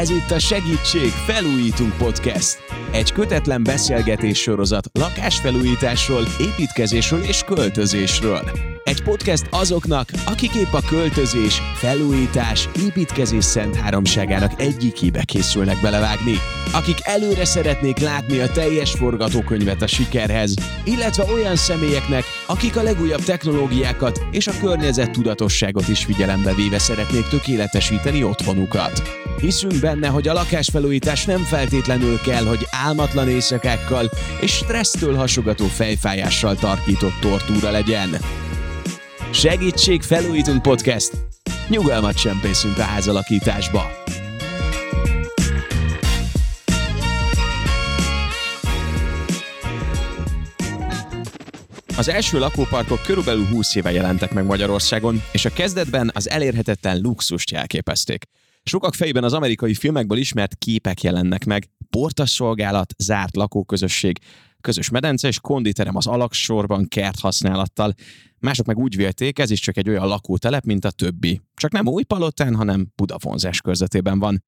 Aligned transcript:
Ez 0.00 0.10
itt 0.10 0.30
a 0.30 0.38
Segítség 0.38 1.08
Felújítunk 1.08 1.96
Podcast. 1.96 2.58
Egy 2.92 3.12
kötetlen 3.12 3.62
beszélgetés 3.62 4.38
sorozat 4.38 4.88
lakásfelújításról, 4.92 6.22
építkezésről 6.40 7.22
és 7.22 7.42
költözésről. 7.42 8.50
Egy 8.84 9.02
podcast 9.02 9.46
azoknak, 9.50 10.08
akik 10.26 10.54
épp 10.54 10.72
a 10.72 10.82
költözés, 10.88 11.60
felújítás, 11.74 12.68
építkezés 12.86 13.44
szent 13.44 13.76
háromságának 13.76 14.60
egyikébe 14.60 15.24
készülnek 15.24 15.80
belevágni. 15.82 16.34
Akik 16.72 16.98
előre 17.02 17.44
szeretnék 17.44 17.98
látni 17.98 18.38
a 18.38 18.50
teljes 18.50 18.90
forgatókönyvet 18.90 19.82
a 19.82 19.86
sikerhez, 19.86 20.54
illetve 20.84 21.24
olyan 21.32 21.56
személyeknek, 21.56 22.24
akik 22.46 22.76
a 22.76 22.82
legújabb 22.82 23.24
technológiákat 23.24 24.20
és 24.30 24.46
a 24.46 24.58
környezet 24.60 25.10
tudatosságot 25.10 25.88
is 25.88 26.04
figyelembe 26.04 26.54
véve 26.54 26.78
szeretnék 26.78 27.28
tökéletesíteni 27.28 28.22
otthonukat. 28.22 29.02
Hiszünk 29.42 29.80
benne, 29.80 30.08
hogy 30.08 30.28
a 30.28 30.32
lakásfelújítás 30.32 31.24
nem 31.24 31.38
feltétlenül 31.42 32.20
kell, 32.20 32.44
hogy 32.44 32.66
álmatlan 32.70 33.28
éjszakákkal 33.28 34.10
és 34.40 34.52
stressztől 34.52 35.14
hasogató 35.14 35.66
fejfájással 35.66 36.56
tarkított 36.56 37.20
tortúra 37.20 37.70
legyen. 37.70 38.16
Segítség 39.32 40.02
Felújítunk 40.02 40.62
Podcast! 40.62 41.12
Nyugalmat 41.68 42.14
csempészünk 42.14 42.78
a 42.78 42.82
házalakításba! 42.82 43.90
Az 51.96 52.08
első 52.08 52.38
lakóparkok 52.38 53.02
körülbelül 53.02 53.46
20 53.46 53.74
éve 53.74 53.92
jelentek 53.92 54.32
meg 54.32 54.44
Magyarországon, 54.44 55.22
és 55.32 55.44
a 55.44 55.52
kezdetben 55.52 56.10
az 56.14 56.30
elérhetetlen 56.30 57.00
luxust 57.00 57.50
jelképezték. 57.50 58.24
Sokak 58.64 58.94
fejében 58.94 59.24
az 59.24 59.32
amerikai 59.32 59.74
filmekből 59.74 60.18
ismert 60.18 60.54
képek 60.54 61.02
jelennek 61.02 61.44
meg. 61.44 61.70
Portas 61.90 62.30
szolgálat, 62.30 62.94
zárt 62.98 63.36
lakóközösség, 63.36 64.18
közös 64.60 64.90
medence 64.90 65.28
és 65.28 65.40
konditerem 65.40 65.96
az 65.96 66.06
alaksorban 66.06 66.88
kert 66.88 67.18
használattal. 67.18 67.94
Mások 68.38 68.66
meg 68.66 68.78
úgy 68.78 68.96
vélték, 68.96 69.38
ez 69.38 69.50
is 69.50 69.60
csak 69.60 69.76
egy 69.76 69.88
olyan 69.88 70.06
lakótelep, 70.06 70.64
mint 70.64 70.84
a 70.84 70.90
többi. 70.90 71.40
Csak 71.54 71.72
nem 71.72 71.86
új 71.86 72.02
palotán, 72.02 72.54
hanem 72.54 72.92
Budavonzás 72.94 73.60
körzetében 73.60 74.18
van. 74.18 74.44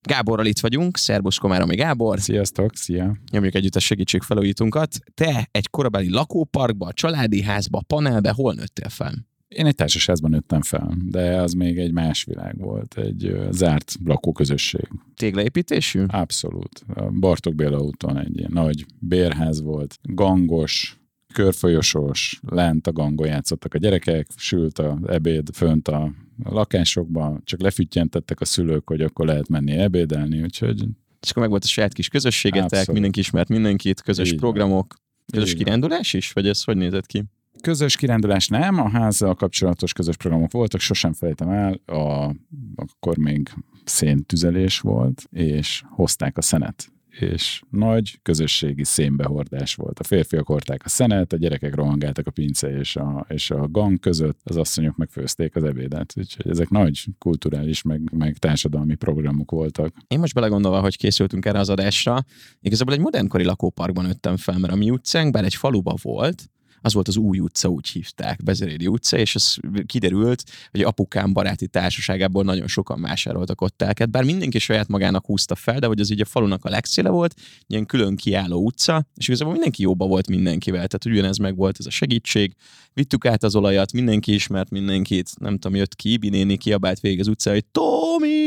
Gáborral 0.00 0.46
itt 0.46 0.60
vagyunk, 0.60 0.96
szerbusz 0.96 1.36
Komáromi 1.36 1.74
Gábor. 1.74 2.20
Sziasztok, 2.20 2.76
szia! 2.76 3.16
Nyomjuk 3.30 3.54
együtt 3.54 3.76
a 3.76 3.80
segítségfelújítunkat. 3.80 4.98
Te 5.14 5.48
egy 5.50 5.70
korabeli 5.70 6.10
lakóparkba, 6.10 6.92
családi 6.92 7.42
házba, 7.42 7.82
panelbe 7.86 8.30
hol 8.30 8.54
nőttél 8.54 8.88
fel? 8.88 9.26
Én 9.48 9.66
egy 9.66 9.74
társasházban 9.74 10.30
nőttem 10.30 10.62
fel, 10.62 10.96
de 11.04 11.40
az 11.40 11.52
még 11.52 11.78
egy 11.78 11.92
más 11.92 12.24
világ 12.24 12.58
volt, 12.58 12.98
egy 12.98 13.36
zárt 13.50 13.94
lakóközösség. 14.04 14.88
Téglaépítésű? 15.16 16.04
Abszolút. 16.06 16.84
A 16.94 17.10
Bartok 17.10 17.54
Béla 17.54 17.78
úton 17.78 18.18
egy 18.18 18.38
ilyen 18.38 18.50
nagy 18.52 18.86
bérház 18.98 19.62
volt, 19.62 19.98
gangos, 20.02 21.00
körfolyosós, 21.32 22.40
lent 22.48 22.86
a 22.86 22.92
gangon 22.92 23.26
játszottak 23.26 23.74
a 23.74 23.78
gyerekek, 23.78 24.26
sült 24.36 24.78
a 24.78 24.98
ebéd 25.06 25.48
fönt 25.54 25.88
a 25.88 26.12
lakásokban, 26.44 27.40
csak 27.44 27.60
lefüttyentettek 27.60 28.40
a 28.40 28.44
szülők, 28.44 28.88
hogy 28.88 29.00
akkor 29.00 29.26
lehet 29.26 29.48
menni 29.48 29.72
ebédelni, 29.72 30.42
úgyhogy... 30.42 30.84
És 31.20 31.30
akkor 31.30 31.42
meg 31.42 31.50
volt 31.50 31.64
a 31.64 31.68
saját 31.68 31.92
kis 31.92 32.08
közösségetek, 32.08 32.64
Abszolút. 32.64 32.92
mindenki 32.92 33.20
ismert 33.20 33.48
mindenkit, 33.48 34.00
közös 34.00 34.32
Így 34.32 34.38
programok, 34.38 34.94
közös 35.32 35.50
Így 35.50 35.56
kirándulás 35.56 36.12
is, 36.12 36.32
vagy 36.32 36.48
ez 36.48 36.64
hogy 36.64 36.76
nézett 36.76 37.06
ki? 37.06 37.24
Közös 37.60 37.96
kirándulás 37.96 38.48
nem, 38.48 38.78
a 38.78 38.88
házzal 38.88 39.34
kapcsolatos 39.34 39.92
közös 39.92 40.16
programok 40.16 40.52
voltak, 40.52 40.80
sosem 40.80 41.12
felejtem 41.12 41.48
el, 41.48 41.80
a, 41.86 42.34
akkor 42.76 43.16
még 43.16 43.50
széntüzelés 43.84 44.80
volt, 44.80 45.28
és 45.30 45.82
hozták 45.88 46.38
a 46.38 46.42
szenet 46.42 46.92
és 47.20 47.62
nagy 47.70 48.18
közösségi 48.22 48.84
szénbehordás 48.84 49.74
volt. 49.74 49.98
A 49.98 50.04
férfiak 50.04 50.46
hordták 50.46 50.84
a 50.84 50.88
szenet, 50.88 51.32
a 51.32 51.36
gyerekek 51.36 51.74
rohangáltak 51.74 52.26
a 52.26 52.30
pince 52.30 52.78
és 52.78 52.96
a, 52.96 53.26
és 53.28 53.50
a 53.50 53.68
gang 53.68 53.98
között, 53.98 54.40
az 54.44 54.56
asszonyok 54.56 54.96
megfőzték 54.96 55.56
az 55.56 55.64
ebédet. 55.64 56.14
Úgyhogy 56.16 56.50
ezek 56.50 56.68
nagy 56.68 57.04
kulturális, 57.18 57.82
meg, 57.82 58.12
meg 58.12 58.36
társadalmi 58.36 58.94
programok 58.94 59.50
voltak. 59.50 59.94
Én 60.06 60.18
most 60.18 60.34
belegondolva, 60.34 60.80
hogy 60.80 60.96
készültünk 60.96 61.44
erre 61.44 61.58
az 61.58 61.68
adásra, 61.68 62.24
igazából 62.60 62.94
egy 62.94 63.00
modernkori 63.00 63.44
lakóparkban 63.44 64.04
nőttem 64.04 64.36
fel, 64.36 64.58
mert 64.58 64.72
a 64.72 64.76
mi 64.76 64.90
utcánk, 64.90 65.32
bár 65.32 65.44
egy 65.44 65.54
faluba 65.54 65.94
volt, 66.02 66.50
az 66.80 66.92
volt 66.92 67.08
az 67.08 67.16
új 67.16 67.38
utca, 67.38 67.68
úgy 67.68 67.88
hívták, 67.88 68.42
Bezerédi 68.42 68.86
utca, 68.86 69.16
és 69.16 69.34
ez 69.34 69.54
kiderült, 69.86 70.42
hogy 70.70 70.80
apukám 70.80 71.32
baráti 71.32 71.66
társaságából 71.66 72.44
nagyon 72.44 72.66
sokan 72.66 73.00
vásároltak 73.00 73.60
ott 73.60 73.76
telket, 73.76 74.10
bár 74.10 74.24
mindenki 74.24 74.58
saját 74.58 74.88
magának 74.88 75.26
húzta 75.26 75.54
fel, 75.54 75.78
de 75.78 75.86
hogy 75.86 76.00
az 76.00 76.10
így 76.10 76.20
a 76.20 76.24
falunak 76.24 76.64
a 76.64 76.70
legszéle 76.70 77.08
volt, 77.08 77.34
ilyen 77.66 77.86
külön 77.86 78.16
kiálló 78.16 78.64
utca, 78.64 79.06
és 79.14 79.28
igazából 79.28 79.52
mindenki 79.52 79.82
jóba 79.82 80.06
volt 80.06 80.28
mindenkivel, 80.28 80.86
tehát 80.86 81.04
ugyanez 81.18 81.36
meg 81.36 81.56
volt 81.56 81.76
ez 81.78 81.86
a 81.86 81.90
segítség, 81.90 82.54
vittük 82.92 83.26
át 83.26 83.42
az 83.42 83.54
olajat, 83.54 83.92
mindenki 83.92 84.34
ismert 84.34 84.70
mindenkit, 84.70 85.30
nem 85.40 85.58
tudom, 85.58 85.76
jött 85.76 85.94
ki, 85.94 86.12
Ibi 86.12 86.28
néni 86.28 86.56
kiabált 86.56 87.00
végig 87.00 87.20
az 87.20 87.28
utca, 87.28 87.50
hogy 87.50 87.64
Tomi, 87.64 88.37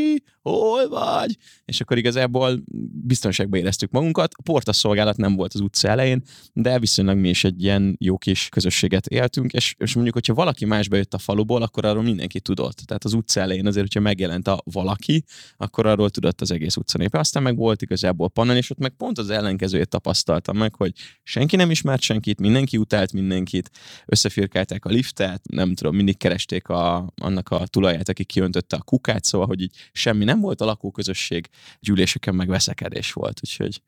hol 0.41 0.89
vagy? 0.89 1.37
És 1.65 1.81
akkor 1.81 1.97
igazából 1.97 2.63
biztonságban 3.05 3.59
éreztük 3.59 3.91
magunkat. 3.91 4.31
A 4.37 4.41
porta 4.41 4.73
szolgálat 4.73 5.17
nem 5.17 5.35
volt 5.35 5.53
az 5.53 5.59
utca 5.59 5.87
elején, 5.87 6.23
de 6.53 6.79
viszonylag 6.79 7.17
mi 7.17 7.29
is 7.29 7.43
egy 7.43 7.63
ilyen 7.63 7.95
jó 7.99 8.17
kis 8.17 8.49
közösséget 8.49 9.07
éltünk, 9.07 9.53
és, 9.53 9.75
és 9.77 9.93
mondjuk, 9.93 10.15
hogyha 10.15 10.33
valaki 10.33 10.65
más 10.65 10.87
bejött 10.87 11.13
a 11.13 11.17
faluból, 11.17 11.61
akkor 11.61 11.85
arról 11.85 12.03
mindenki 12.03 12.39
tudott. 12.39 12.77
Tehát 12.85 13.03
az 13.03 13.13
utca 13.13 13.39
elején 13.39 13.67
azért, 13.67 13.85
hogyha 13.85 13.99
megjelent 13.99 14.47
a 14.47 14.61
valaki, 14.63 15.23
akkor 15.57 15.85
arról 15.85 16.09
tudott 16.09 16.41
az 16.41 16.51
egész 16.51 16.75
utca 16.75 16.97
népe. 16.97 17.19
Aztán 17.19 17.43
meg 17.43 17.55
volt 17.55 17.81
igazából 17.81 18.29
panel, 18.29 18.57
és 18.57 18.69
ott 18.69 18.77
meg 18.77 18.91
pont 18.91 19.17
az 19.17 19.29
ellenkezőjét 19.29 19.89
tapasztaltam 19.89 20.57
meg, 20.57 20.75
hogy 20.75 20.93
senki 21.23 21.55
nem 21.55 21.71
ismert 21.71 22.01
senkit, 22.01 22.39
mindenki 22.39 22.77
utált 22.77 23.13
mindenkit, 23.13 23.69
összefirkálták 24.05 24.85
a 24.85 24.89
liftet, 24.89 25.41
nem 25.49 25.75
tudom, 25.75 25.95
mindig 25.95 26.17
keresték 26.17 26.67
a, 26.67 27.13
annak 27.21 27.49
a 27.49 27.67
tulaját, 27.67 28.09
aki 28.09 28.23
kiöntötte 28.23 28.75
a 28.75 28.81
kukát, 28.81 29.23
szóval, 29.23 29.47
hogy 29.47 29.61
így 29.61 29.75
semmi 29.91 30.23
nem 30.31 30.41
volt 30.41 30.61
a 30.61 30.65
lakóközösség, 30.65 31.49
gyűléseken 31.79 32.35
meg 32.35 32.47
veszekedés 32.47 33.13
volt, 33.13 33.39
úgyhogy 33.43 33.81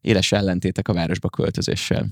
éles 0.00 0.32
ellentétek 0.32 0.88
a 0.88 0.92
városba 0.92 1.28
költözéssel. 1.28 2.06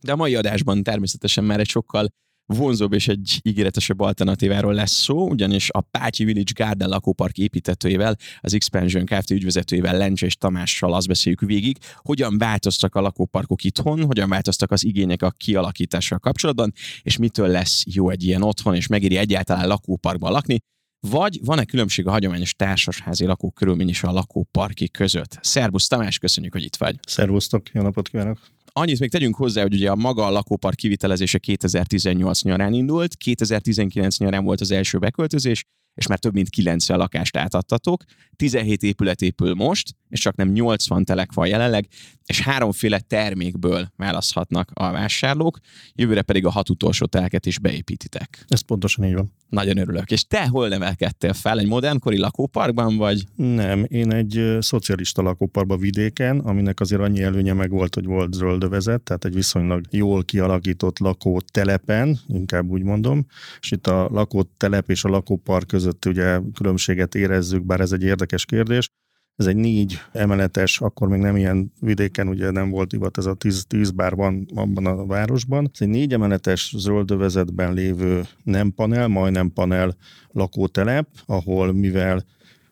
De 0.00 0.12
a 0.12 0.16
mai 0.16 0.34
adásban 0.34 0.82
természetesen 0.82 1.44
már 1.44 1.60
egy 1.60 1.68
sokkal 1.68 2.08
vonzóbb 2.46 2.92
és 2.92 3.08
egy 3.08 3.40
ígéretesebb 3.42 4.00
alternatíváról 4.00 4.74
lesz 4.74 4.92
szó, 4.92 5.28
ugyanis 5.28 5.70
a 5.70 5.80
Pátyi 5.80 6.24
Village 6.24 6.52
Garden 6.54 6.88
lakópark 6.88 7.38
építetőjével, 7.38 8.16
az 8.40 8.54
Expansion 8.54 9.04
Kft. 9.04 9.30
ügyvezetőjével, 9.30 9.96
Lencse 9.96 10.26
és 10.26 10.36
Tamással 10.36 10.94
azt 10.94 11.06
beszéljük 11.06 11.40
végig, 11.40 11.78
hogyan 11.96 12.38
változtak 12.38 12.94
a 12.94 13.00
lakóparkok 13.00 13.64
itthon, 13.64 14.04
hogyan 14.04 14.28
változtak 14.28 14.70
az 14.70 14.84
igények 14.84 15.22
a 15.22 15.30
kialakítással 15.30 16.18
kapcsolatban, 16.18 16.72
és 17.02 17.16
mitől 17.16 17.48
lesz 17.48 17.82
jó 17.86 18.10
egy 18.10 18.24
ilyen 18.24 18.42
otthon, 18.42 18.74
és 18.74 18.86
megéri 18.86 19.16
egyáltalán 19.16 19.68
lakóparkban 19.68 20.32
lakni, 20.32 20.58
vagy 21.00 21.38
van-e 21.44 21.64
különbség 21.64 22.06
a 22.06 22.10
hagyományos 22.10 22.54
társasházi 22.54 23.24
lakók 23.24 23.54
körülmény 23.54 23.88
és 23.88 24.02
a 24.02 24.12
lakóparki 24.12 24.88
között? 24.88 25.38
Szerbusz 25.40 25.86
Tamás, 25.86 26.18
köszönjük, 26.18 26.52
hogy 26.52 26.64
itt 26.64 26.76
vagy. 26.76 26.98
Szervusztok, 27.06 27.68
jó 27.72 27.82
napot 27.82 28.08
kívánok! 28.08 28.38
Annyit 28.72 28.98
még 28.98 29.10
tegyünk 29.10 29.36
hozzá, 29.36 29.62
hogy 29.62 29.74
ugye 29.74 29.90
a 29.90 29.96
maga 29.96 30.26
a 30.26 30.30
lakópark 30.30 30.76
kivitelezése 30.76 31.38
2018 31.38 32.42
nyarán 32.42 32.72
indult, 32.72 33.16
2019 33.16 34.18
nyarán 34.18 34.44
volt 34.44 34.60
az 34.60 34.70
első 34.70 34.98
beköltözés, 34.98 35.64
és 36.00 36.06
már 36.06 36.18
több 36.18 36.32
mint 36.34 36.48
90 36.48 36.98
lakást 36.98 37.36
átadtatok. 37.36 38.04
17 38.36 38.82
épület 38.82 39.22
épül 39.22 39.54
most, 39.54 39.96
és 40.08 40.20
csak 40.20 40.36
nem 40.36 40.48
80 40.48 41.04
telek 41.04 41.32
van 41.32 41.46
jelenleg, 41.46 41.88
és 42.24 42.40
háromféle 42.40 43.00
termékből 43.00 43.92
választhatnak 43.96 44.70
a 44.74 44.90
vásárlók, 44.90 45.58
jövőre 45.94 46.22
pedig 46.22 46.46
a 46.46 46.50
hat 46.50 46.70
utolsó 46.70 47.06
telket 47.06 47.46
is 47.46 47.58
beépítitek. 47.58 48.44
Ez 48.48 48.60
pontosan 48.60 49.04
így 49.04 49.14
van. 49.14 49.32
Nagyon 49.48 49.76
örülök. 49.76 50.10
És 50.10 50.24
te 50.24 50.46
hol 50.46 50.68
nevelkedtél 50.68 51.32
fel? 51.32 51.58
Egy 51.58 51.66
modernkori 51.66 52.18
lakóparkban 52.18 52.96
vagy? 52.96 53.24
Nem, 53.34 53.84
én 53.88 54.12
egy 54.12 54.56
szocialista 54.60 55.22
lakóparkban 55.22 55.78
vidéken, 55.78 56.38
aminek 56.38 56.80
azért 56.80 57.00
annyi 57.00 57.22
előnye 57.22 57.52
meg 57.52 57.70
volt, 57.70 57.94
hogy 57.94 58.04
volt 58.04 58.32
zöldövezet, 58.32 59.00
tehát 59.00 59.24
egy 59.24 59.34
viszonylag 59.34 59.84
jól 59.90 60.24
kialakított 60.24 60.98
lakótelepen, 60.98 62.18
inkább 62.26 62.68
úgy 62.68 62.82
mondom, 62.82 63.26
és 63.60 63.70
itt 63.70 63.86
a 63.86 64.08
lakótelep 64.12 64.90
és 64.90 65.04
a 65.04 65.08
lakópark 65.08 65.66
között 65.66 65.89
ugye 66.06 66.40
különbséget 66.54 67.14
érezzük, 67.14 67.64
bár 67.64 67.80
ez 67.80 67.92
egy 67.92 68.02
érdekes 68.02 68.44
kérdés. 68.44 68.88
Ez 69.36 69.46
egy 69.46 69.56
négy 69.56 70.00
emeletes, 70.12 70.80
akkor 70.80 71.08
még 71.08 71.20
nem 71.20 71.36
ilyen 71.36 71.72
vidéken, 71.80 72.28
ugye 72.28 72.50
nem 72.50 72.70
volt 72.70 72.88
divat, 72.88 73.18
ez 73.18 73.26
a 73.26 73.34
tíz, 73.34 73.64
tíz 73.68 73.90
bár 73.90 74.14
van 74.14 74.46
abban 74.54 74.86
a 74.86 75.06
városban. 75.06 75.70
Ez 75.72 75.80
egy 75.80 75.88
négy 75.88 76.12
emeletes 76.12 76.74
zöldövezetben 76.76 77.74
lévő 77.74 78.22
nem 78.42 78.72
panel, 78.74 79.08
majdnem 79.08 79.52
panel 79.52 79.96
lakótelep, 80.30 81.08
ahol 81.26 81.72
mivel 81.72 82.24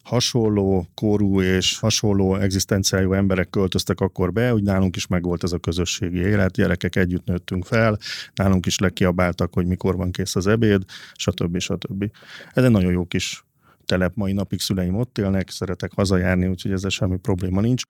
hasonló 0.09 0.89
korú 0.95 1.43
és 1.43 1.79
hasonló 1.79 2.37
egzisztenciájú 2.37 3.13
emberek 3.13 3.51
költöztek 3.51 4.01
akkor 4.01 4.33
be, 4.33 4.51
hogy 4.51 4.63
nálunk 4.63 4.97
is 4.97 5.07
megvolt 5.07 5.43
ez 5.43 5.53
a 5.53 5.59
közösségi 5.59 6.19
élet, 6.19 6.53
gyerekek 6.53 6.97
együtt 6.97 7.25
nőttünk 7.25 7.65
fel, 7.65 7.99
nálunk 8.35 8.67
is 8.67 8.79
lekiabáltak, 8.79 9.55
hogy 9.55 9.67
mikor 9.67 9.97
van 9.97 10.11
kész 10.11 10.37
az 10.37 10.47
ebéd, 10.47 10.83
stb. 11.15 11.59
stb. 11.59 12.11
Ez 12.53 12.65
egy 12.65 12.71
nagyon 12.71 12.93
jó 12.93 13.05
kis 13.05 13.45
telep, 13.85 14.15
mai 14.15 14.33
napig 14.33 14.61
szüleim 14.61 14.97
ott 14.97 15.19
élnek, 15.19 15.51
szeretek 15.51 15.93
hazajárni, 15.93 16.47
úgyhogy 16.47 16.73
ezzel 16.73 16.91
semmi 16.91 17.17
probléma 17.17 17.61
nincs. 17.61 17.83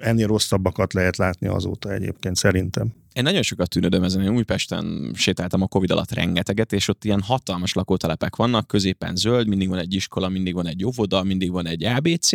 Ennél 0.00 0.26
rosszabbakat 0.26 0.92
lehet 0.92 1.16
látni 1.16 1.46
azóta 1.46 1.92
egyébként 1.92 2.36
szerintem. 2.36 2.92
Én 3.12 3.22
nagyon 3.22 3.42
sokat 3.42 3.68
tűnödöm 3.68 4.02
ezen, 4.02 4.22
én 4.22 4.34
Újpesten 4.34 5.12
sétáltam 5.14 5.62
a 5.62 5.66
Covid 5.66 5.90
alatt 5.90 6.10
rengeteget, 6.10 6.72
és 6.72 6.88
ott 6.88 7.04
ilyen 7.04 7.20
hatalmas 7.20 7.72
lakótelepek 7.72 8.36
vannak, 8.36 8.66
középen 8.66 9.16
zöld, 9.16 9.48
mindig 9.48 9.68
van 9.68 9.78
egy 9.78 9.94
iskola, 9.94 10.28
mindig 10.28 10.54
van 10.54 10.66
egy 10.66 10.84
óvoda, 10.84 11.22
mindig 11.22 11.50
van 11.50 11.66
egy 11.66 11.84
ABC, 11.84 12.32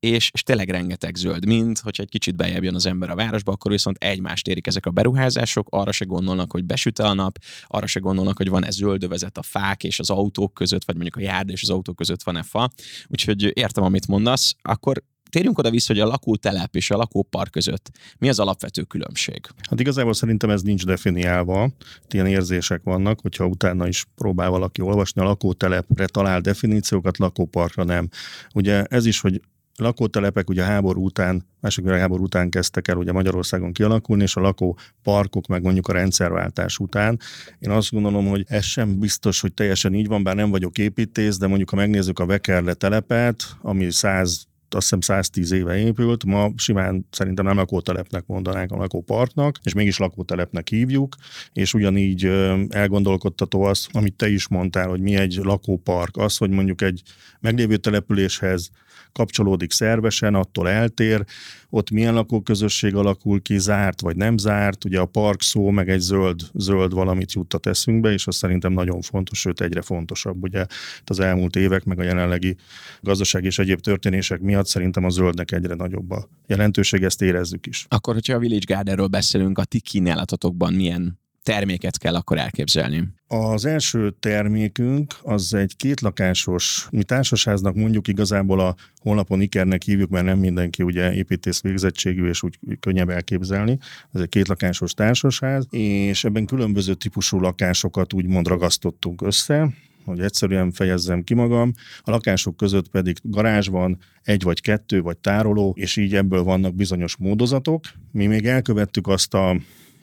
és, 0.00 0.30
és 0.32 0.42
tényleg 0.42 0.68
rengeteg 0.68 1.16
zöld, 1.16 1.46
mint 1.46 1.78
hogyha 1.78 2.02
egy 2.02 2.08
kicsit 2.08 2.36
bejebb 2.36 2.62
jön 2.62 2.74
az 2.74 2.86
ember 2.86 3.10
a 3.10 3.14
városba, 3.14 3.52
akkor 3.52 3.70
viszont 3.70 3.96
egymást 3.96 4.48
érik 4.48 4.66
ezek 4.66 4.86
a 4.86 4.90
beruházások, 4.90 5.66
arra 5.70 5.92
se 5.92 6.04
gondolnak, 6.04 6.52
hogy 6.52 6.64
besüt 6.64 6.98
a 6.98 7.14
nap, 7.14 7.38
arra 7.66 7.86
se 7.86 8.00
gondolnak, 8.00 8.36
hogy 8.36 8.48
van-e 8.48 8.70
zöldövezet 8.70 9.38
a 9.38 9.42
fák 9.42 9.84
és 9.84 9.98
az 9.98 10.10
autók 10.10 10.54
között, 10.54 10.84
vagy 10.84 10.94
mondjuk 10.94 11.16
a 11.16 11.20
járda 11.20 11.52
és 11.52 11.62
az 11.62 11.70
autók 11.70 11.96
között 11.96 12.22
van-e 12.22 12.42
fa. 12.42 12.70
Úgyhogy 13.06 13.58
értem, 13.58 13.84
amit 13.84 14.06
mondasz, 14.06 14.54
akkor 14.62 15.02
térjünk 15.30 15.58
oda 15.58 15.70
vissza, 15.70 15.92
hogy 15.92 16.02
a 16.02 16.06
lakótelep 16.06 16.76
és 16.76 16.90
a 16.90 16.96
lakópark 16.96 17.50
között 17.50 17.90
mi 18.18 18.28
az 18.28 18.38
alapvető 18.38 18.82
különbség? 18.82 19.46
Hát 19.70 19.80
igazából 19.80 20.14
szerintem 20.14 20.50
ez 20.50 20.62
nincs 20.62 20.84
definiálva, 20.84 21.70
ilyen 22.10 22.26
érzések 22.26 22.80
vannak, 22.84 23.20
hogyha 23.20 23.46
utána 23.46 23.86
is 23.86 24.04
próbál 24.14 24.50
valaki 24.50 24.80
olvasni, 24.80 25.20
a 25.20 25.24
lakótelepre 25.24 26.06
talál 26.06 26.40
definíciókat, 26.40 27.18
lakóparkra 27.18 27.84
nem. 27.84 28.08
Ugye 28.54 28.84
ez 28.84 29.06
is, 29.06 29.20
hogy 29.20 29.40
lakótelepek 29.78 30.48
ugye 30.48 30.62
háború 30.62 31.04
után, 31.04 31.46
másik 31.60 31.88
háború 31.88 32.22
után 32.22 32.50
kezdtek 32.50 32.88
el 32.88 32.96
ugye 32.96 33.12
Magyarországon 33.12 33.72
kialakulni, 33.72 34.22
és 34.22 34.36
a 34.36 34.40
lakóparkok 34.40 35.46
meg 35.46 35.62
mondjuk 35.62 35.88
a 35.88 35.92
rendszerváltás 35.92 36.78
után. 36.78 37.18
Én 37.58 37.70
azt 37.70 37.90
gondolom, 37.90 38.26
hogy 38.26 38.44
ez 38.48 38.64
sem 38.64 38.98
biztos, 38.98 39.40
hogy 39.40 39.54
teljesen 39.54 39.94
így 39.94 40.06
van, 40.06 40.22
bár 40.22 40.34
nem 40.34 40.50
vagyok 40.50 40.78
építész, 40.78 41.38
de 41.38 41.46
mondjuk 41.46 41.70
ha 41.70 41.76
megnézzük 41.76 42.18
a 42.18 42.26
Vekerle 42.26 42.74
telepet, 42.74 43.42
ami 43.62 43.90
100 43.90 44.47
azt 44.74 44.82
hiszem 44.82 45.00
110 45.00 45.50
éve 45.50 45.76
épült, 45.78 46.24
ma 46.24 46.50
simán 46.56 47.06
szerintem 47.10 47.44
nem 47.44 47.56
lakótelepnek 47.56 48.26
mondanánk 48.26 48.72
a 48.72 48.76
lakóparknak, 48.76 49.58
és 49.62 49.72
mégis 49.72 49.98
lakótelepnek 49.98 50.68
hívjuk, 50.68 51.16
és 51.52 51.74
ugyanígy 51.74 52.24
elgondolkodtató 52.68 53.62
az, 53.62 53.88
amit 53.92 54.14
te 54.14 54.28
is 54.28 54.48
mondtál, 54.48 54.88
hogy 54.88 55.00
mi 55.00 55.16
egy 55.16 55.34
lakópark, 55.42 56.16
az, 56.16 56.36
hogy 56.36 56.50
mondjuk 56.50 56.82
egy 56.82 57.02
meglévő 57.40 57.76
településhez 57.76 58.70
kapcsolódik 59.12 59.72
szervesen, 59.72 60.34
attól 60.34 60.68
eltér, 60.68 61.24
ott 61.70 61.90
milyen 61.90 62.14
lakóközösség 62.14 62.94
alakul 62.94 63.42
ki, 63.42 63.58
zárt 63.58 64.00
vagy 64.00 64.16
nem 64.16 64.38
zárt, 64.38 64.84
ugye 64.84 65.00
a 65.00 65.04
park 65.04 65.42
szó, 65.42 65.70
meg 65.70 65.88
egy 65.88 66.00
zöld, 66.00 66.40
zöld 66.54 66.92
valamit 66.92 67.32
juttat 67.32 67.66
eszünkbe, 67.66 68.12
és 68.12 68.26
az 68.26 68.36
szerintem 68.36 68.72
nagyon 68.72 69.00
fontos, 69.00 69.38
sőt 69.38 69.60
egyre 69.60 69.82
fontosabb, 69.82 70.42
ugye 70.42 70.66
az 71.04 71.20
elmúlt 71.20 71.56
évek, 71.56 71.84
meg 71.84 71.98
a 71.98 72.02
jelenlegi 72.02 72.56
gazdaság 73.00 73.44
és 73.44 73.58
egyéb 73.58 73.80
történések 73.80 74.40
miatt 74.40 74.66
szerintem 74.66 75.04
a 75.04 75.10
zöldnek 75.10 75.52
egyre 75.52 75.74
nagyobb 75.74 76.10
a 76.10 76.28
jelentőség, 76.46 77.02
ezt 77.02 77.22
érezzük 77.22 77.66
is. 77.66 77.86
Akkor, 77.88 78.14
hogyha 78.14 78.34
a 78.34 78.38
Village 78.38 78.74
Gardenről 78.74 79.06
beszélünk, 79.06 79.58
a 79.58 79.64
ti 79.64 79.80
kínálatotokban 79.80 80.72
milyen 80.72 81.18
terméket 81.48 81.98
kell 81.98 82.14
akkor 82.14 82.38
elképzelni? 82.38 83.08
Az 83.26 83.64
első 83.64 84.10
termékünk 84.20 85.14
az 85.22 85.54
egy 85.54 85.76
kétlakásos, 85.76 86.88
mi 86.90 87.02
társasháznak 87.02 87.74
mondjuk 87.74 88.08
igazából 88.08 88.60
a 88.60 88.74
honlapon 89.00 89.40
ikernek 89.40 89.82
hívjuk, 89.82 90.10
mert 90.10 90.24
nem 90.24 90.38
mindenki 90.38 90.82
ugye 90.82 91.14
építész 91.14 91.60
végzettségű, 91.60 92.28
és 92.28 92.42
úgy 92.42 92.58
könnyebb 92.80 93.08
elképzelni. 93.08 93.78
Ez 94.12 94.20
egy 94.20 94.28
kétlakásos 94.28 94.92
társasház, 94.92 95.66
és 95.70 96.24
ebben 96.24 96.46
különböző 96.46 96.94
típusú 96.94 97.40
lakásokat 97.40 98.12
úgymond 98.12 98.46
ragasztottunk 98.46 99.22
össze, 99.22 99.72
hogy 100.04 100.20
egyszerűen 100.20 100.72
fejezzem 100.72 101.22
ki 101.22 101.34
magam. 101.34 101.72
A 102.00 102.10
lakások 102.10 102.56
között 102.56 102.88
pedig 102.88 103.16
garázs 103.22 103.68
van, 103.68 103.98
egy 104.22 104.42
vagy 104.42 104.60
kettő, 104.60 105.00
vagy 105.00 105.18
tároló, 105.18 105.74
és 105.78 105.96
így 105.96 106.14
ebből 106.14 106.42
vannak 106.42 106.74
bizonyos 106.74 107.16
módozatok. 107.16 107.84
Mi 108.12 108.26
még 108.26 108.46
elkövettük 108.46 109.06
azt 109.06 109.34
a 109.34 109.56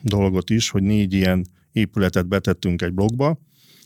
dolgot 0.06 0.50
is, 0.50 0.69
hogy 0.69 0.84
négy 0.84 1.13
ilyen 1.13 1.46
épületet 1.72 2.28
betettünk 2.28 2.81
egy 2.81 2.94
blogba, 2.94 3.40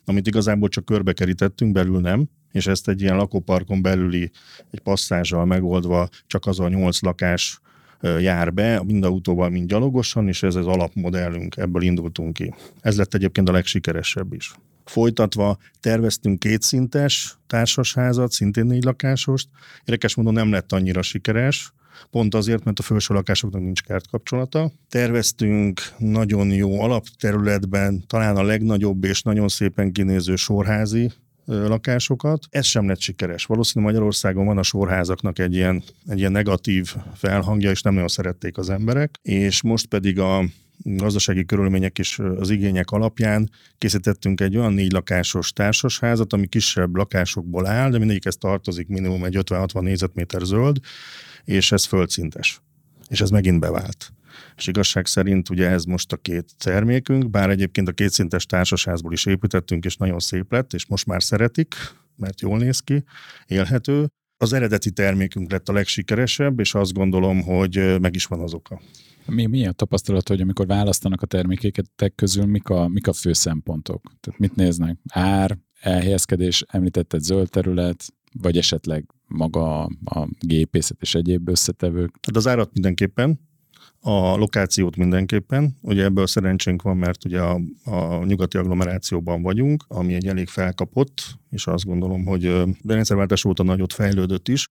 amit 0.05 0.27
igazából 0.27 0.69
csak 0.69 0.85
körbekerítettünk, 0.85 1.71
belül 1.71 1.99
nem, 1.99 2.29
és 2.51 2.67
ezt 2.67 2.87
egy 2.87 3.01
ilyen 3.01 3.15
lakóparkon 3.15 3.81
belüli 3.81 4.31
egy 4.71 4.79
passzázsal 4.79 5.45
megoldva 5.45 6.09
csak 6.27 6.45
az 6.45 6.59
a 6.59 6.69
nyolc 6.69 7.01
lakás 7.01 7.61
jár 8.01 8.53
be, 8.53 8.83
mind 8.83 9.03
autóval, 9.03 9.49
mind 9.49 9.69
gyalogosan, 9.69 10.27
és 10.27 10.43
ez 10.43 10.55
az 10.55 10.67
alapmodellünk, 10.67 11.57
ebből 11.57 11.81
indultunk 11.81 12.33
ki. 12.33 12.53
Ez 12.81 12.97
lett 12.97 13.13
egyébként 13.13 13.49
a 13.49 13.51
legsikeresebb 13.51 14.33
is. 14.33 14.53
Folytatva 14.85 15.57
terveztünk 15.79 16.39
kétszintes 16.39 17.37
társasházat, 17.47 18.31
szintén 18.31 18.65
négy 18.65 18.83
lakásost. 18.83 19.47
Érdekes 19.79 20.15
módon 20.15 20.33
nem 20.33 20.51
lett 20.51 20.71
annyira 20.71 21.01
sikeres, 21.01 21.73
pont 22.11 22.35
azért, 22.35 22.63
mert 22.63 22.79
a 22.79 22.83
felső 22.83 23.13
lakásoknak 23.13 23.61
nincs 23.61 23.81
kapcsolata. 24.11 24.71
Terveztünk 24.89 25.81
nagyon 25.97 26.51
jó 26.51 26.81
alapterületben, 26.81 28.03
talán 28.07 28.35
a 28.35 28.43
legnagyobb 28.43 29.03
és 29.03 29.21
nagyon 29.21 29.47
szépen 29.47 29.91
kinéző 29.91 30.35
sorházi 30.35 31.11
lakásokat. 31.45 32.45
Ez 32.49 32.65
sem 32.65 32.87
lett 32.87 32.99
sikeres. 32.99 33.45
Valószínűleg 33.45 33.93
Magyarországon 33.93 34.45
van 34.45 34.57
a 34.57 34.63
sorházaknak 34.63 35.39
egy 35.39 35.53
ilyen, 35.53 35.83
egy 36.07 36.19
ilyen 36.19 36.31
negatív 36.31 36.95
felhangja, 37.15 37.69
és 37.69 37.81
nem 37.81 37.93
nagyon 37.93 38.07
szerették 38.07 38.57
az 38.57 38.69
emberek, 38.69 39.15
és 39.21 39.61
most 39.61 39.85
pedig 39.85 40.19
a 40.19 40.43
gazdasági 40.83 41.45
körülmények 41.45 41.99
és 41.99 42.19
az 42.19 42.49
igények 42.49 42.91
alapján 42.91 43.49
készítettünk 43.77 44.41
egy 44.41 44.57
olyan 44.57 44.73
négy 44.73 44.91
lakásos 44.91 45.53
társasházat, 45.53 46.33
ami 46.33 46.47
kisebb 46.47 46.95
lakásokból 46.95 47.67
áll, 47.67 47.89
de 47.89 47.97
mindegyikhez 47.97 48.37
tartozik 48.37 48.87
minimum 48.87 49.23
egy 49.23 49.37
50-60 49.39 49.81
négyzetméter 49.81 50.41
zöld, 50.41 50.77
és 51.43 51.71
ez 51.71 51.85
földszintes. 51.85 52.61
És 53.07 53.21
ez 53.21 53.29
megint 53.29 53.59
bevált. 53.59 54.13
És 54.57 54.67
igazság 54.67 55.05
szerint 55.05 55.49
ugye 55.49 55.69
ez 55.69 55.83
most 55.83 56.11
a 56.11 56.17
két 56.17 56.51
termékünk, 56.57 57.29
bár 57.29 57.49
egyébként 57.49 57.87
a 57.87 57.91
kétszintes 57.91 58.45
társasházból 58.45 59.13
is 59.13 59.25
építettünk, 59.25 59.85
és 59.85 59.95
nagyon 59.95 60.19
szép 60.19 60.51
lett, 60.51 60.73
és 60.73 60.85
most 60.85 61.05
már 61.05 61.23
szeretik, 61.23 61.75
mert 62.15 62.41
jól 62.41 62.57
néz 62.57 62.79
ki, 62.79 63.03
élhető. 63.47 64.07
Az 64.37 64.53
eredeti 64.53 64.91
termékünk 64.91 65.51
lett 65.51 65.69
a 65.69 65.73
legsikeresebb, 65.73 66.59
és 66.59 66.73
azt 66.73 66.93
gondolom, 66.93 67.41
hogy 67.41 67.99
meg 68.01 68.15
is 68.15 68.25
van 68.25 68.39
az 68.39 68.53
oka. 68.53 68.81
Mi, 69.29 69.45
mi 69.45 69.67
a 69.67 69.71
tapasztalat, 69.71 70.27
hogy 70.27 70.41
amikor 70.41 70.67
választanak 70.67 71.21
a 71.21 71.25
termékeket 71.25 72.13
közül, 72.15 72.45
mik 72.45 72.69
a, 72.69 72.87
mik 72.87 73.07
a 73.07 73.13
fő 73.13 73.33
szempontok? 73.33 74.11
Tehát 74.19 74.39
mit 74.39 74.55
néznek? 74.55 74.97
Ár, 75.09 75.57
elhelyezkedés, 75.81 76.63
említetted 76.67 77.21
zöld 77.21 77.49
terület, 77.49 78.05
vagy 78.33 78.57
esetleg 78.57 79.05
maga 79.27 79.83
a 80.05 80.27
gépészet 80.39 80.97
és 81.01 81.15
egyéb 81.15 81.49
összetevők? 81.49 82.15
Hát 82.21 82.35
az 82.35 82.47
árat 82.47 82.73
mindenképpen, 82.73 83.39
a 84.01 84.35
lokációt 84.35 84.95
mindenképpen. 84.95 85.77
Ugye 85.81 86.03
ebből 86.03 86.27
szerencsénk 86.27 86.81
van, 86.81 86.97
mert 86.97 87.25
ugye 87.25 87.41
a, 87.41 87.59
a 87.83 88.25
nyugati 88.25 88.57
agglomerációban 88.57 89.41
vagyunk, 89.41 89.83
ami 89.87 90.13
egy 90.13 90.27
elég 90.27 90.47
felkapott, 90.47 91.21
és 91.49 91.67
azt 91.67 91.85
gondolom, 91.85 92.25
hogy 92.25 92.41
de 92.81 92.93
rendszerváltás 92.93 93.45
óta 93.45 93.63
nagyot 93.63 93.93
fejlődött 93.93 94.47
is. 94.47 94.67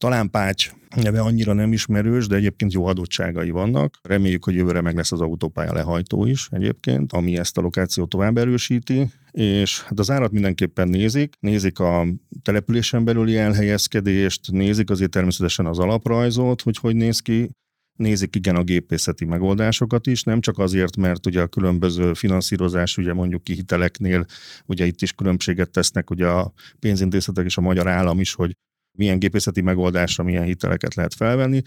Talán 0.00 0.30
Pács 0.30 0.70
neve 0.96 1.20
annyira 1.20 1.52
nem 1.52 1.72
ismerős, 1.72 2.26
de 2.26 2.36
egyébként 2.36 2.72
jó 2.72 2.86
adottságai 2.86 3.50
vannak. 3.50 3.98
Reméljük, 4.02 4.44
hogy 4.44 4.54
jövőre 4.54 4.80
meg 4.80 4.96
lesz 4.96 5.12
az 5.12 5.20
autópálya 5.20 5.72
lehajtó 5.72 6.26
is 6.26 6.48
egyébként, 6.50 7.12
ami 7.12 7.38
ezt 7.38 7.58
a 7.58 7.60
lokációt 7.60 8.08
tovább 8.08 8.36
erősíti, 8.36 9.10
és 9.30 9.82
hát 9.82 9.98
az 9.98 10.10
árat 10.10 10.30
mindenképpen 10.32 10.88
nézik, 10.88 11.34
nézik 11.40 11.78
a 11.78 12.06
településen 12.42 13.04
belüli 13.04 13.36
elhelyezkedést, 13.36 14.50
nézik 14.50 14.90
azért 14.90 15.10
természetesen 15.10 15.66
az 15.66 15.78
alaprajzot, 15.78 16.62
hogy 16.62 16.76
hogy 16.76 16.96
néz 16.96 17.18
ki, 17.18 17.50
nézik 17.98 18.36
igen 18.36 18.56
a 18.56 18.62
gépészeti 18.62 19.24
megoldásokat 19.24 20.06
is, 20.06 20.22
nem 20.22 20.40
csak 20.40 20.58
azért, 20.58 20.96
mert 20.96 21.26
ugye 21.26 21.40
a 21.40 21.46
különböző 21.46 22.14
finanszírozás, 22.14 22.96
ugye 22.96 23.12
mondjuk 23.12 23.44
kihiteleknél, 23.44 24.24
ugye 24.66 24.86
itt 24.86 25.02
is 25.02 25.12
különbséget 25.12 25.70
tesznek 25.70 26.10
ugye 26.10 26.26
a 26.26 26.52
pénzintézetek 26.78 27.44
és 27.44 27.56
a 27.56 27.60
magyar 27.60 27.88
állam 27.88 28.20
is, 28.20 28.34
hogy 28.34 28.52
milyen 28.92 29.18
gépészeti 29.18 29.60
megoldásra 29.60 30.24
milyen 30.24 30.44
hiteleket 30.44 30.94
lehet 30.94 31.14
felvenni, 31.14 31.62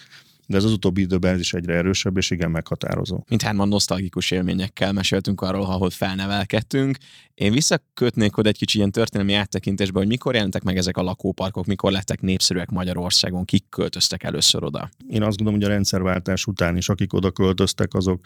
de 0.48 0.58
ez 0.58 0.64
az 0.64 0.72
utóbbi 0.72 1.02
időben 1.02 1.34
ez 1.34 1.40
is 1.40 1.54
egyre 1.54 1.74
erősebb, 1.74 2.18
és 2.18 2.30
igen 2.30 2.52
meghatározó. 2.52 3.24
Mindhárman 3.30 3.68
nosztalgikus 3.68 4.32
élményekkel 4.32 4.94
meséltünk 4.94 5.42
arról, 5.42 5.62
ahol 5.62 5.90
felnevelkedtünk. 5.90 6.98
Én 7.34 7.52
visszakötnék 7.52 8.38
oda 8.38 8.50
egy 8.50 8.58
kicsi 8.58 8.78
ilyen 8.78 8.92
történelmi 8.92 9.34
áttekintésbe, 9.34 10.00
hogy 10.00 10.08
mikor 10.08 10.34
jelentek 10.34 10.64
meg 10.64 10.78
ezek 10.78 10.98
a 10.98 11.02
lakóparkok, 11.02 11.66
mikor 11.66 11.92
lettek 11.92 12.22
népszerűek 12.22 12.70
Magyarországon, 12.70 13.46
kik 13.46 13.66
költöztek 13.70 14.24
először 14.24 14.64
oda? 14.64 14.90
Én 15.10 15.24
azt 15.24 15.38
gondolom, 15.38 15.60
hogy 15.62 15.70
a 15.70 15.74
rendszerváltás 15.74 16.46
után 16.46 16.78
is, 16.78 16.90
akik 16.90 17.14
oda 17.14 17.32
költöztek, 17.32 17.94
azok, 17.94 18.22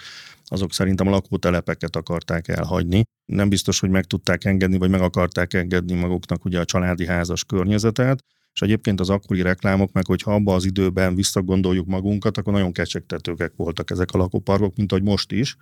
azok 0.46 0.74
szerintem 0.74 1.08
a 1.08 1.12
lakótelepeket 1.12 1.96
akarták 1.96 2.48
elhagyni. 2.48 3.04
Nem 3.25 3.50
biztos, 3.50 3.80
hogy 3.80 3.89
meg 3.89 4.06
tudták 4.06 4.46
engedni, 4.46 4.77
vagy 4.77 4.89
meg 4.89 5.01
akarták 5.01 5.54
engedni 5.54 5.94
maguknak 5.94 6.46
ugye 6.46 6.60
a 6.60 6.66
családi 6.66 7.06
házas 7.06 7.46
környezetet, 7.46 8.24
És 8.58 8.64
egyébként 8.64 9.00
az 9.00 9.10
akkori 9.10 9.42
reklámok, 9.42 9.92
meg 9.92 10.06
hogyha 10.06 10.34
abba 10.34 10.54
az 10.54 10.66
időben 10.66 11.16
visszagondoljuk 11.16 11.86
magunkat, 11.86 12.38
akkor 12.38 12.54
nagyon 12.54 12.72
kecsegtetőkek 12.72 13.54
voltak 13.56 13.92
ezek 13.92 14.12
a 14.12 14.18
lakóparkok, 14.18 14.76
mint 14.76 14.92
ahogy 14.92 15.04
most 15.04 15.32
is. 15.32 15.58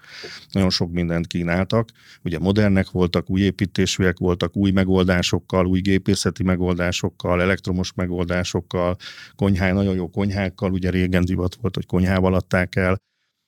Nagyon 0.51 0.69
sok 0.69 0.91
mindent 0.91 1.27
kínáltak. 1.27 1.89
Ugye 2.23 2.39
modernek 2.39 2.91
voltak, 2.91 3.29
új 3.29 3.41
építésűek 3.41 4.17
voltak, 4.17 4.55
új 4.55 4.71
megoldásokkal, 4.71 5.65
új 5.65 5.79
gépészeti 5.79 6.43
megoldásokkal, 6.43 7.41
elektromos 7.41 7.93
megoldásokkal, 7.93 8.95
konyhá, 9.35 9.71
nagyon 9.71 9.95
jó 9.95 10.09
konyhákkal, 10.09 10.71
ugye 10.71 10.89
régen 10.89 11.25
divat 11.25 11.55
volt, 11.55 11.75
hogy 11.75 11.85
konyhával 11.85 12.33
adták 12.33 12.75
el 12.75 12.97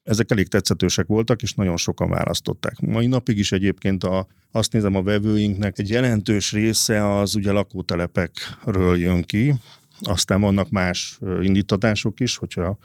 ezek 0.07 0.31
elég 0.31 0.47
tetszetősek 0.47 1.07
voltak, 1.07 1.41
és 1.41 1.53
nagyon 1.53 1.77
sokan 1.77 2.09
választották. 2.09 2.79
Mai 2.79 3.07
napig 3.07 3.37
is 3.37 3.51
egyébként 3.51 4.03
a, 4.03 4.27
azt 4.51 4.73
nézem 4.73 4.95
a 4.95 5.03
vevőinknek, 5.03 5.79
egy 5.79 5.89
jelentős 5.89 6.51
része 6.51 7.17
az 7.17 7.35
ugye 7.35 7.51
lakótelepekről 7.51 8.97
jön 8.97 9.23
ki, 9.23 9.53
aztán 9.99 10.41
vannak 10.41 10.69
más 10.69 11.19
indítatások 11.41 12.19
is, 12.19 12.37
hogyha 12.37 12.77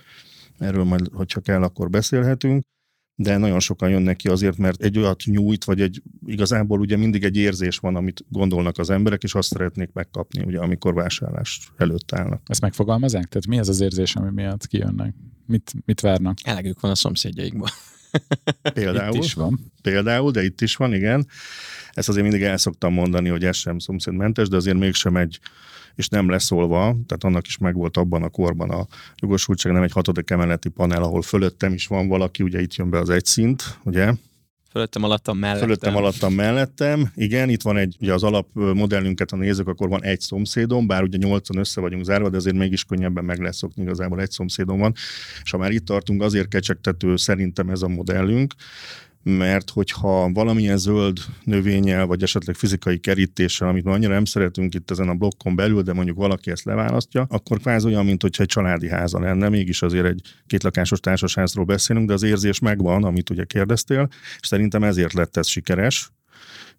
erről 0.58 0.84
majd, 0.84 1.08
hogyha 1.12 1.40
kell, 1.40 1.62
akkor 1.62 1.90
beszélhetünk, 1.90 2.62
de 3.22 3.36
nagyon 3.36 3.60
sokan 3.60 3.90
jönnek 3.90 4.16
ki 4.16 4.28
azért, 4.28 4.56
mert 4.56 4.82
egy 4.82 4.98
olyat 4.98 5.22
nyújt, 5.24 5.64
vagy 5.64 5.80
egy 5.80 6.02
igazából 6.26 6.80
ugye 6.80 6.96
mindig 6.96 7.24
egy 7.24 7.36
érzés 7.36 7.78
van, 7.78 7.96
amit 7.96 8.24
gondolnak 8.28 8.78
az 8.78 8.90
emberek, 8.90 9.22
és 9.22 9.34
azt 9.34 9.48
szeretnék 9.48 9.92
megkapni, 9.92 10.42
ugye, 10.44 10.58
amikor 10.58 10.94
vásárlás 10.94 11.72
előtt 11.76 12.12
állnak. 12.12 12.42
Ezt 12.46 12.60
megfogalmazák? 12.60 13.28
Tehát 13.28 13.46
mi 13.46 13.58
az 13.58 13.68
az 13.68 13.80
érzés, 13.80 14.14
ami 14.14 14.30
miatt 14.34 14.66
kijönnek? 14.66 15.14
Mit, 15.46 15.72
mit 15.84 16.00
várnak? 16.00 16.38
Elegük 16.42 16.80
van 16.80 16.90
a 16.90 16.94
szomszédjaikból. 16.94 17.68
Például. 18.74 19.16
Itt 19.16 19.22
is 19.22 19.34
van. 19.34 19.72
Például, 19.82 20.30
de 20.30 20.44
itt 20.44 20.60
is 20.60 20.76
van, 20.76 20.94
igen. 20.94 21.26
Ezt 21.92 22.08
azért 22.08 22.22
mindig 22.22 22.42
el 22.42 22.56
szoktam 22.56 22.92
mondani, 22.92 23.28
hogy 23.28 23.44
ez 23.44 23.56
sem 23.56 23.78
szomszédmentes, 23.78 24.48
de 24.48 24.56
azért 24.56 24.78
mégsem 24.78 25.16
egy 25.16 25.40
és 25.94 26.08
nem 26.08 26.28
leszólva, 26.28 26.78
tehát 26.80 27.24
annak 27.24 27.46
is 27.46 27.58
megvolt 27.58 27.96
abban 27.96 28.22
a 28.22 28.28
korban 28.28 28.70
a 28.70 28.86
jogosultság, 29.16 29.72
nem 29.72 29.82
egy 29.82 29.92
hatodik 29.92 30.30
emeleti 30.30 30.68
panel, 30.68 31.02
ahol 31.02 31.22
fölöttem 31.22 31.72
is 31.72 31.86
van 31.86 32.08
valaki, 32.08 32.42
ugye 32.42 32.60
itt 32.60 32.74
jön 32.74 32.90
be 32.90 32.98
az 32.98 33.10
egy 33.10 33.24
szint, 33.24 33.78
ugye, 33.84 34.12
Fölöttem, 34.72 35.04
alattam, 35.04 35.38
mellettem. 35.38 35.62
Fölöttem, 35.62 35.96
alattam, 35.96 36.32
mellettem. 36.34 37.12
Igen, 37.14 37.48
itt 37.48 37.62
van 37.62 37.76
egy, 37.76 37.96
ugye 38.00 38.12
az 38.12 38.22
alapmodellünket, 38.22 39.30
ha 39.30 39.36
nézzük, 39.36 39.68
akkor 39.68 39.88
van 39.88 40.04
egy 40.04 40.20
szomszédom, 40.20 40.86
bár 40.86 41.02
ugye 41.02 41.16
nyolcan 41.16 41.56
össze 41.56 41.80
vagyunk 41.80 42.04
zárva, 42.04 42.28
de 42.28 42.36
azért 42.36 42.56
mégis 42.56 42.84
könnyebben 42.84 43.24
meg 43.24 43.38
lesz 43.38 43.56
szokni, 43.56 43.82
igazából 43.82 44.20
egy 44.20 44.30
szomszédom 44.30 44.78
van. 44.78 44.92
És 45.42 45.50
ha 45.50 45.58
már 45.58 45.70
itt 45.70 45.84
tartunk, 45.84 46.22
azért 46.22 46.48
kecsegtető 46.48 47.16
szerintem 47.16 47.68
ez 47.68 47.82
a 47.82 47.88
modellünk, 47.88 48.54
mert 49.22 49.70
hogyha 49.70 50.32
valamilyen 50.32 50.76
zöld 50.76 51.18
növényel, 51.44 52.06
vagy 52.06 52.22
esetleg 52.22 52.54
fizikai 52.54 52.98
kerítéssel, 52.98 53.68
amit 53.68 53.84
már 53.84 53.94
annyira 53.94 54.12
nem 54.12 54.24
szeretünk 54.24 54.74
itt 54.74 54.90
ezen 54.90 55.08
a 55.08 55.14
blokkon 55.14 55.56
belül, 55.56 55.82
de 55.82 55.92
mondjuk 55.92 56.16
valaki 56.16 56.50
ezt 56.50 56.64
leválasztja, 56.64 57.26
akkor 57.28 57.58
kvázi 57.58 57.86
olyan, 57.86 58.04
mint 58.04 58.22
hogyha 58.22 58.42
egy 58.42 58.48
családi 58.48 58.88
háza 58.88 59.20
lenne, 59.20 59.48
mégis 59.48 59.82
azért 59.82 60.06
egy 60.06 60.20
kétlakásos 60.46 61.00
társasházról 61.00 61.64
beszélünk, 61.64 62.06
de 62.06 62.12
az 62.12 62.22
érzés 62.22 62.58
megvan, 62.58 63.04
amit 63.04 63.30
ugye 63.30 63.44
kérdeztél, 63.44 64.08
és 64.40 64.46
szerintem 64.46 64.82
ezért 64.84 65.12
lett 65.12 65.36
ez 65.36 65.46
sikeres, 65.46 66.12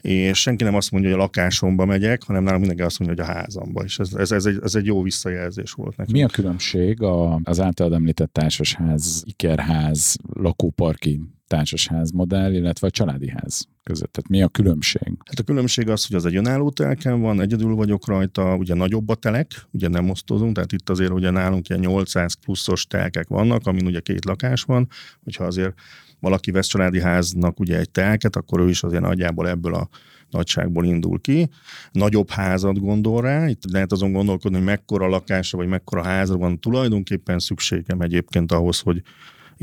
és 0.01 0.41
senki 0.41 0.63
nem 0.63 0.75
azt 0.75 0.91
mondja, 0.91 1.09
hogy 1.09 1.19
a 1.19 1.21
lakásomba 1.21 1.85
megyek, 1.85 2.23
hanem 2.23 2.43
nálam 2.43 2.59
mindenki 2.59 2.83
azt 2.83 2.99
mondja, 2.99 3.23
hogy 3.23 3.33
a 3.33 3.37
házamba, 3.37 3.83
és 3.83 3.99
ez, 3.99 4.13
ez, 4.13 4.31
ez, 4.31 4.45
egy, 4.45 4.59
ez 4.63 4.75
egy 4.75 4.85
jó 4.85 5.01
visszajelzés 5.01 5.71
volt 5.71 5.97
nekünk. 5.97 6.17
Mi 6.17 6.23
a 6.23 6.27
különbség 6.27 7.01
a, 7.01 7.39
az 7.43 7.59
általad 7.59 7.93
említett 7.93 8.33
társasház, 8.33 9.23
ikerház, 9.25 10.17
lakóparki 10.33 11.21
társasház 11.53 12.11
modell, 12.11 12.53
illetve 12.53 12.87
a 12.87 12.89
családi 12.89 13.29
ház 13.29 13.67
között? 13.83 14.11
Tehát 14.11 14.29
mi 14.29 14.41
a 14.41 14.47
különbség? 14.47 15.17
Hát 15.25 15.39
a 15.39 15.43
különbség 15.43 15.89
az, 15.89 16.07
hogy 16.07 16.15
az 16.15 16.25
egy 16.25 16.35
önálló 16.35 16.69
telken 16.69 17.21
van, 17.21 17.41
egyedül 17.41 17.75
vagyok 17.75 18.07
rajta, 18.07 18.55
ugye 18.55 18.73
nagyobb 18.73 19.09
a 19.09 19.15
telek, 19.15 19.67
ugye 19.71 19.87
nem 19.87 20.09
osztozunk, 20.09 20.55
tehát 20.55 20.71
itt 20.71 20.89
azért 20.89 21.11
ugye 21.11 21.29
nálunk 21.29 21.69
ilyen 21.69 21.81
800 21.81 22.33
pluszos 22.33 22.85
telkek 22.85 23.27
vannak, 23.27 23.67
amin 23.67 23.85
ugye 23.85 23.99
két 23.99 24.25
lakás 24.25 24.63
van, 24.63 24.87
hogyha 25.23 25.43
azért 25.43 25.73
valaki 26.19 26.51
vesz 26.51 26.67
családi 26.67 27.01
háznak 27.01 27.59
ugye 27.59 27.77
egy 27.79 27.89
telket, 27.89 28.35
akkor 28.35 28.59
ő 28.59 28.69
is 28.69 28.83
azért 28.83 29.01
nagyjából 29.01 29.49
ebből 29.49 29.73
a 29.73 29.89
nagyságból 30.29 30.85
indul 30.85 31.21
ki. 31.21 31.49
Nagyobb 31.91 32.29
házat 32.29 32.79
gondol 32.79 33.21
rá, 33.21 33.49
itt 33.49 33.71
lehet 33.71 33.91
azon 33.91 34.11
gondolkodni, 34.11 34.57
hogy 34.57 34.65
mekkora 34.65 35.07
lakása 35.07 35.57
vagy 35.57 35.67
mekkora 35.67 36.03
házra 36.03 36.37
van 36.37 36.59
tulajdonképpen 36.59 37.39
szükségem 37.39 38.01
egyébként 38.01 38.51
ahhoz, 38.51 38.79
hogy 38.79 39.01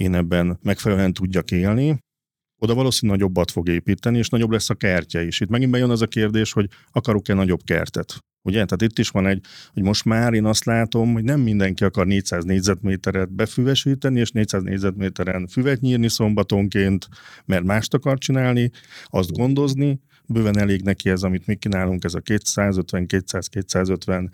én 0.00 0.14
ebben 0.14 0.58
megfelelően 0.62 1.12
tudjak 1.12 1.50
élni, 1.50 1.98
oda 2.58 2.74
valószínűleg 2.74 3.20
nagyobbat 3.20 3.50
fog 3.50 3.68
építeni, 3.68 4.18
és 4.18 4.28
nagyobb 4.28 4.50
lesz 4.50 4.70
a 4.70 4.74
kertje 4.74 5.26
is. 5.26 5.40
Itt 5.40 5.48
megint 5.48 5.70
bejön 5.70 5.90
az 5.90 6.02
a 6.02 6.06
kérdés, 6.06 6.52
hogy 6.52 6.68
akarok-e 6.92 7.34
nagyobb 7.34 7.60
kertet. 7.64 8.18
Ugye? 8.42 8.64
Tehát 8.64 8.82
itt 8.82 8.98
is 8.98 9.08
van 9.08 9.26
egy, 9.26 9.44
hogy 9.72 9.82
most 9.82 10.04
már 10.04 10.32
én 10.32 10.44
azt 10.44 10.64
látom, 10.64 11.12
hogy 11.12 11.24
nem 11.24 11.40
mindenki 11.40 11.84
akar 11.84 12.06
400 12.06 12.44
négyzetméteret 12.44 13.32
befüvesíteni, 13.32 14.20
és 14.20 14.30
400 14.30 14.62
négyzetméteren 14.62 15.46
füvet 15.46 15.80
nyírni 15.80 16.08
szombatonként, 16.08 17.08
mert 17.44 17.64
mást 17.64 17.94
akar 17.94 18.18
csinálni, 18.18 18.70
azt 19.04 19.32
gondozni, 19.32 20.00
bőven 20.26 20.58
elég 20.58 20.82
neki 20.82 21.10
ez, 21.10 21.22
amit 21.22 21.46
mi 21.46 21.54
kínálunk, 21.54 22.04
ez 22.04 22.14
a 22.14 22.20
250-200-250 22.20 24.28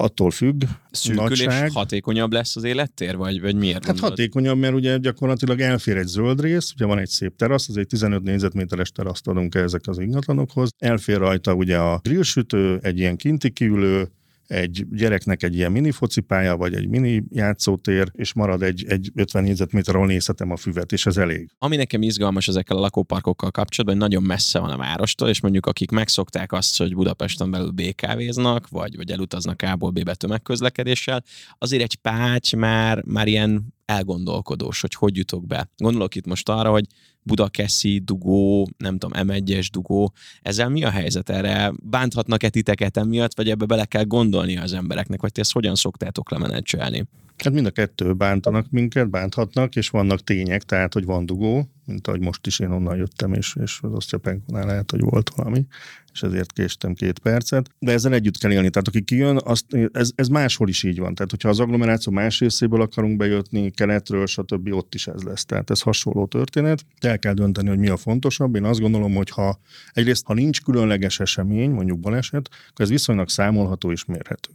attól 0.00 0.30
függ. 0.30 0.62
Szűkül 0.90 1.32
és 1.32 1.72
hatékonyabb 1.72 2.32
lesz 2.32 2.56
az 2.56 2.64
élettér, 2.64 3.16
vagy, 3.16 3.40
vagy 3.40 3.54
miért? 3.54 3.74
Hát 3.74 3.84
gondolod? 3.84 4.10
hatékonyabb, 4.10 4.58
mert 4.58 4.74
ugye 4.74 4.96
gyakorlatilag 4.98 5.60
elfér 5.60 5.96
egy 5.96 6.06
zöld 6.06 6.40
rész, 6.40 6.72
ugye 6.72 6.84
van 6.84 6.98
egy 6.98 7.08
szép 7.08 7.36
terasz, 7.36 7.68
az 7.68 7.76
egy 7.76 7.86
15 7.86 8.22
négyzetméteres 8.22 8.90
teraszt 8.90 9.28
adunk 9.28 9.54
ezek 9.54 9.80
az 9.86 9.98
ingatlanokhoz. 9.98 10.70
Elfér 10.78 11.18
rajta 11.18 11.54
ugye 11.54 11.78
a 11.78 12.00
grillsütő, 12.02 12.78
egy 12.82 12.98
ilyen 12.98 13.16
kinti 13.16 13.50
kiülő, 13.50 14.08
egy 14.50 14.86
gyereknek 14.90 15.42
egy 15.42 15.54
ilyen 15.54 15.72
mini 15.72 15.90
focipálya, 15.90 16.56
vagy 16.56 16.74
egy 16.74 16.88
mini 16.88 17.24
játszótér, 17.28 18.10
és 18.12 18.32
marad 18.32 18.62
egy, 18.62 18.84
egy 18.88 19.10
50 19.14 19.42
négyzetméter, 19.42 19.94
ahol 19.94 20.06
nézhetem 20.06 20.50
a 20.50 20.56
füvet, 20.56 20.92
és 20.92 21.06
ez 21.06 21.16
elég. 21.16 21.50
Ami 21.58 21.76
nekem 21.76 22.02
izgalmas 22.02 22.48
ezekkel 22.48 22.76
a 22.76 22.80
lakóparkokkal 22.80 23.50
kapcsolatban, 23.50 24.00
hogy 24.00 24.08
nagyon 24.08 24.28
messze 24.28 24.58
van 24.58 24.70
a 24.70 24.76
várostól, 24.76 25.28
és 25.28 25.40
mondjuk 25.40 25.66
akik 25.66 25.90
megszokták 25.90 26.52
azt, 26.52 26.78
hogy 26.78 26.94
Budapesten 26.94 27.50
belül 27.50 27.70
BKV-znak, 27.70 28.68
vagy, 28.68 28.96
vagy 28.96 29.10
elutaznak 29.10 29.62
A-ból 29.62 29.90
B-be 29.90 30.14
tömegközlekedéssel, 30.14 31.24
azért 31.58 31.82
egy 31.82 31.96
pács 31.96 32.56
már, 32.56 33.02
már 33.04 33.28
ilyen 33.28 33.74
elgondolkodós, 33.90 34.80
hogy 34.80 34.94
hogy 34.94 35.16
jutok 35.16 35.46
be. 35.46 35.70
Gondolok 35.76 36.14
itt 36.14 36.26
most 36.26 36.48
arra, 36.48 36.70
hogy 36.70 36.84
Budakeszi, 37.22 37.98
dugó, 38.04 38.68
nem 38.76 38.98
tudom, 38.98 39.28
M1-es 39.28 39.68
dugó. 39.72 40.12
Ezzel 40.42 40.68
mi 40.68 40.84
a 40.84 40.90
helyzet 40.90 41.30
erre? 41.30 41.72
Bánthatnak-e 41.82 42.48
titeket 42.48 42.96
emiatt, 42.96 43.36
vagy 43.36 43.50
ebbe 43.50 43.64
bele 43.64 43.84
kell 43.84 44.04
gondolni 44.04 44.56
az 44.56 44.72
embereknek, 44.72 45.20
vagy 45.20 45.32
ti 45.32 45.40
ezt 45.40 45.52
hogyan 45.52 45.74
szoktátok 45.74 46.30
lemenedzselni? 46.30 47.04
Hát 47.36 47.52
mind 47.52 47.66
a 47.66 47.70
kettő 47.70 48.14
bántanak 48.14 48.70
minket, 48.70 49.10
bánthatnak, 49.10 49.76
és 49.76 49.88
vannak 49.88 50.24
tények, 50.24 50.62
tehát, 50.62 50.92
hogy 50.92 51.04
van 51.04 51.26
dugó, 51.26 51.68
mint 51.84 52.06
ahogy 52.06 52.20
most 52.20 52.46
is 52.46 52.58
én 52.58 52.70
onnan 52.70 52.96
jöttem, 52.96 53.32
és, 53.32 53.56
és 53.62 53.78
az 53.82 53.92
osztyapenkonál 53.92 54.66
lehet, 54.66 54.90
hogy 54.90 55.00
volt 55.00 55.30
valami, 55.36 55.66
és 56.12 56.22
ezért 56.22 56.52
késtem 56.52 56.94
két 56.94 57.18
percet. 57.18 57.70
De 57.78 57.92
ezzel 57.92 58.14
együtt 58.14 58.38
kell 58.38 58.52
élni. 58.52 58.70
Tehát 58.70 58.88
aki 58.88 59.02
kijön, 59.02 59.38
azt, 59.44 59.64
ez, 59.92 60.10
ez 60.14 60.28
máshol 60.28 60.68
is 60.68 60.82
így 60.82 60.98
van. 60.98 61.14
Tehát, 61.14 61.30
hogyha 61.30 61.48
az 61.48 61.60
agglomeráció 61.60 62.12
más 62.12 62.40
részéből 62.40 62.80
akarunk 62.80 63.16
bejutni, 63.16 63.70
keletről, 63.70 64.26
stb. 64.26 64.72
ott 64.72 64.94
is 64.94 65.06
ez 65.06 65.22
lesz. 65.22 65.44
Tehát 65.44 65.70
ez 65.70 65.80
hasonló 65.80 66.26
történet. 66.26 66.84
El 67.00 67.18
kell 67.18 67.34
dönteni, 67.34 67.68
hogy 67.68 67.78
mi 67.78 67.88
a 67.88 67.96
fontosabb. 67.96 68.54
Én 68.54 68.64
azt 68.64 68.80
gondolom, 68.80 69.14
hogy 69.14 69.30
ha 69.30 69.60
egyrészt, 69.92 70.26
ha 70.26 70.34
nincs 70.34 70.60
különleges 70.62 71.20
esemény, 71.20 71.70
mondjuk 71.70 71.98
baleset, 71.98 72.48
akkor 72.70 72.84
ez 72.84 72.88
viszonylag 72.88 73.28
számolható 73.28 73.92
és 73.92 74.04
mérhető 74.04 74.50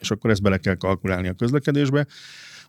és 0.00 0.10
akkor 0.10 0.30
ezt 0.30 0.42
bele 0.42 0.58
kell 0.58 0.74
kalkulálni 0.74 1.28
a 1.28 1.32
közlekedésbe. 1.32 2.06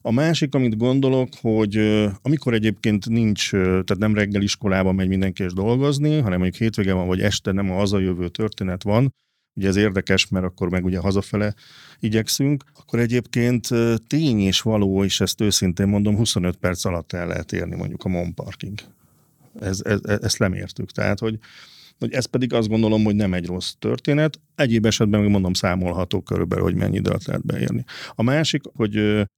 A 0.07 0.11
másik, 0.11 0.55
amit 0.55 0.77
gondolok, 0.77 1.29
hogy 1.41 1.77
amikor 2.21 2.53
egyébként 2.53 3.09
nincs, 3.09 3.49
tehát 3.51 3.97
nem 3.97 4.15
reggel 4.15 4.41
iskolába 4.41 4.91
megy 4.91 5.07
mindenki 5.07 5.43
és 5.43 5.53
dolgozni, 5.53 6.19
hanem 6.19 6.39
mondjuk 6.39 6.61
hétvége 6.61 6.93
van, 6.93 7.07
vagy 7.07 7.21
este 7.21 7.51
nem 7.51 7.71
a 7.71 7.75
hazajövő 7.75 8.27
történet 8.27 8.83
van, 8.83 9.13
ugye 9.55 9.67
ez 9.67 9.75
érdekes, 9.75 10.27
mert 10.27 10.45
akkor 10.45 10.69
meg 10.69 10.85
ugye 10.85 10.99
hazafele 10.99 11.53
igyekszünk, 11.99 12.63
akkor 12.75 12.99
egyébként 12.99 13.67
tény 14.07 14.39
és 14.39 14.61
való, 14.61 15.03
és 15.03 15.21
ezt 15.21 15.41
őszintén 15.41 15.87
mondom, 15.87 16.15
25 16.15 16.55
perc 16.55 16.85
alatt 16.85 17.13
el 17.13 17.27
lehet 17.27 17.51
érni 17.51 17.75
mondjuk 17.75 18.03
a 18.03 18.09
Mon 18.09 18.33
Parking. 18.33 18.79
Ez, 19.59 19.81
ez, 19.83 19.99
ezt 20.03 20.37
lemértük. 20.37 20.91
Tehát, 20.91 21.19
hogy 21.19 21.39
hogy 21.99 22.13
ez 22.13 22.25
pedig 22.25 22.53
azt 22.53 22.67
gondolom, 22.67 23.03
hogy 23.03 23.15
nem 23.15 23.33
egy 23.33 23.45
rossz 23.45 23.71
történet. 23.79 24.39
Egyéb 24.55 24.85
esetben 24.85 25.21
még 25.21 25.29
mondom 25.29 25.53
számolható 25.53 26.21
körülbelül, 26.21 26.63
hogy 26.63 26.75
mennyi 26.75 26.95
időt 26.95 27.25
lehet 27.25 27.45
beérni. 27.45 27.83
A 28.15 28.23
másik, 28.23 28.61
hogy 28.75 28.91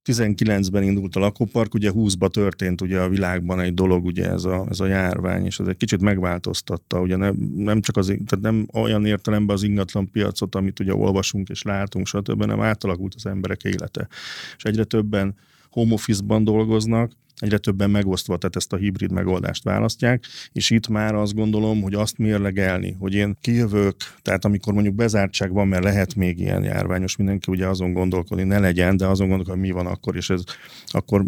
19-ben 0.04 0.82
indult 0.82 1.16
a 1.16 1.20
lakópark, 1.20 1.74
ugye 1.74 1.90
20-ba 1.94 2.28
történt 2.28 2.80
ugye 2.80 3.00
a 3.00 3.08
világban 3.08 3.60
egy 3.60 3.74
dolog, 3.74 4.04
ugye 4.04 4.30
ez 4.30 4.44
a, 4.44 4.66
ez 4.70 4.80
a 4.80 4.86
járvány, 4.86 5.44
és 5.44 5.58
ez 5.58 5.66
egy 5.66 5.76
kicsit 5.76 6.00
megváltoztatta, 6.00 7.00
ugye 7.00 7.16
nem, 7.16 7.34
nem 7.56 7.80
csak 7.80 7.96
az, 7.96 8.06
tehát 8.06 8.40
nem 8.40 8.66
olyan 8.72 9.06
értelemben 9.06 9.56
az 9.56 9.62
ingatlan 9.62 10.10
piacot, 10.10 10.54
amit 10.54 10.80
ugye 10.80 10.94
olvasunk 10.94 11.48
és 11.48 11.62
látunk, 11.62 12.06
stb., 12.06 12.40
hanem 12.40 12.60
átalakult 12.60 13.14
az 13.14 13.26
emberek 13.26 13.62
élete. 13.62 14.08
És 14.56 14.62
egyre 14.64 14.84
többen 14.84 15.34
home 15.70 15.92
office-ban 15.92 16.44
dolgoznak, 16.44 17.12
egyre 17.40 17.58
többen 17.58 17.90
megosztva, 17.90 18.36
tehát 18.36 18.56
ezt 18.56 18.72
a 18.72 18.76
hibrid 18.76 19.12
megoldást 19.12 19.64
választják, 19.64 20.24
és 20.52 20.70
itt 20.70 20.88
már 20.88 21.14
azt 21.14 21.34
gondolom, 21.34 21.82
hogy 21.82 21.94
azt 21.94 22.18
mérlegelni, 22.18 22.96
hogy 22.98 23.14
én 23.14 23.36
kijövök, 23.40 23.96
tehát 24.22 24.44
amikor 24.44 24.72
mondjuk 24.72 24.94
bezártság 24.94 25.52
van, 25.52 25.68
mert 25.68 25.84
lehet 25.84 26.14
még 26.14 26.38
ilyen 26.38 26.62
járványos, 26.62 27.16
mindenki 27.16 27.50
ugye 27.52 27.66
azon 27.66 27.92
gondolkodni, 27.92 28.44
ne 28.44 28.58
legyen, 28.58 28.96
de 28.96 29.06
azon 29.06 29.28
gondolkodni, 29.28 29.60
mi 29.60 29.70
van 29.70 29.86
akkor, 29.86 30.16
és 30.16 30.30
ez 30.30 30.42
akkor 30.86 31.24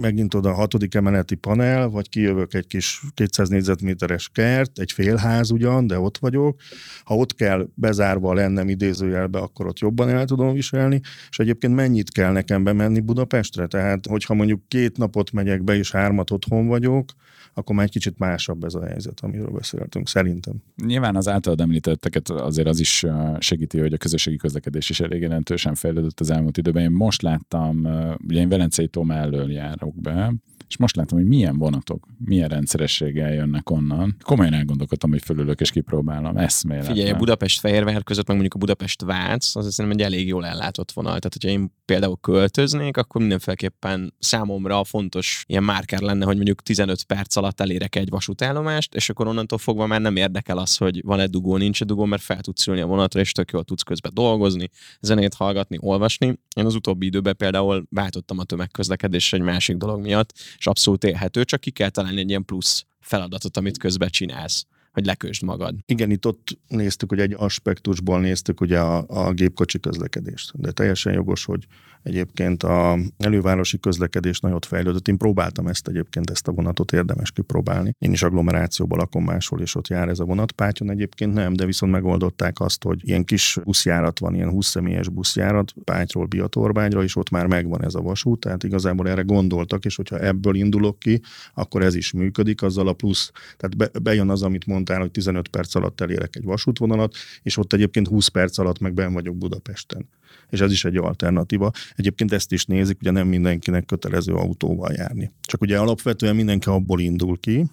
megint 0.00 0.34
oda 0.34 0.48
a 0.48 0.54
hatodik 0.54 0.94
emeleti 0.94 1.34
panel, 1.34 1.88
vagy 1.88 2.08
kijövök 2.08 2.54
egy 2.54 2.66
kis 2.66 3.02
200 3.14 3.48
négyzetméteres 3.48 4.28
kert, 4.32 4.78
egy 4.78 4.92
félház 4.92 5.50
ugyan, 5.50 5.86
de 5.86 5.98
ott 5.98 6.18
vagyok. 6.18 6.60
Ha 7.04 7.16
ott 7.16 7.34
kell 7.34 7.68
bezárva 7.74 8.34
lennem 8.34 8.68
idézőjelbe, 8.68 9.38
akkor 9.38 9.66
ott 9.66 9.78
jobban 9.78 10.08
el 10.08 10.24
tudom 10.24 10.52
viselni, 10.52 11.00
és 11.30 11.38
egyébként 11.38 11.74
mennyit 11.74 12.10
kell 12.10 12.32
nekem 12.32 12.64
bemenni 12.64 13.00
Budapestre? 13.00 13.66
Tehát, 13.66 14.06
hogyha 14.06 14.34
mondjuk 14.34 14.68
két 14.68 14.96
napot 14.96 15.32
megyek 15.52 15.64
be, 15.64 15.76
és 15.76 15.90
hármat 15.90 16.30
otthon 16.30 16.66
vagyok, 16.66 17.10
akkor 17.54 17.74
már 17.74 17.84
egy 17.84 17.90
kicsit 17.90 18.18
másabb 18.18 18.64
ez 18.64 18.74
a 18.74 18.84
helyzet, 18.86 19.20
amiről 19.20 19.50
beszéltünk, 19.50 20.08
szerintem. 20.08 20.54
Nyilván 20.84 21.16
az 21.16 21.28
általad 21.28 21.60
említetteket 21.60 22.28
azért 22.30 22.68
az 22.68 22.80
is 22.80 23.06
segíti, 23.38 23.78
hogy 23.78 23.92
a 23.92 23.96
közösségi 23.96 24.36
közlekedés 24.36 24.90
is 24.90 25.00
elég 25.00 25.20
jelentősen 25.20 25.74
fejlődött 25.74 26.20
az 26.20 26.30
elmúlt 26.30 26.56
időben. 26.56 26.82
Én 26.82 26.90
most 26.90 27.22
láttam, 27.22 27.88
ugye 28.28 28.40
én 28.40 28.48
Velencei 28.48 28.88
Tom 28.88 29.10
elől 29.10 29.50
járok 29.50 30.00
be, 30.00 30.34
és 30.72 30.78
most 30.78 30.96
látom, 30.96 31.18
hogy 31.18 31.28
milyen 31.28 31.58
vonatok, 31.58 32.06
milyen 32.24 32.48
rendszerességgel 32.48 33.32
jönnek 33.32 33.70
onnan. 33.70 34.16
Komolyan 34.22 34.54
elgondolkodtam, 34.54 35.10
hogy 35.10 35.22
fölülök 35.22 35.60
és 35.60 35.70
kipróbálom. 35.70 36.36
Eszméletlen. 36.36 36.94
Figyelj, 36.94 37.10
a 37.10 37.16
Budapest-Fehérvár 37.16 38.02
között, 38.02 38.26
meg 38.26 38.36
mondjuk 38.36 38.54
a 38.54 38.58
Budapest-Vác, 38.58 39.56
az 39.56 39.74
szerintem 39.74 40.00
egy 40.00 40.12
elég 40.12 40.26
jól 40.26 40.46
ellátott 40.46 40.92
vonal. 40.92 41.18
Tehát, 41.18 41.32
hogyha 41.32 41.48
én 41.48 41.72
például 41.84 42.18
költöznék, 42.20 42.96
akkor 42.96 43.20
mindenféleképpen 43.20 44.14
számomra 44.18 44.84
fontos 44.84 45.44
ilyen 45.46 45.62
márkár 45.62 46.00
lenne, 46.00 46.24
hogy 46.24 46.34
mondjuk 46.34 46.62
15 46.62 47.02
perc 47.02 47.36
alatt 47.36 47.60
elérek 47.60 47.96
egy 47.96 48.08
vasútállomást, 48.08 48.94
és 48.94 49.10
akkor 49.10 49.26
onnantól 49.26 49.58
fogva 49.58 49.86
már 49.86 50.00
nem 50.00 50.16
érdekel 50.16 50.58
az, 50.58 50.76
hogy 50.76 51.02
van-e 51.04 51.26
dugó, 51.26 51.56
nincs-e 51.56 51.84
dugó, 51.84 52.04
mert 52.04 52.22
fel 52.22 52.40
tudsz 52.40 52.66
ülni 52.66 52.80
a 52.80 52.86
vonatra, 52.86 53.20
és 53.20 53.32
tök 53.32 53.50
jól 53.50 53.64
tudsz 53.64 53.82
közben 53.82 54.14
dolgozni, 54.14 54.70
zenét 55.00 55.34
hallgatni, 55.34 55.76
olvasni. 55.80 56.38
Én 56.56 56.66
az 56.66 56.74
utóbbi 56.74 57.06
időben 57.06 57.36
például 57.36 57.86
váltottam 57.90 58.38
a 58.38 58.44
tömegközlekedésre 58.44 59.36
egy 59.36 59.42
másik 59.42 59.76
dolog 59.76 60.00
miatt, 60.00 60.32
és 60.62 60.68
abszolút 60.68 61.04
élhető, 61.04 61.44
csak 61.44 61.60
ki 61.60 61.70
kell 61.70 61.88
találni 61.88 62.20
egy 62.20 62.28
ilyen 62.28 62.44
plusz 62.44 62.86
feladatot, 63.00 63.56
amit 63.56 63.78
közben 63.78 64.08
csinálsz 64.08 64.66
hogy 64.92 65.06
lekösd 65.06 65.42
magad. 65.42 65.74
Igen, 65.86 66.10
itt 66.10 66.26
ott 66.26 66.58
néztük, 66.68 67.08
hogy 67.08 67.20
egy 67.20 67.34
aspektusból 67.36 68.20
néztük 68.20 68.60
ugye 68.60 68.80
a, 68.80 69.04
a 69.08 69.32
gépkocsi 69.32 69.80
közlekedést, 69.80 70.60
de 70.60 70.70
teljesen 70.70 71.12
jogos, 71.12 71.44
hogy 71.44 71.66
Egyébként 72.02 72.62
a 72.62 72.98
elővárosi 73.18 73.80
közlekedés 73.80 74.40
nagyot 74.40 74.66
fejlődött. 74.66 75.08
Én 75.08 75.16
próbáltam 75.16 75.66
ezt 75.66 75.88
egyébként, 75.88 76.30
ezt 76.30 76.48
a 76.48 76.52
vonatot 76.52 76.92
érdemes 76.92 77.30
kipróbálni. 77.30 77.94
Én 77.98 78.12
is 78.12 78.22
agglomerációban 78.22 78.98
lakom 78.98 79.24
máshol, 79.24 79.60
és 79.60 79.74
ott 79.74 79.88
jár 79.88 80.08
ez 80.08 80.18
a 80.18 80.24
vonat. 80.24 80.52
Pátyon 80.52 80.90
egyébként 80.90 81.34
nem, 81.34 81.52
de 81.52 81.66
viszont 81.66 81.92
megoldották 81.92 82.60
azt, 82.60 82.82
hogy 82.82 83.08
ilyen 83.08 83.24
kis 83.24 83.58
buszjárat 83.64 84.18
van, 84.18 84.34
ilyen 84.34 84.50
20 84.50 84.66
személyes 84.66 85.08
buszjárat 85.08 85.72
Pátyról 85.84 86.26
Biatorbányra, 86.26 87.02
és 87.02 87.16
ott 87.16 87.30
már 87.30 87.46
megvan 87.46 87.84
ez 87.84 87.94
a 87.94 88.00
vasút, 88.00 88.40
tehát 88.40 88.64
igazából 88.64 89.08
erre 89.08 89.22
gondoltak, 89.22 89.84
és 89.84 89.96
hogyha 89.96 90.18
ebből 90.18 90.54
indulok 90.54 90.98
ki, 90.98 91.20
akkor 91.54 91.82
ez 91.82 91.94
is 91.94 92.12
működik, 92.12 92.62
azzal 92.62 92.88
a 92.88 92.92
plusz, 92.92 93.30
tehát 93.56 93.76
be, 93.76 94.00
bejön 94.02 94.30
az, 94.30 94.42
amit 94.42 94.66
mondtál, 94.66 95.00
hogy 95.00 95.10
15 95.10 95.48
perc 95.48 95.74
alatt 95.74 96.00
elérek 96.00 96.36
egy 96.36 96.44
vasútvonalat, 96.44 97.14
és 97.42 97.56
ott 97.56 97.72
egyébként 97.72 98.08
20 98.08 98.28
perc 98.28 98.58
alatt 98.58 98.78
meg 98.78 98.94
ben 98.94 99.12
vagyok 99.12 99.36
Budapesten 99.36 100.08
és 100.50 100.60
ez 100.60 100.72
is 100.72 100.84
egy 100.84 100.96
alternatíva. 100.96 101.70
Egyébként 101.96 102.32
ezt 102.32 102.52
is 102.52 102.64
nézik, 102.64 102.96
ugye 103.00 103.10
nem 103.10 103.28
mindenkinek 103.28 103.84
kötelező 103.84 104.32
autóval 104.32 104.92
járni. 104.92 105.30
Csak 105.40 105.60
ugye 105.60 105.78
alapvetően 105.78 106.36
mindenki 106.36 106.68
abból 106.68 107.00
indul 107.00 107.38
ki, 107.40 107.66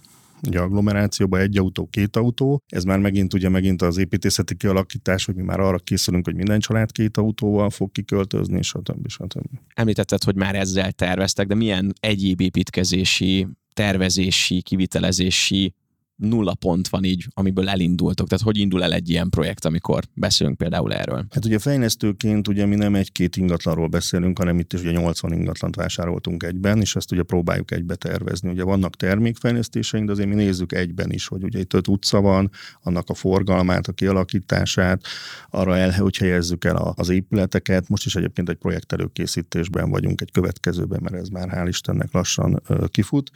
ugye 0.48 0.60
agglomerációban 0.60 1.39
egy 1.39 1.58
autó, 1.58 1.88
két 1.92 2.16
autó, 2.16 2.63
ez 2.68 2.84
már 2.84 3.00
megint 3.00 3.34
ugye 3.34 3.50
megint 3.50 3.82
az 3.82 3.98
építészeti 3.98 4.56
kialakítás, 4.56 5.25
hogy 5.25 5.36
mi 5.36 5.42
már 5.42 5.60
arra 5.60 5.78
készülünk, 5.78 6.25
hogy 6.25 6.36
minden 6.36 6.60
család 6.60 6.92
két 6.92 7.18
autóval 7.18 7.70
fog 7.70 7.92
kiköltözni, 7.92 8.62
stb. 8.62 9.08
stb. 9.08 9.46
Említetted, 9.74 10.24
hogy 10.24 10.36
már 10.36 10.56
ezzel 10.56 10.92
terveztek, 10.92 11.48
de 11.48 11.56
milyen 11.56 11.94
egyéb 12.00 12.42
építkezési 12.42 13.48
tervezési, 13.74 14.62
kivitelezési 14.62 15.74
nulla 16.19 16.53
pont 16.53 16.88
van 16.88 17.03
így, 17.03 17.27
amiből 17.33 17.69
elindultok? 17.69 18.27
Tehát 18.27 18.43
hogy 18.43 18.57
indul 18.57 18.83
el 18.83 18.93
egy 18.93 19.09
ilyen 19.09 19.29
projekt, 19.29 19.65
amikor 19.65 20.03
beszélünk 20.13 20.57
például 20.57 20.93
erről? 20.93 21.25
Hát 21.29 21.45
ugye 21.45 21.59
fejlesztőként 21.59 22.47
ugye 22.47 22.65
mi 22.65 22.75
nem 22.75 22.95
egy-két 22.95 23.35
ingatlanról 23.35 23.88
beszélünk, 23.88 24.38
hanem 24.38 24.60
itt 24.60 24.73
is 24.73 24.79
ugye 24.79 24.91
80 24.91 25.34
ingatlant 25.34 25.75
vásároltunk 25.75 26.43
egyben, 26.43 26.79
és 26.82 26.95
ezt 26.95 27.12
ugye 27.12 27.23
próbáljuk 27.23 27.71
egybe 27.71 27.95
tervezni. 27.95 28.49
Ugye 28.49 28.63
vannak 28.63 28.95
termékfejlesztéseink, 28.95 30.05
de 30.05 30.12
azért 30.12 30.29
mi 30.29 30.36
nézzük 30.36 30.73
egyben 30.73 31.12
is, 31.12 31.27
hogy 31.27 31.43
ugye 31.43 31.60
itt 31.60 31.73
öt 31.73 31.88
utca 31.88 32.21
van, 32.21 32.51
annak 32.82 33.10
a 33.10 33.13
forgalmát, 33.13 33.88
a 33.88 33.91
kialakítását, 33.91 35.01
arra 35.49 35.77
el, 35.77 35.91
hogy 35.91 36.17
helyezzük 36.17 36.65
el 36.65 36.93
az 36.95 37.10
épületeket. 37.10 37.89
Most 37.89 38.05
is 38.05 38.15
egyébként 38.15 38.49
egy 38.49 38.58
projekt 38.58 38.93
előkészítésben 38.93 39.89
vagyunk 39.89 40.21
egy 40.21 40.32
következőben, 40.32 40.99
mert 41.03 41.15
ez 41.15 41.27
már 41.27 41.49
hál' 41.51 41.67
Istennek 41.67 42.12
lassan 42.12 42.62
kifut, 42.88 43.32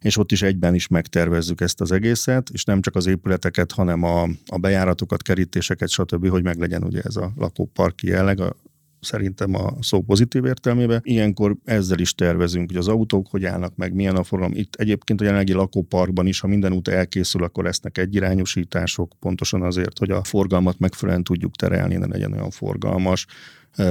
és 0.00 0.16
ott 0.16 0.32
is 0.32 0.42
egyben 0.42 0.74
is 0.74 0.88
megtervezzük 0.88 1.60
ezt 1.60 1.80
az 1.80 1.92
egész 1.92 2.19
egészet, 2.26 2.48
és 2.52 2.64
nem 2.64 2.80
csak 2.80 2.96
az 2.96 3.06
épületeket, 3.06 3.72
hanem 3.72 4.02
a, 4.02 4.22
a 4.46 4.58
bejáratokat, 4.58 5.22
kerítéseket, 5.22 5.88
stb., 5.88 6.28
hogy 6.28 6.42
meglegyen 6.42 6.84
ugye 6.84 7.00
ez 7.04 7.16
a 7.16 7.32
lakóparki 7.36 8.06
jelleg, 8.06 8.40
a, 8.40 8.56
szerintem 9.00 9.54
a 9.54 9.74
szó 9.80 10.00
pozitív 10.00 10.44
értelmében. 10.44 11.00
Ilyenkor 11.02 11.56
ezzel 11.64 11.98
is 11.98 12.14
tervezünk, 12.14 12.70
hogy 12.70 12.78
az 12.78 12.88
autók 12.88 13.26
hogy 13.30 13.44
állnak 13.44 13.76
meg, 13.76 13.94
milyen 13.94 14.16
a 14.16 14.22
forgalom. 14.22 14.54
Itt 14.56 14.74
egyébként 14.74 15.20
a 15.20 15.24
jelenlegi 15.24 15.52
lakóparkban 15.52 16.26
is, 16.26 16.40
ha 16.40 16.46
minden 16.46 16.72
út 16.72 16.88
elkészül, 16.88 17.44
akkor 17.44 17.64
lesznek 17.64 17.98
egyirányosítások, 17.98 19.12
pontosan 19.20 19.62
azért, 19.62 19.98
hogy 19.98 20.10
a 20.10 20.24
forgalmat 20.24 20.78
megfelelően 20.78 21.24
tudjuk 21.24 21.56
terelni, 21.56 21.96
ne 21.96 22.06
legyen 22.06 22.32
olyan 22.32 22.50
forgalmas. 22.50 23.26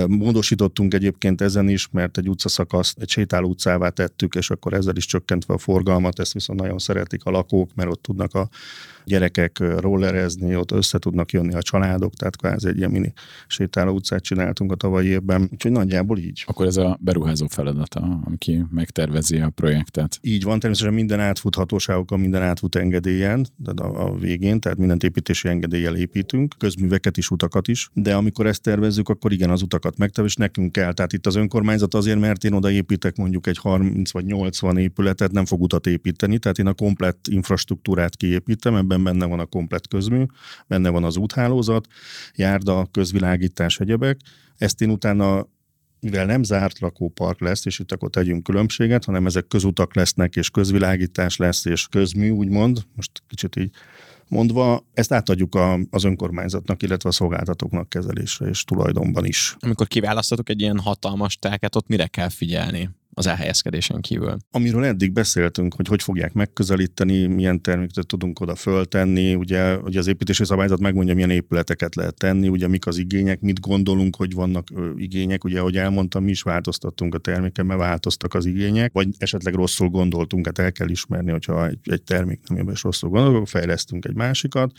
Módosítottunk 0.08 0.94
egyébként 0.94 1.42
ezen 1.42 1.70
is, 1.70 1.90
mert 1.92 2.18
egy 2.18 2.30
utcaszakaszt 2.30 3.00
egy 3.00 3.10
sétáló 3.10 3.50
utcává 3.50 3.90
tettük, 3.90 4.36
és 4.36 4.50
akkor 4.50 4.74
ezzel 4.74 4.96
is 4.96 5.06
csökkentve 5.06 5.54
a 5.54 5.58
forgalmat, 5.58 6.20
ezt 6.20 6.34
viszont 6.34 6.60
nagyon 6.60 6.78
szeretik 6.78 7.26
a 7.26 7.32
lakók, 7.32 7.76
mert 7.76 7.90
ott 7.90 8.02
tudnak 8.02 8.34
a 8.34 8.50
gyerekek 9.06 9.60
rollerezni, 9.80 10.56
ott 10.56 10.72
össze 10.72 11.00
tudnak 11.00 11.32
jönni 11.32 11.54
a 11.54 11.62
családok, 11.62 12.14
tehát 12.14 12.36
kvázi 12.36 12.68
egy 12.68 12.78
ilyen 12.78 12.92
mini 12.92 13.14
sétáló 13.48 13.94
utcát 13.94 14.24
csináltunk 14.24 14.72
a 14.72 14.76
tavalyi 14.76 15.08
évben, 15.08 15.50
úgyhogy 15.52 15.72
nagyjából 15.72 16.18
így. 16.18 16.44
Akkor 16.46 16.66
ez 16.66 16.78
a 16.78 16.98
beruházó 17.02 17.48
feladata, 17.48 18.20
aki 18.24 18.64
megtervezi 18.72 19.38
a 19.38 19.50
projektet. 19.50 20.20
Így 20.22 20.44
van, 20.44 20.60
természetesen 20.60 20.98
minden 20.98 21.20
átfuthatóságokon, 21.20 22.20
minden 22.20 22.42
átfut 22.42 22.76
engedélyen, 22.76 23.46
de 23.56 23.72
a, 23.72 24.06
a 24.06 24.18
végén, 24.18 24.60
tehát 24.60 24.78
minden 24.78 24.98
építési 25.02 25.48
engedéllyel 25.48 25.96
építünk, 25.96 26.56
közműveket 26.58 27.18
is, 27.18 27.30
utakat 27.30 27.68
is, 27.68 27.90
de 27.94 28.16
amikor 28.16 28.48
ezt 28.48 28.62
tervezzük, 28.62 29.10
akkor 29.10 29.32
igen, 29.32 29.50
az 29.50 29.62
utakat 29.74 29.98
megtervez, 29.98 30.32
és 30.32 30.38
nekünk 30.38 30.72
kell. 30.72 30.94
Tehát 30.94 31.14
itt 31.14 31.26
az 31.26 31.36
önkormányzat 31.36 31.94
azért, 31.94 32.20
mert 32.20 32.44
én 32.44 32.54
oda 32.54 32.72
építek 32.72 33.16
mondjuk 33.16 33.48
egy 33.48 33.58
30 33.58 34.12
vagy 34.12 34.26
80 34.26 34.78
épületet, 34.78 35.32
nem 35.32 35.46
fog 35.46 35.62
utat 35.62 35.88
építeni, 35.88 36.40
tehát 36.40 36.58
én 36.58 36.68
a 36.68 36.74
komplett 36.74 37.28
infrastruktúrát 37.28 38.16
kiépítem, 38.16 38.76
ebben 38.76 39.04
benne 39.04 39.26
van 39.26 39.40
a 39.40 39.46
komplet 39.46 39.88
közmű, 39.88 40.24
benne 40.68 40.90
van 40.90 41.04
az 41.04 41.18
úthálózat, 41.18 41.88
járda, 42.36 42.88
közvilágítás, 42.92 43.80
egyebek. 43.80 44.20
Ezt 44.58 44.82
én 44.82 44.90
utána 44.90 45.48
mivel 46.00 46.26
nem 46.26 46.44
zárt 46.44 46.80
lakópark 46.80 47.40
lesz, 47.40 47.66
és 47.66 47.80
itt 47.80 47.92
akkor 47.92 48.10
tegyünk 48.10 48.44
különbséget, 48.44 49.06
hanem 49.06 49.26
ezek 49.26 49.48
közutak 49.48 49.96
lesznek, 49.96 50.36
és 50.36 50.50
közvilágítás 50.50 51.38
lesz, 51.38 51.66
és 51.66 51.88
közmű, 51.88 52.30
úgymond, 52.30 52.82
most 52.96 53.12
kicsit 53.28 53.56
így 53.56 53.72
mondva, 54.30 54.86
ezt 54.94 55.12
átadjuk 55.12 55.56
a, 55.56 55.80
az 55.90 56.04
önkormányzatnak, 56.04 56.84
illetve 56.84 57.10
a 57.10 57.12
szolgáltatóknak 57.12 57.90
kezelésre 57.90 58.48
és 58.48 58.64
tulajdonban 58.64 59.26
is. 59.26 59.56
Amikor 59.60 59.88
kiválasztatok 59.88 60.50
egy 60.50 60.62
ilyen 60.62 60.80
hatalmas 60.80 61.38
telket, 61.38 61.76
ott 61.76 61.88
mire 61.88 62.08
kell 62.08 62.30
figyelni? 62.30 62.90
Az 63.14 63.28
elhelyezkedésen 63.28 64.02
kívül. 64.02 64.38
Amiről 64.52 64.84
eddig 64.84 65.12
beszéltünk, 65.12 65.74
hogy 65.74 65.88
hogy 65.88 66.04
fogják 66.04 66.34
megközelíteni, 66.34 67.26
milyen 67.26 67.62
terméket 67.62 68.08
tudunk 68.08 68.40
oda 68.40 68.56
föltenni, 68.56 69.36
ugye, 69.36 69.78
ugye 69.78 70.00
az 70.00 70.08
építési 70.08 70.46
szabályzat 70.46 70.80
megmondja, 70.80 71.14
milyen 71.14 71.30
épületeket 71.30 71.96
lehet 71.96 72.16
tenni, 72.16 72.48
ugye 72.48 72.68
mik 72.68 72.88
az 72.88 72.98
igények, 72.98 73.40
mit 73.40 73.60
gondolunk, 73.60 74.16
hogy 74.16 74.34
vannak 74.34 74.68
ö, 74.74 74.92
igények, 74.98 75.44
ugye 75.44 75.60
ahogy 75.60 75.78
elmondtam, 75.78 76.24
mi 76.24 76.30
is 76.32 76.42
változtattunk 76.42 77.16
a 77.16 77.18
terméken, 77.18 77.66
mert 77.66 77.80
változtak 77.80 78.34
az 78.34 78.46
igények, 78.46 78.92
vagy 78.94 79.08
esetleg 79.18 79.54
rosszul 79.54 79.90
gondoltunk, 79.90 80.46
hát 80.46 80.60
el 80.60 80.72
kell 80.72 80.90
ismerni, 80.90 81.32
hogyha 81.32 81.68
egy, 81.68 81.80
egy 81.84 82.04
termék 82.04 82.40
nem 82.48 82.70
is 82.70 82.84
rosszul 82.84 83.10
gondolunk, 83.10 83.48
fejlesztünk 83.48 84.06
egy 84.06 84.16
másikat, 84.16 84.72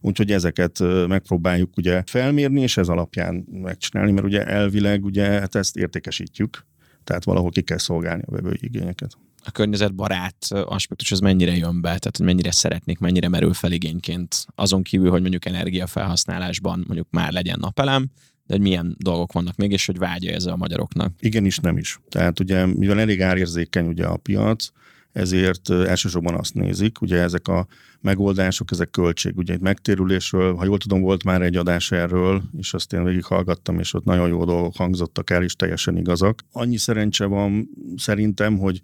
úgyhogy 0.00 0.32
ezeket 0.32 0.78
megpróbáljuk 1.08 1.76
ugye 1.76 2.02
felmérni, 2.06 2.60
és 2.60 2.76
ez 2.76 2.88
alapján 2.88 3.46
megcsinálni, 3.50 4.12
mert 4.12 4.26
ugye 4.26 4.44
elvileg 4.44 5.04
ugye 5.04 5.24
hát 5.24 5.54
ezt 5.54 5.76
értékesítjük, 5.76 6.64
tehát 7.06 7.24
valahol 7.24 7.50
ki 7.50 7.62
kell 7.62 7.78
szolgálni 7.78 8.22
a 8.26 8.30
vevői 8.30 8.58
igényeket. 8.60 9.16
A 9.44 9.50
környezetbarát 9.50 10.46
aspektus 10.50 11.12
az 11.12 11.18
mennyire 11.18 11.56
jön 11.56 11.80
be, 11.80 11.88
tehát 11.88 12.16
hogy 12.16 12.26
mennyire 12.26 12.50
szeretnék, 12.50 12.98
mennyire 12.98 13.28
merül 13.28 13.52
fel 13.52 13.72
igényként, 13.72 14.46
azon 14.54 14.82
kívül, 14.82 15.10
hogy 15.10 15.20
mondjuk 15.20 15.44
energiafelhasználásban 15.44 16.84
mondjuk 16.86 17.06
már 17.10 17.32
legyen 17.32 17.58
napelem, 17.60 18.10
de 18.46 18.54
hogy 18.54 18.62
milyen 18.62 18.96
dolgok 18.98 19.32
vannak 19.32 19.56
még, 19.56 19.70
és 19.70 19.86
hogy 19.86 19.98
vágya 19.98 20.30
ez 20.30 20.46
a 20.46 20.56
magyaroknak. 20.56 21.14
Igenis, 21.18 21.58
nem 21.58 21.76
is. 21.76 22.00
Tehát 22.08 22.40
ugye, 22.40 22.66
mivel 22.66 23.00
elég 23.00 23.22
árérzékeny 23.22 23.86
ugye 23.86 24.06
a 24.06 24.16
piac, 24.16 24.68
ezért 25.16 25.70
elsősorban 25.70 26.34
azt 26.34 26.54
nézik, 26.54 27.00
ugye 27.00 27.16
ezek 27.16 27.48
a 27.48 27.66
megoldások, 28.00 28.70
ezek 28.70 28.90
költség. 28.90 29.36
Ugye 29.36 29.52
egy 29.52 29.60
megtérülésről, 29.60 30.54
ha 30.54 30.64
jól 30.64 30.78
tudom, 30.78 31.00
volt 31.00 31.24
már 31.24 31.42
egy 31.42 31.56
adás 31.56 31.90
erről, 31.90 32.42
és 32.58 32.74
azt 32.74 32.92
én 32.92 33.04
végighallgattam, 33.04 33.78
és 33.78 33.94
ott 33.94 34.04
nagyon 34.04 34.28
jó 34.28 34.44
dolgok 34.44 34.76
hangzottak 34.76 35.30
el, 35.30 35.42
és 35.42 35.54
teljesen 35.54 35.96
igazak. 35.96 36.42
Annyi 36.52 36.76
szerencse 36.76 37.24
van 37.24 37.68
szerintem, 37.96 38.58
hogy 38.58 38.80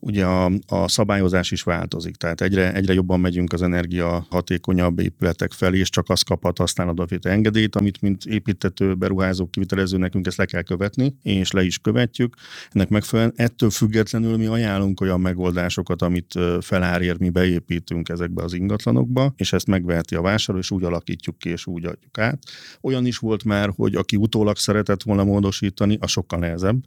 ugye 0.00 0.24
a, 0.24 0.50
a 0.66 0.88
szabályozás 0.88 1.50
is 1.50 1.62
változik, 1.62 2.16
tehát 2.16 2.40
egyre, 2.40 2.74
egyre 2.74 2.92
jobban 2.92 3.20
megyünk 3.20 3.52
az 3.52 3.62
energia 3.62 4.26
hatékonyabb 4.30 4.98
épületek 4.98 5.52
felé, 5.52 5.78
és 5.78 5.90
csak 5.90 6.08
az 6.08 6.22
kaphat 6.22 6.58
használatba 6.58 7.06
engedélyt, 7.22 7.76
amit 7.76 8.00
mint 8.00 8.24
építető, 8.24 8.94
beruházó, 8.94 9.46
kivitelező 9.46 9.98
nekünk 9.98 10.26
ezt 10.26 10.36
le 10.36 10.44
kell 10.44 10.62
követni, 10.62 11.16
és 11.22 11.50
le 11.50 11.62
is 11.62 11.78
követjük. 11.78 12.34
Ennek 12.70 12.88
megfelelően 12.88 13.34
ettől 13.36 13.70
függetlenül 13.70 14.36
mi 14.36 14.46
ajánlunk 14.46 15.00
olyan 15.00 15.20
megoldásokat, 15.20 16.02
amit 16.02 16.38
felárér, 16.60 17.18
mi 17.18 17.30
beépítünk 17.30 18.08
ezekbe 18.08 18.42
az 18.42 18.52
ingatlanokba, 18.52 19.32
és 19.36 19.52
ezt 19.52 19.66
megveheti 19.66 20.14
a 20.14 20.22
vásárló, 20.22 20.60
és 20.60 20.70
úgy 20.70 20.84
alakítjuk 20.84 21.38
ki, 21.38 21.48
és 21.48 21.66
úgy 21.66 21.84
adjuk 21.84 22.18
át. 22.18 22.42
Olyan 22.80 23.06
is 23.06 23.18
volt 23.18 23.44
már, 23.44 23.70
hogy 23.76 23.94
aki 23.94 24.16
utólag 24.16 24.56
szeretett 24.56 25.02
volna 25.02 25.24
módosítani, 25.24 25.96
az 26.00 26.10
sokkal 26.10 26.38
nehezebb, 26.38 26.82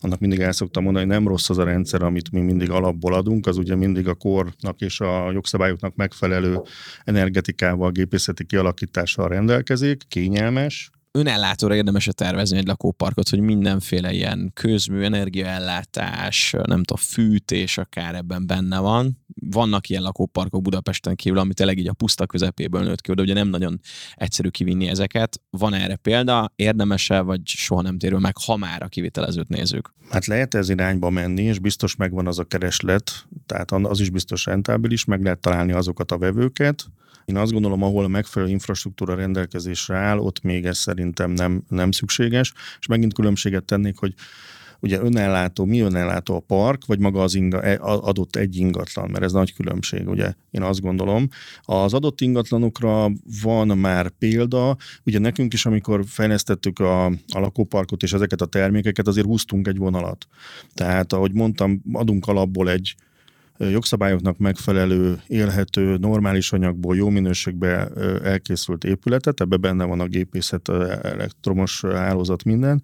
annak 0.00 0.18
mindig 0.20 0.40
el 0.40 0.52
szoktam 0.52 0.82
mondani, 0.82 1.04
hogy 1.06 1.14
nem 1.14 1.28
rossz 1.28 1.50
az 1.50 1.58
a 1.58 1.64
rendszer, 1.64 2.02
amit 2.02 2.32
mi 2.32 2.40
mindig 2.40 2.70
alapból 2.70 3.14
adunk, 3.14 3.46
az 3.46 3.56
ugye 3.56 3.74
mindig 3.74 4.08
a 4.08 4.14
kornak 4.14 4.80
és 4.80 5.00
a 5.00 5.30
jogszabályoknak 5.30 5.96
megfelelő 5.96 6.60
energetikával, 7.04 7.90
gépészeti 7.90 8.44
kialakítással 8.44 9.28
rendelkezik, 9.28 10.02
kényelmes, 10.08 10.90
önellátóra 11.12 11.74
érdemes 11.74 12.08
-e 12.08 12.12
tervezni 12.12 12.58
egy 12.58 12.66
lakóparkot, 12.66 13.28
hogy 13.28 13.40
mindenféle 13.40 14.12
ilyen 14.12 14.50
közmű, 14.54 15.02
energiaellátás, 15.02 16.50
nem 16.52 16.82
tudom, 16.82 17.02
fűtés 17.04 17.78
akár 17.78 18.14
ebben 18.14 18.46
benne 18.46 18.78
van. 18.78 19.18
Vannak 19.34 19.88
ilyen 19.88 20.02
lakóparkok 20.02 20.62
Budapesten 20.62 21.16
kívül, 21.16 21.38
ami 21.38 21.54
tényleg 21.54 21.78
így 21.78 21.88
a 21.88 21.92
puszta 21.92 22.26
közepéből 22.26 22.82
nőtt 22.82 23.00
ki, 23.00 23.12
de 23.12 23.22
ugye 23.22 23.34
nem 23.34 23.48
nagyon 23.48 23.80
egyszerű 24.14 24.48
kivinni 24.48 24.88
ezeket. 24.88 25.40
Van 25.50 25.74
erre 25.74 25.96
példa, 25.96 26.52
érdemese, 26.56 27.20
vagy 27.20 27.40
soha 27.44 27.82
nem 27.82 27.98
térül 27.98 28.18
meg, 28.18 28.36
ha 28.46 28.56
már 28.56 28.82
a 28.82 28.88
kivitelezőt 28.88 29.48
nézzük? 29.48 29.94
Hát 30.10 30.26
lehet 30.26 30.54
ez 30.54 30.68
irányba 30.68 31.10
menni, 31.10 31.42
és 31.42 31.58
biztos 31.58 31.96
megvan 31.96 32.26
az 32.26 32.38
a 32.38 32.44
kereslet, 32.44 33.26
tehát 33.46 33.72
az 33.72 34.00
is 34.00 34.10
biztos 34.10 34.44
rentábilis, 34.44 35.04
meg 35.04 35.22
lehet 35.22 35.40
találni 35.40 35.72
azokat 35.72 36.12
a 36.12 36.18
vevőket, 36.18 36.84
én 37.24 37.36
azt 37.36 37.52
gondolom, 37.52 37.82
ahol 37.82 38.04
a 38.04 38.08
megfelelő 38.08 38.50
infrastruktúra 38.50 39.14
rendelkezésre 39.14 39.96
áll, 39.96 40.18
ott 40.18 40.42
még 40.42 40.66
ez 40.66 40.78
szerintem 40.78 41.30
nem, 41.30 41.62
nem 41.68 41.90
szükséges, 41.90 42.52
és 42.80 42.86
megint 42.86 43.14
különbséget 43.14 43.64
tennék, 43.64 43.98
hogy 43.98 44.14
ugye 44.80 45.00
önellátó, 45.00 45.64
mi 45.64 45.80
önellátó? 45.80 46.34
A 46.34 46.40
park, 46.40 46.86
vagy 46.86 46.98
maga 46.98 47.22
az 47.22 47.34
inga, 47.34 47.62
e, 47.62 47.78
adott 47.80 48.36
egy 48.36 48.56
ingatlan, 48.56 49.10
mert 49.10 49.24
ez 49.24 49.32
nagy 49.32 49.54
különbség, 49.54 50.08
ugye? 50.08 50.32
Én 50.50 50.62
azt 50.62 50.80
gondolom. 50.80 51.28
Az 51.62 51.94
adott 51.94 52.20
ingatlanokra 52.20 53.10
van 53.42 53.78
már 53.78 54.08
példa, 54.08 54.76
ugye 55.04 55.18
nekünk 55.18 55.52
is, 55.52 55.66
amikor 55.66 56.04
fejlesztettük 56.06 56.78
a, 56.78 57.06
a 57.06 57.38
lakóparkot 57.38 58.02
és 58.02 58.12
ezeket 58.12 58.40
a 58.40 58.46
termékeket, 58.46 59.06
azért 59.06 59.26
húztunk 59.26 59.66
egy 59.66 59.76
vonalat. 59.76 60.26
Tehát, 60.74 61.12
ahogy 61.12 61.32
mondtam, 61.32 61.82
adunk 61.92 62.26
alapból 62.26 62.70
egy, 62.70 62.94
jogszabályoknak 63.68 64.38
megfelelő, 64.38 65.20
élhető, 65.26 65.96
normális 65.96 66.52
anyagból, 66.52 66.96
jó 66.96 67.08
minőségben 67.08 67.98
elkészült 68.22 68.84
épületet, 68.84 69.40
ebbe 69.40 69.56
benne 69.56 69.84
van 69.84 70.00
a 70.00 70.06
gépészet, 70.06 70.68
elektromos 71.02 71.80
hálózat, 71.80 72.44
minden, 72.44 72.82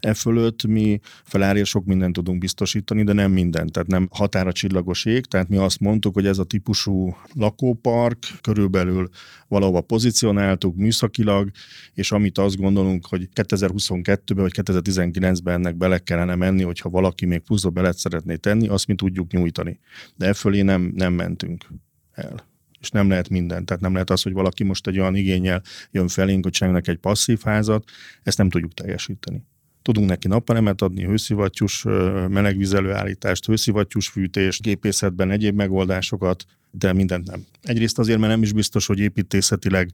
E 0.00 0.14
fölött 0.14 0.66
mi 0.66 1.00
Felária 1.24 1.64
sok 1.64 1.84
mindent 1.84 2.12
tudunk 2.12 2.38
biztosítani, 2.38 3.04
de 3.04 3.12
nem 3.12 3.32
minden, 3.32 3.66
tehát 3.66 3.88
nem 3.88 4.08
határa 4.10 4.52
csillagos 4.52 5.04
ég, 5.04 5.26
tehát 5.26 5.48
mi 5.48 5.56
azt 5.56 5.80
mondtuk, 5.80 6.14
hogy 6.14 6.26
ez 6.26 6.38
a 6.38 6.44
típusú 6.44 7.16
lakópark 7.34 8.18
körülbelül 8.40 9.08
valahova 9.48 9.80
pozícionáltuk 9.80 10.76
műszakilag, 10.76 11.50
és 11.94 12.12
amit 12.12 12.38
azt 12.38 12.56
gondolunk, 12.56 13.06
hogy 13.06 13.28
2022-ben 13.34 14.42
vagy 14.42 14.52
2019-ben 14.54 15.54
ennek 15.54 15.76
bele 15.76 15.98
kellene 15.98 16.34
menni, 16.34 16.62
hogyha 16.62 16.88
valaki 16.88 17.26
még 17.26 17.40
pluszba 17.40 17.70
belet 17.70 17.98
szeretné 17.98 18.36
tenni, 18.36 18.68
azt 18.68 18.86
mi 18.86 18.94
tudjuk 18.94 19.32
nyújtani. 19.32 19.78
De 20.16 20.26
e 20.26 20.34
fölé 20.34 20.62
nem, 20.62 20.92
nem 20.94 21.12
mentünk 21.12 21.66
el 22.12 22.50
és 22.80 22.90
nem 22.90 23.08
lehet 23.08 23.28
minden. 23.28 23.64
Tehát 23.64 23.82
nem 23.82 23.92
lehet 23.92 24.10
az, 24.10 24.22
hogy 24.22 24.32
valaki 24.32 24.64
most 24.64 24.86
egy 24.86 24.98
olyan 24.98 25.14
igényel 25.14 25.62
jön 25.90 26.08
felénk, 26.08 26.42
hogy 26.42 26.52
csináljanak 26.52 26.88
egy 26.88 26.96
passzív 26.96 27.40
házat, 27.42 27.84
ezt 28.22 28.38
nem 28.38 28.50
tudjuk 28.50 28.74
teljesíteni. 28.74 29.44
Tudunk 29.82 30.08
neki 30.08 30.28
nappalemet 30.28 30.82
adni, 30.82 31.04
hőszivattyús 31.04 31.82
melegvízelőállítást, 32.28 33.46
hőszivattyús 33.46 34.08
fűtést, 34.08 34.62
gépészetben 34.62 35.30
egyéb 35.30 35.56
megoldásokat, 35.56 36.44
de 36.70 36.92
mindent 36.92 37.26
nem. 37.26 37.44
Egyrészt 37.62 37.98
azért, 37.98 38.18
mert 38.18 38.32
nem 38.32 38.42
is 38.42 38.52
biztos, 38.52 38.86
hogy 38.86 38.98
építészetileg 38.98 39.92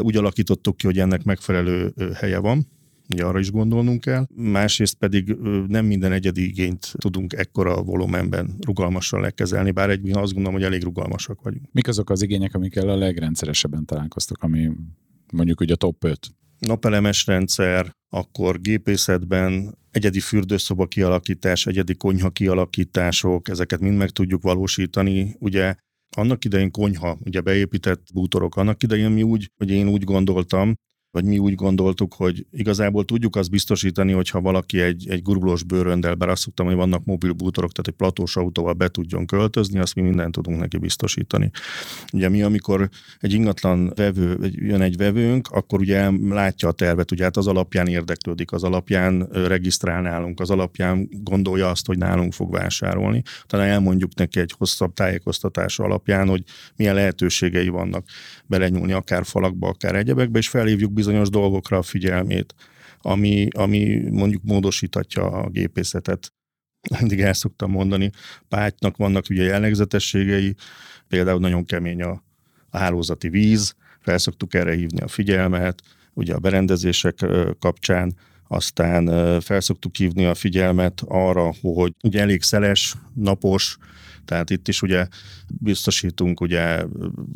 úgy 0.00 0.16
alakítottuk 0.16 0.76
ki, 0.76 0.86
hogy 0.86 0.98
ennek 0.98 1.24
megfelelő 1.24 1.94
helye 2.14 2.38
van, 2.38 2.66
ugye 3.12 3.24
arra 3.24 3.38
is 3.38 3.50
gondolnunk 3.50 4.00
kell. 4.00 4.26
Másrészt 4.34 4.94
pedig 4.94 5.36
nem 5.68 5.86
minden 5.86 6.12
egyedi 6.12 6.44
igényt 6.44 6.92
tudunk 6.98 7.32
ekkora 7.32 7.82
volumenben 7.82 8.54
rugalmasan 8.66 9.20
lekezelni, 9.20 9.70
bár 9.70 9.90
egy 9.90 10.10
azt 10.12 10.32
gondolom, 10.32 10.52
hogy 10.52 10.62
elég 10.62 10.82
rugalmasak 10.82 11.42
vagyunk. 11.42 11.64
Mik 11.72 11.88
azok 11.88 12.10
az 12.10 12.22
igények, 12.22 12.54
amikkel 12.54 12.88
a 12.88 12.96
legrendszeresebben 12.96 13.84
találkoztok, 13.84 14.42
ami 14.42 14.70
mondjuk 15.32 15.60
ugye 15.60 15.72
a 15.72 15.76
top 15.76 16.04
5? 16.04 16.34
Napelemes 16.58 17.26
rendszer, 17.26 17.96
akkor 18.14 18.60
gépészetben 18.60 19.78
egyedi 19.90 20.20
fürdőszoba 20.20 20.86
kialakítás, 20.86 21.66
egyedi 21.66 21.94
konyha 21.94 22.30
kialakítások, 22.30 23.48
ezeket 23.48 23.80
mind 23.80 23.96
meg 23.96 24.10
tudjuk 24.10 24.42
valósítani. 24.42 25.36
Ugye 25.38 25.74
annak 26.16 26.44
idején 26.44 26.70
konyha, 26.70 27.18
ugye 27.24 27.40
beépített 27.40 28.02
bútorok, 28.14 28.56
annak 28.56 28.82
idején 28.82 29.10
mi 29.10 29.22
úgy, 29.22 29.50
hogy 29.56 29.70
én 29.70 29.88
úgy 29.88 30.04
gondoltam, 30.04 30.74
vagy 31.12 31.24
mi 31.24 31.38
úgy 31.38 31.54
gondoltuk, 31.54 32.14
hogy 32.14 32.46
igazából 32.50 33.04
tudjuk 33.04 33.36
azt 33.36 33.50
biztosítani, 33.50 34.12
hogyha 34.12 34.40
valaki 34.40 34.80
egy, 34.80 35.08
egy 35.08 35.22
gurulós 35.22 35.62
bőröndel, 35.62 36.14
bár 36.14 36.28
azt 36.28 36.48
hogy 36.56 36.74
vannak 36.74 37.04
mobil 37.04 37.32
bútorok, 37.32 37.72
tehát 37.72 37.88
egy 37.88 37.94
platós 37.94 38.36
autóval 38.36 38.72
be 38.72 38.88
tudjon 38.88 39.26
költözni, 39.26 39.78
azt 39.78 39.94
mi 39.94 40.02
mindent 40.02 40.32
tudunk 40.32 40.58
neki 40.60 40.78
biztosítani. 40.78 41.50
Ugye 42.12 42.28
mi, 42.28 42.42
amikor 42.42 42.88
egy 43.20 43.32
ingatlan 43.32 43.92
vevő, 43.94 44.36
vagy 44.36 44.54
jön 44.54 44.80
egy 44.80 44.96
vevőnk, 44.96 45.48
akkor 45.48 45.80
ugye 45.80 46.10
látja 46.28 46.68
a 46.68 46.72
tervet, 46.72 47.10
ugye 47.10 47.24
hát 47.24 47.36
az 47.36 47.46
alapján 47.46 47.86
érdeklődik, 47.86 48.52
az 48.52 48.62
alapján 48.62 49.28
regisztrál 49.32 50.02
nálunk, 50.02 50.40
az 50.40 50.50
alapján 50.50 51.08
gondolja 51.22 51.70
azt, 51.70 51.86
hogy 51.86 51.98
nálunk 51.98 52.32
fog 52.32 52.52
vásárolni. 52.52 53.22
Talán 53.46 53.68
elmondjuk 53.68 54.14
neki 54.14 54.40
egy 54.40 54.54
hosszabb 54.58 54.92
tájékoztatás 54.92 55.78
alapján, 55.78 56.28
hogy 56.28 56.42
milyen 56.76 56.94
lehetőségei 56.94 57.68
vannak 57.68 58.04
belenyúlni 58.46 58.92
akár 58.92 59.24
falakba, 59.24 59.68
akár 59.68 59.94
egyebekbe, 59.94 60.38
és 60.38 60.48
felhívjuk 60.48 60.92
bizonyos 61.02 61.28
dolgokra 61.28 61.78
a 61.78 61.82
figyelmét, 61.82 62.54
ami, 62.98 63.48
ami 63.50 64.08
mondjuk 64.10 64.42
módosítatja 64.42 65.26
a 65.26 65.48
gépészetet. 65.48 66.32
Mindig 66.98 67.20
el 67.20 67.32
szoktam 67.32 67.70
mondani, 67.70 68.10
pátynak 68.48 68.96
vannak 68.96 69.24
ugye 69.30 69.42
jellegzetességei, 69.42 70.54
például 71.08 71.40
nagyon 71.40 71.64
kemény 71.64 72.02
a, 72.02 72.22
a 72.70 72.78
hálózati 72.78 73.28
víz, 73.28 73.74
fel 74.00 74.18
szoktuk 74.18 74.54
erre 74.54 74.74
hívni 74.74 75.00
a 75.00 75.08
figyelmet, 75.08 75.82
ugye 76.14 76.34
a 76.34 76.38
berendezések 76.38 77.26
kapcsán, 77.58 78.14
aztán 78.48 79.40
felszoktuk 79.40 79.96
hívni 79.96 80.24
a 80.24 80.34
figyelmet 80.34 81.02
arra, 81.06 81.52
hogy 81.60 81.92
ugye 82.02 82.20
elég 82.20 82.42
szeles, 82.42 82.94
napos, 83.14 83.76
tehát 84.24 84.50
itt 84.50 84.68
is 84.68 84.82
ugye 84.82 85.06
biztosítunk 85.48 86.40
ugye 86.40 86.84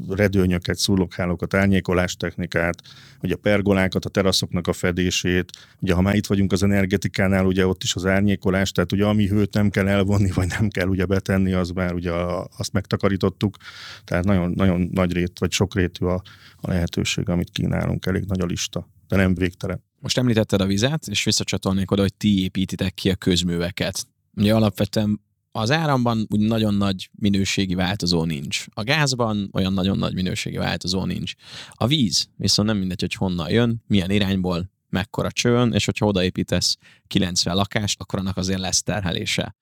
redőnyöket, 0.08 0.78
szúlókhálókat, 0.78 1.54
árnyékolás 1.54 2.16
technikát, 2.16 2.82
ugye 3.22 3.34
a 3.34 3.38
pergolákat, 3.38 4.04
a 4.04 4.08
teraszoknak 4.08 4.66
a 4.66 4.72
fedését. 4.72 5.52
Ugye 5.80 5.94
ha 5.94 6.00
már 6.00 6.14
itt 6.14 6.26
vagyunk 6.26 6.52
az 6.52 6.62
energetikánál, 6.62 7.46
ugye 7.46 7.66
ott 7.66 7.82
is 7.82 7.94
az 7.94 8.06
árnyékolás, 8.06 8.72
tehát 8.72 8.92
ugye 8.92 9.04
ami 9.04 9.28
hőt 9.28 9.54
nem 9.54 9.70
kell 9.70 9.88
elvonni, 9.88 10.30
vagy 10.30 10.48
nem 10.48 10.68
kell 10.68 10.88
ugye 10.88 11.04
betenni, 11.04 11.52
az 11.52 11.70
már 11.70 11.94
ugye 11.94 12.12
azt 12.56 12.72
megtakarítottuk. 12.72 13.56
Tehát 14.04 14.24
nagyon, 14.24 14.50
nagyon 14.50 14.88
nagy 14.92 15.12
rét, 15.12 15.38
vagy 15.38 15.52
sok 15.52 15.74
rétű 15.74 16.04
a, 16.04 16.22
a 16.56 16.70
lehetőség, 16.70 17.28
amit 17.28 17.50
kínálunk, 17.50 18.06
elég 18.06 18.24
nagy 18.24 18.40
a 18.40 18.46
lista, 18.46 18.88
de 19.08 19.16
nem 19.16 19.34
végtelen. 19.34 19.84
Most 20.00 20.18
említetted 20.18 20.60
a 20.60 20.66
vizet, 20.66 21.06
és 21.06 21.24
visszacsatolnék 21.24 21.90
oda, 21.90 22.02
hogy 22.02 22.14
ti 22.14 22.42
építitek 22.42 22.94
ki 22.94 23.10
a 23.10 23.14
közműveket. 23.14 24.06
Ugye 24.34 24.54
alapvetően 24.54 25.20
az 25.56 25.70
áramban 25.70 26.26
úgy 26.30 26.40
nagyon 26.40 26.74
nagy 26.74 27.10
minőségi 27.18 27.74
változó 27.74 28.24
nincs. 28.24 28.64
A 28.72 28.82
gázban 28.82 29.50
olyan 29.52 29.72
nagyon 29.72 29.98
nagy 29.98 30.14
minőségi 30.14 30.56
változó 30.56 31.04
nincs. 31.04 31.32
A 31.70 31.86
víz 31.86 32.28
viszont 32.36 32.68
nem 32.68 32.78
mindegy, 32.78 33.00
hogy 33.00 33.14
honnan 33.14 33.50
jön, 33.50 33.82
milyen 33.86 34.10
irányból, 34.10 34.70
mekkora 34.88 35.30
csőn, 35.30 35.72
és 35.72 35.84
hogyha 35.84 36.06
odaépítesz 36.06 36.76
90 37.06 37.54
lakást, 37.54 38.00
akkor 38.00 38.18
annak 38.18 38.36
azért 38.36 38.60
lesz 38.60 38.82
terhelése. 38.82 39.56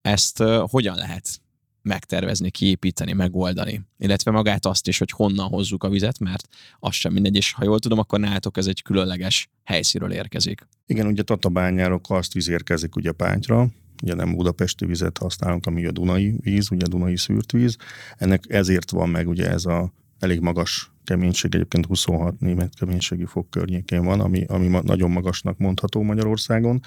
Ezt 0.00 0.42
hogyan 0.60 0.96
lehet 0.96 1.40
megtervezni, 1.82 2.50
kiépíteni, 2.50 3.12
megoldani. 3.12 3.82
Illetve 3.98 4.30
magát 4.30 4.66
azt 4.66 4.88
is, 4.88 4.98
hogy 4.98 5.10
honnan 5.10 5.48
hozzuk 5.48 5.84
a 5.84 5.88
vizet, 5.88 6.18
mert 6.18 6.48
az 6.78 6.94
sem 6.94 7.12
mindegy, 7.12 7.36
és 7.36 7.52
ha 7.52 7.64
jól 7.64 7.78
tudom, 7.78 7.98
akkor 7.98 8.20
nálatok 8.20 8.56
ez 8.56 8.66
egy 8.66 8.82
különleges 8.82 9.48
helyszínről 9.64 10.12
érkezik. 10.12 10.66
Igen, 10.86 11.06
ugye 11.06 11.22
Tatabányáról 11.22 12.00
karstvíz 12.00 12.48
érkezik 12.48 12.96
ugye 12.96 13.12
Pántyra, 13.12 13.68
ugye 14.02 14.14
nem 14.14 14.34
budapesti 14.34 14.86
vizet 14.86 15.18
használunk, 15.18 15.66
ami 15.66 15.86
a 15.86 15.90
Dunai 15.90 16.34
víz, 16.40 16.70
ugye 16.70 16.84
a 16.84 16.88
Dunai 16.88 17.16
szűrt 17.16 17.52
víz. 17.52 17.76
Ennek 18.16 18.44
ezért 18.48 18.90
van 18.90 19.08
meg 19.08 19.28
ugye 19.28 19.50
ez 19.50 19.64
a 19.64 19.92
elég 20.18 20.40
magas 20.40 20.92
keménység, 21.04 21.54
egyébként 21.54 21.86
26 21.86 22.40
német 22.40 22.74
keménységi 22.74 23.24
fok 23.24 23.50
környékén 23.50 24.04
van, 24.04 24.20
ami, 24.20 24.44
ami 24.44 24.66
nagyon 24.82 25.10
magasnak 25.10 25.58
mondható 25.58 26.02
Magyarországon, 26.02 26.80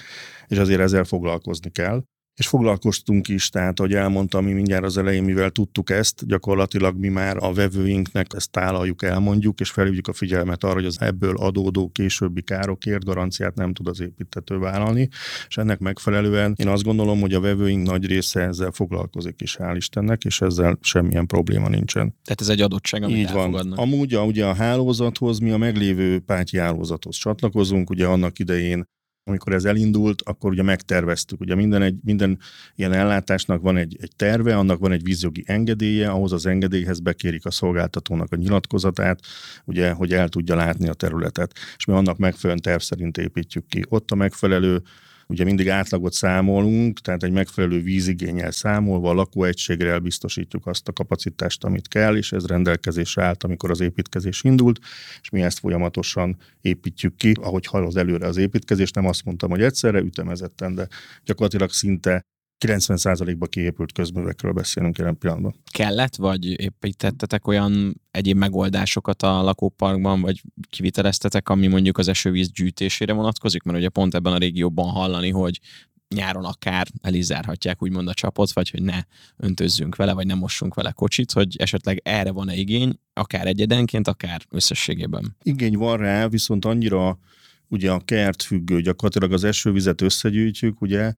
és 0.47 0.57
azért 0.57 0.79
ezzel 0.79 1.03
foglalkozni 1.03 1.69
kell 1.69 2.03
és 2.35 2.47
foglalkoztunk 2.47 3.27
is, 3.27 3.49
tehát, 3.49 3.79
ahogy 3.79 3.93
elmondtam, 3.93 4.45
mi 4.45 4.51
mindjárt 4.51 4.83
az 4.83 4.97
elején, 4.97 5.23
mivel 5.23 5.49
tudtuk 5.49 5.89
ezt, 5.89 6.27
gyakorlatilag 6.27 6.97
mi 6.97 7.07
már 7.07 7.37
a 7.37 7.53
vevőinknek 7.53 8.27
ezt 8.35 8.51
tálaljuk, 8.51 9.03
elmondjuk, 9.03 9.59
és 9.59 9.69
felhívjuk 9.69 10.07
a 10.07 10.13
figyelmet 10.13 10.63
arra, 10.63 10.73
hogy 10.73 10.85
az 10.85 11.01
ebből 11.01 11.37
adódó 11.37 11.89
későbbi 11.89 12.41
károkért 12.41 13.05
garanciát 13.05 13.55
nem 13.55 13.73
tud 13.73 13.87
az 13.87 14.01
építető 14.01 14.57
vállalni, 14.57 15.09
és 15.47 15.57
ennek 15.57 15.79
megfelelően 15.79 16.53
én 16.57 16.67
azt 16.67 16.83
gondolom, 16.83 17.21
hogy 17.21 17.33
a 17.33 17.39
vevőink 17.39 17.87
nagy 17.87 18.05
része 18.05 18.41
ezzel 18.41 18.71
foglalkozik 18.71 19.41
is, 19.41 19.57
hál' 19.59 19.73
Istennek, 19.75 20.23
és 20.23 20.41
ezzel 20.41 20.77
semmilyen 20.81 21.27
probléma 21.27 21.69
nincsen. 21.69 22.15
Tehát 22.23 22.41
ez 22.41 22.49
egy 22.49 22.61
adottság, 22.61 23.03
amit 23.03 23.15
Így 23.15 23.31
van. 23.31 23.55
Amúgy 23.55 24.13
a, 24.13 24.23
ugye 24.23 24.45
a 24.45 24.53
hálózathoz, 24.53 25.39
mi 25.39 25.51
a 25.51 25.57
meglévő 25.57 26.19
pátyi 26.19 26.57
hálózathoz 26.57 27.15
csatlakozunk, 27.15 27.89
ugye 27.89 28.05
annak 28.05 28.39
idején 28.39 28.85
amikor 29.27 29.53
ez 29.53 29.65
elindult, 29.65 30.21
akkor 30.21 30.51
ugye 30.51 30.63
megterveztük. 30.63 31.39
Ugye 31.39 31.55
minden, 31.55 31.81
egy, 31.81 31.95
minden 32.03 32.39
ilyen 32.75 32.93
ellátásnak 32.93 33.61
van 33.61 33.77
egy, 33.77 33.97
egy 34.01 34.11
terve, 34.15 34.57
annak 34.57 34.79
van 34.79 34.91
egy 34.91 35.03
vízjogi 35.03 35.43
engedélye, 35.47 36.09
ahhoz 36.09 36.31
az 36.31 36.45
engedélyhez 36.45 36.99
bekérik 36.99 37.45
a 37.45 37.51
szolgáltatónak 37.51 38.31
a 38.31 38.35
nyilatkozatát, 38.35 39.19
ugye, 39.65 39.91
hogy 39.91 40.13
el 40.13 40.29
tudja 40.29 40.55
látni 40.55 40.87
a 40.87 40.93
területet. 40.93 41.53
És 41.77 41.85
mi 41.85 41.93
annak 41.93 42.17
megfelelően 42.17 42.61
terv 42.61 42.81
szerint 42.81 43.17
építjük 43.17 43.67
ki. 43.67 43.85
Ott 43.89 44.11
a 44.11 44.15
megfelelő 44.15 44.81
Ugye 45.27 45.43
mindig 45.43 45.69
átlagot 45.69 46.13
számolunk, 46.13 46.99
tehát 46.99 47.23
egy 47.23 47.31
megfelelő 47.31 47.81
vízigényel 47.81 48.51
számolva 48.51 49.09
a 49.09 49.13
lakóegységre 49.13 49.89
elbiztosítjuk 49.89 50.67
azt 50.67 50.87
a 50.87 50.93
kapacitást, 50.93 51.63
amit 51.63 51.87
kell, 51.87 52.15
és 52.15 52.31
ez 52.31 52.45
rendelkezésre 52.45 53.23
állt, 53.23 53.43
amikor 53.43 53.71
az 53.71 53.79
építkezés 53.79 54.43
indult, 54.43 54.79
és 55.21 55.29
mi 55.29 55.41
ezt 55.41 55.59
folyamatosan 55.59 56.37
építjük 56.61 57.15
ki, 57.15 57.31
ahogy 57.41 57.65
halad 57.65 57.97
előre 57.97 58.27
az 58.27 58.37
építkezés. 58.37 58.91
Nem 58.91 59.05
azt 59.05 59.25
mondtam, 59.25 59.49
hogy 59.49 59.61
egyszerre 59.61 59.99
ütemezetten, 59.99 60.75
de 60.75 60.87
gyakorlatilag 61.23 61.69
szinte 61.69 62.25
90%-ba 62.59 63.45
kiépült 63.45 63.91
közművekről 63.91 64.51
beszélünk 64.51 64.97
jelen 64.97 65.17
pillanatban. 65.17 65.55
Kellett, 65.71 66.15
vagy 66.15 66.45
építettetek 66.61 67.47
olyan 67.47 68.01
egyéb 68.11 68.37
megoldásokat 68.37 69.21
a 69.21 69.41
lakóparkban, 69.41 70.21
vagy 70.21 70.41
kiviteleztetek, 70.69 71.49
ami 71.49 71.67
mondjuk 71.67 71.97
az 71.97 72.07
esővíz 72.07 72.51
gyűjtésére 72.51 73.13
vonatkozik? 73.13 73.63
Mert 73.63 73.77
ugye 73.77 73.89
pont 73.89 74.13
ebben 74.13 74.33
a 74.33 74.37
régióban 74.37 74.89
hallani, 74.89 75.29
hogy 75.29 75.59
nyáron 76.15 76.45
akár 76.45 76.87
el 77.01 77.13
is 77.13 77.25
zárhatják 77.25 77.81
úgymond 77.81 78.07
a 78.07 78.13
csapot, 78.13 78.51
vagy 78.51 78.69
hogy 78.69 78.81
ne 78.83 78.99
öntözzünk 79.37 79.95
vele, 79.95 80.13
vagy 80.13 80.25
ne 80.25 80.33
mossunk 80.33 80.73
vele 80.73 80.91
kocsit, 80.91 81.31
hogy 81.31 81.55
esetleg 81.57 82.01
erre 82.03 82.31
van-e 82.31 82.55
igény, 82.55 82.99
akár 83.13 83.47
egyedenként, 83.47 84.07
akár 84.07 84.41
összességében. 84.49 85.35
Igény 85.43 85.77
van 85.77 85.97
rá, 85.97 86.27
viszont 86.27 86.65
annyira 86.65 87.19
ugye 87.67 87.91
a 87.91 87.99
kert 87.99 88.41
függő, 88.43 88.81
gyakorlatilag 88.81 89.33
az 89.33 89.43
esővizet 89.43 90.01
összegyűjtjük, 90.01 90.81
ugye, 90.81 91.13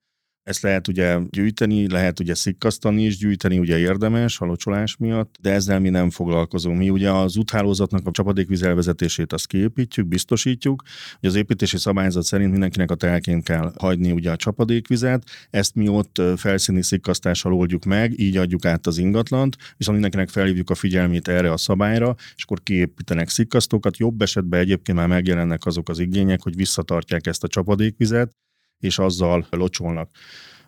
ezt 0.48 0.62
lehet 0.62 0.88
ugye 0.88 1.18
gyűjteni, 1.30 1.90
lehet 1.90 2.20
ugye 2.20 2.34
szikkasztani 2.34 3.04
is 3.04 3.16
gyűjteni, 3.16 3.58
ugye 3.58 3.78
érdemes 3.78 4.40
a 4.40 4.44
locsolás 4.44 4.96
miatt, 4.96 5.36
de 5.40 5.52
ezzel 5.52 5.80
mi 5.80 5.88
nem 5.88 6.10
foglalkozunk. 6.10 6.78
Mi 6.78 6.90
ugye 6.90 7.10
az 7.10 7.36
úthálózatnak 7.36 8.06
a 8.06 8.10
csapadékvíz 8.10 8.62
elvezetését 8.62 9.32
azt 9.32 9.46
kiépítjük, 9.46 10.06
biztosítjuk, 10.06 10.82
hogy 11.20 11.28
az 11.28 11.34
építési 11.34 11.78
szabályzat 11.78 12.22
szerint 12.22 12.50
mindenkinek 12.50 12.90
a 12.90 12.94
telkén 12.94 13.42
kell 13.42 13.72
hagyni 13.78 14.12
ugye 14.12 14.30
a 14.30 14.36
csapadékvizet, 14.36 15.24
ezt 15.50 15.74
mi 15.74 15.88
ott 15.88 16.22
felszíni 16.36 16.82
szikkasztással 16.82 17.54
oldjuk 17.54 17.84
meg, 17.84 18.20
így 18.20 18.36
adjuk 18.36 18.64
át 18.64 18.86
az 18.86 18.98
ingatlant, 18.98 19.56
viszont 19.76 19.98
mindenkinek 20.00 20.28
felhívjuk 20.28 20.70
a 20.70 20.74
figyelmét 20.74 21.28
erre 21.28 21.52
a 21.52 21.56
szabályra, 21.56 22.14
és 22.36 22.42
akkor 22.42 22.62
kiépítenek 22.62 23.28
szikkasztókat. 23.28 23.96
Jobb 23.96 24.22
esetben 24.22 24.60
egyébként 24.60 24.98
már 24.98 25.08
megjelennek 25.08 25.66
azok 25.66 25.88
az 25.88 25.98
igények, 25.98 26.42
hogy 26.42 26.56
visszatartják 26.56 27.26
ezt 27.26 27.44
a 27.44 27.48
csapadékvizet, 27.48 28.36
és 28.80 28.98
azzal 28.98 29.46
locsolnak. 29.50 30.10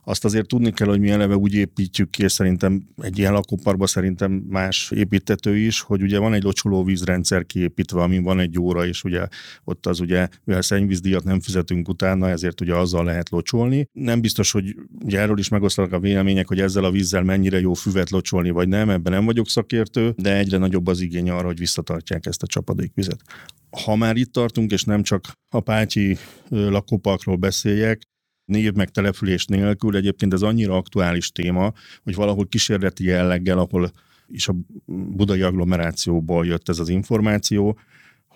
Azt 0.04 0.24
azért 0.24 0.46
tudni 0.46 0.72
kell, 0.72 0.88
hogy 0.88 1.00
mi 1.00 1.10
eleve 1.10 1.36
úgy 1.36 1.54
építjük 1.54 2.10
ki, 2.10 2.22
és 2.22 2.32
szerintem 2.32 2.82
egy 2.96 3.18
ilyen 3.18 3.32
lakóparkban 3.32 3.86
szerintem 3.86 4.32
más 4.32 4.90
építető 4.94 5.56
is, 5.56 5.80
hogy 5.80 6.02
ugye 6.02 6.18
van 6.18 6.34
egy 6.34 6.42
locsoló 6.42 6.84
vízrendszer 6.84 7.46
kiépítve, 7.46 8.02
amin 8.02 8.22
van 8.22 8.40
egy 8.40 8.58
óra, 8.58 8.86
és 8.86 9.04
ugye 9.04 9.26
ott 9.64 9.86
az 9.86 10.00
ugye, 10.00 10.28
mivel 10.44 10.62
szennyvízdíjat 10.62 11.24
nem 11.24 11.40
fizetünk 11.40 11.88
utána, 11.88 12.28
ezért 12.28 12.60
ugye 12.60 12.74
azzal 12.74 13.04
lehet 13.04 13.30
locsolni. 13.30 13.88
Nem 13.92 14.20
biztos, 14.20 14.50
hogy 14.50 14.76
ugye 15.04 15.18
erről 15.18 15.38
is 15.38 15.48
megosztanak 15.48 15.92
a 15.92 16.00
vélemények, 16.00 16.48
hogy 16.48 16.60
ezzel 16.60 16.84
a 16.84 16.90
vízzel 16.90 17.22
mennyire 17.22 17.60
jó 17.60 17.74
füvet 17.74 18.10
locsolni, 18.10 18.50
vagy 18.50 18.68
nem, 18.68 18.90
ebben 18.90 19.12
nem 19.12 19.24
vagyok 19.24 19.48
szakértő, 19.48 20.14
de 20.16 20.36
egyre 20.36 20.58
nagyobb 20.58 20.86
az 20.86 21.00
igény 21.00 21.30
arra, 21.30 21.46
hogy 21.46 21.58
visszatartják 21.58 22.26
ezt 22.26 22.42
a 22.42 22.46
csapadékvizet 22.46 23.20
ha 23.70 23.96
már 23.96 24.16
itt 24.16 24.32
tartunk, 24.32 24.72
és 24.72 24.84
nem 24.84 25.02
csak 25.02 25.32
a 25.48 25.60
Pácsi 25.60 26.16
lakóparkról 26.48 27.36
beszéljek, 27.36 28.00
név 28.44 28.72
meg 28.72 28.90
település 28.90 29.46
nélkül, 29.46 29.96
egyébként 29.96 30.32
ez 30.32 30.42
annyira 30.42 30.76
aktuális 30.76 31.30
téma, 31.30 31.72
hogy 32.02 32.14
valahol 32.14 32.46
kísérleti 32.46 33.04
jelleggel, 33.04 33.58
ahol 33.58 33.90
is 34.26 34.48
a 34.48 34.54
budai 34.86 35.42
agglomerációból 35.42 36.46
jött 36.46 36.68
ez 36.68 36.78
az 36.78 36.88
információ, 36.88 37.78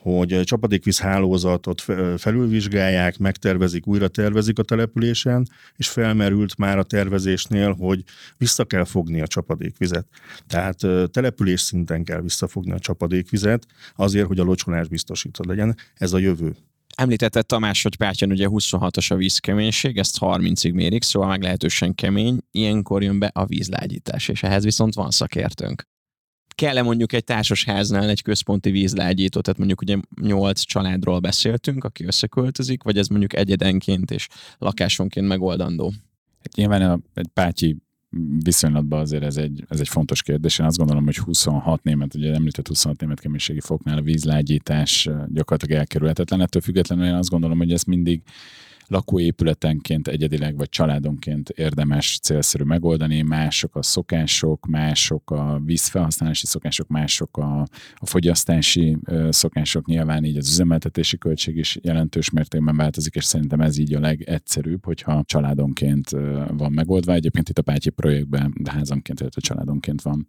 hogy 0.05 0.41
csapadékvíz 0.45 1.01
hálózatot 1.01 1.81
felülvizsgálják, 2.17 3.19
megtervezik, 3.19 3.87
újra 3.87 4.09
tervezik 4.09 4.59
a 4.59 4.63
településen, 4.63 5.49
és 5.77 5.89
felmerült 5.89 6.57
már 6.57 6.79
a 6.79 6.83
tervezésnél, 6.83 7.73
hogy 7.73 8.05
vissza 8.37 8.65
kell 8.65 8.85
fogni 8.85 9.21
a 9.21 9.27
csapadékvizet. 9.27 10.07
Tehát 10.47 10.77
település 11.11 11.61
szinten 11.61 12.05
kell 12.05 12.21
visszafogni 12.21 12.73
a 12.73 12.79
csapadékvizet, 12.79 13.67
azért, 13.95 14.27
hogy 14.27 14.39
a 14.39 14.45
locsolás 14.45 14.89
biztosítva 14.89 15.45
legyen. 15.47 15.77
Ez 15.95 16.13
a 16.13 16.19
jövő. 16.19 16.57
Említette 16.97 17.43
Tamás, 17.43 17.83
hogy 17.83 17.97
Pátyon 17.97 18.31
ugye 18.31 18.47
26-os 18.51 19.13
a 19.13 19.15
vízkeménység, 19.15 19.99
ezt 19.99 20.17
30-ig 20.21 20.75
mérik, 20.75 21.03
szóval 21.03 21.29
meglehetősen 21.29 21.95
kemény. 21.95 22.39
Ilyenkor 22.51 23.03
jön 23.03 23.19
be 23.19 23.31
a 23.35 23.45
vízlágyítás, 23.45 24.29
és 24.29 24.43
ehhez 24.43 24.65
viszont 24.65 24.95
van 24.95 25.11
szakértőnk 25.11 25.93
kell-e 26.55 26.83
mondjuk 26.83 27.13
egy 27.13 27.25
társasháznál 27.25 28.09
egy 28.09 28.23
központi 28.23 28.71
vízlágyító, 28.71 29.41
tehát 29.41 29.59
mondjuk 29.59 29.81
ugye 29.81 29.97
nyolc 30.21 30.61
családról 30.61 31.19
beszéltünk, 31.19 31.85
aki 31.85 32.05
összeköltözik, 32.05 32.83
vagy 32.83 32.99
ez 32.99 33.09
mondjuk 33.09 33.35
egyedenként 33.35 34.11
és 34.11 34.29
lakásonként 34.59 35.29
megoldandó? 35.29 35.93
Hát 36.43 36.55
nyilván 36.55 36.83
a, 36.83 36.99
egy 37.15 37.29
pátyi 37.35 37.77
viszonylatban 38.43 39.01
azért 39.01 39.23
ez 39.23 39.37
egy, 39.37 39.65
ez 39.69 39.81
egy 39.81 39.89
fontos 39.89 40.23
kérdés. 40.23 40.59
Én 40.59 40.67
azt 40.67 40.77
gondolom, 40.77 41.05
hogy 41.05 41.17
26 41.17 41.83
német, 41.83 42.15
ugye 42.15 42.35
említett 42.35 42.69
26 42.69 43.01
német 43.01 43.21
keménységi 43.21 43.61
foknál 43.61 43.99
a 43.99 44.03
vízlágyítás 44.03 45.09
gyakorlatilag 45.27 45.79
elkerülhetetlen. 45.79 46.41
Ettől 46.41 46.63
függetlenül 46.63 47.05
én 47.05 47.15
azt 47.15 47.31
gondolom, 47.31 47.59
hogy 47.59 47.73
ezt 47.73 47.87
mindig 47.87 48.23
lakóépületenként 48.87 50.09
egyedileg 50.09 50.57
vagy 50.57 50.69
családonként 50.69 51.49
érdemes 51.49 52.19
célszerű 52.23 52.65
megoldani, 52.65 53.23
mások 53.23 53.77
a 53.77 53.83
szokások, 53.83 54.67
mások 54.67 55.31
a 55.31 55.61
vízfelhasználási 55.65 56.47
szokások, 56.47 56.89
mások 56.89 57.37
a, 57.37 57.61
a 57.95 58.07
fogyasztási 58.07 58.97
szokások, 59.29 59.87
nyilván 59.87 60.25
így 60.25 60.37
az 60.37 60.49
üzemeltetési 60.49 61.19
költség 61.19 61.57
is 61.57 61.79
jelentős 61.83 62.31
mértékben 62.31 62.77
változik, 62.77 63.15
és 63.15 63.25
szerintem 63.25 63.61
ez 63.61 63.79
így 63.79 63.95
a 63.95 64.01
legegyszerűbb, 64.01 64.85
hogyha 64.85 65.23
családonként 65.25 66.11
van 66.57 66.73
megoldva. 66.73 67.13
Egyébként 67.13 67.49
itt 67.49 67.59
a 67.59 67.63
Pátyi 67.63 67.91
projektben, 67.91 68.55
de 68.61 68.73
házanként, 68.73 69.21
illetve 69.21 69.41
családonként 69.41 70.03
van 70.03 70.27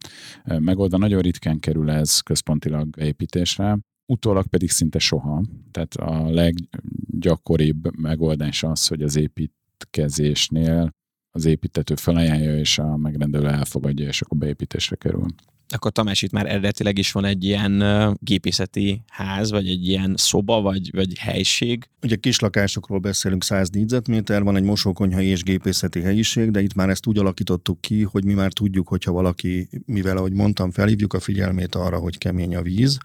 megoldva. 0.59 0.97
Nagyon 0.97 1.21
ritkán 1.21 1.59
kerül 1.59 1.89
ez 1.89 2.19
központilag 2.19 2.89
építésre, 2.97 3.77
utólag 4.05 4.47
pedig 4.47 4.69
szinte 4.69 4.99
soha. 4.99 5.43
Tehát 5.71 5.93
a 5.93 6.29
leggyakoribb 7.15 7.97
megoldás 7.97 8.63
az, 8.63 8.87
hogy 8.87 9.01
az 9.01 9.15
építkezésnél 9.15 10.89
az 11.31 11.45
építető 11.45 11.95
felajánlja, 11.95 12.57
és 12.57 12.79
a 12.79 12.97
megrendelő 12.97 13.47
elfogadja, 13.47 14.07
és 14.07 14.21
akkor 14.21 14.37
beépítésre 14.37 14.95
kerül. 14.95 15.25
Akkor 15.69 15.91
Tamás, 15.91 16.21
itt 16.21 16.31
már 16.31 16.45
eredetileg 16.45 16.97
is 16.97 17.11
van 17.11 17.25
egy 17.25 17.43
ilyen 17.43 17.83
gépészeti 18.19 19.01
ház, 19.07 19.51
vagy 19.51 19.67
egy 19.67 19.87
ilyen 19.87 20.13
szoba, 20.17 20.61
vagy, 20.61 20.89
vagy 20.91 21.17
helység. 21.17 21.89
Ugye 22.01 22.15
kis 22.15 22.39
lakásokról 22.39 22.99
beszélünk, 22.99 23.43
100 23.43 23.69
négyzetméter, 23.69 24.43
van 24.43 24.55
egy 24.55 24.63
mosókonyha 24.63 25.21
és 25.21 25.43
gépészeti 25.43 26.01
helyiség, 26.01 26.51
de 26.51 26.61
itt 26.61 26.73
már 26.73 26.89
ezt 26.89 27.07
úgy 27.07 27.17
alakítottuk 27.17 27.81
ki, 27.81 28.03
hogy 28.03 28.25
mi 28.25 28.33
már 28.33 28.53
tudjuk, 28.53 28.87
hogyha 28.87 29.11
valaki, 29.11 29.69
mivel 29.85 30.17
ahogy 30.17 30.33
mondtam, 30.33 30.71
felhívjuk 30.71 31.13
a 31.13 31.19
figyelmét 31.19 31.75
arra, 31.75 31.97
hogy 31.97 32.17
kemény 32.17 32.55
a 32.55 32.61
víz, 32.61 32.97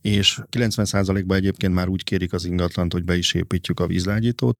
és 0.00 0.40
90%-ban 0.50 1.36
egyébként 1.36 1.74
már 1.74 1.88
úgy 1.88 2.04
kérik 2.04 2.32
az 2.32 2.44
ingatlant, 2.44 2.92
hogy 2.92 3.04
be 3.04 3.16
is 3.16 3.34
építjük 3.34 3.80
a 3.80 3.86
vízlágyítót, 3.86 4.58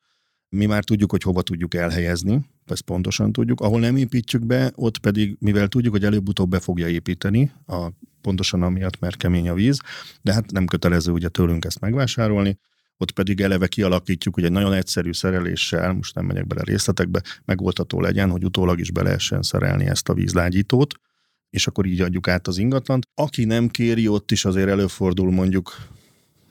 Mi 0.55 0.67
már 0.67 0.85
tudjuk, 0.85 1.11
hogy 1.11 1.23
hova 1.23 1.43
tudjuk 1.43 1.75
elhelyezni, 1.75 2.40
ezt 2.67 2.83
pontosan 2.83 3.33
tudjuk. 3.33 3.61
Ahol 3.61 3.81
nem 3.81 3.97
építjük 3.97 4.47
be, 4.47 4.73
ott 4.75 4.99
pedig, 4.99 5.37
mivel 5.40 5.69
tudjuk, 5.69 5.93
hogy 5.93 6.05
előbb-utóbb 6.05 6.51
be 6.51 6.61
fogja 6.61 6.88
építeni, 6.88 7.53
a, 7.67 7.88
pontosan 8.21 8.62
amiatt, 8.62 8.99
mert 8.99 9.17
kemény 9.17 9.49
a 9.49 9.55
víz, 9.55 9.79
de 10.23 10.33
hát 10.33 10.51
nem 10.51 10.67
kötelező 10.67 11.12
ugye 11.12 11.29
tőlünk 11.29 11.64
ezt 11.64 11.81
megvásárolni, 11.81 12.59
ott 12.97 13.11
pedig 13.11 13.40
eleve 13.40 13.67
kialakítjuk, 13.67 14.35
hogy 14.35 14.45
egy 14.45 14.53
nagyon 14.53 14.73
egyszerű 14.73 15.12
szereléssel, 15.12 15.93
most 15.93 16.14
nem 16.14 16.25
megyek 16.25 16.47
bele 16.47 16.62
részletekbe, 16.62 17.23
megoldható 17.45 18.01
legyen, 18.01 18.31
hogy 18.31 18.45
utólag 18.45 18.81
is 18.81 18.90
be 18.90 19.03
lehessen 19.03 19.43
szerelni 19.43 19.87
ezt 19.87 20.09
a 20.09 20.14
vízlágyítót, 20.14 20.95
és 21.51 21.67
akkor 21.67 21.87
így 21.87 22.01
adjuk 22.01 22.29
át 22.29 22.47
az 22.47 22.59
ingatlant. 22.59 23.09
Aki 23.14 23.45
nem 23.45 23.69
kéri, 23.69 24.09
ott 24.09 24.31
is 24.31 24.45
azért 24.45 24.69
előfordul 24.69 25.31
mondjuk 25.31 25.77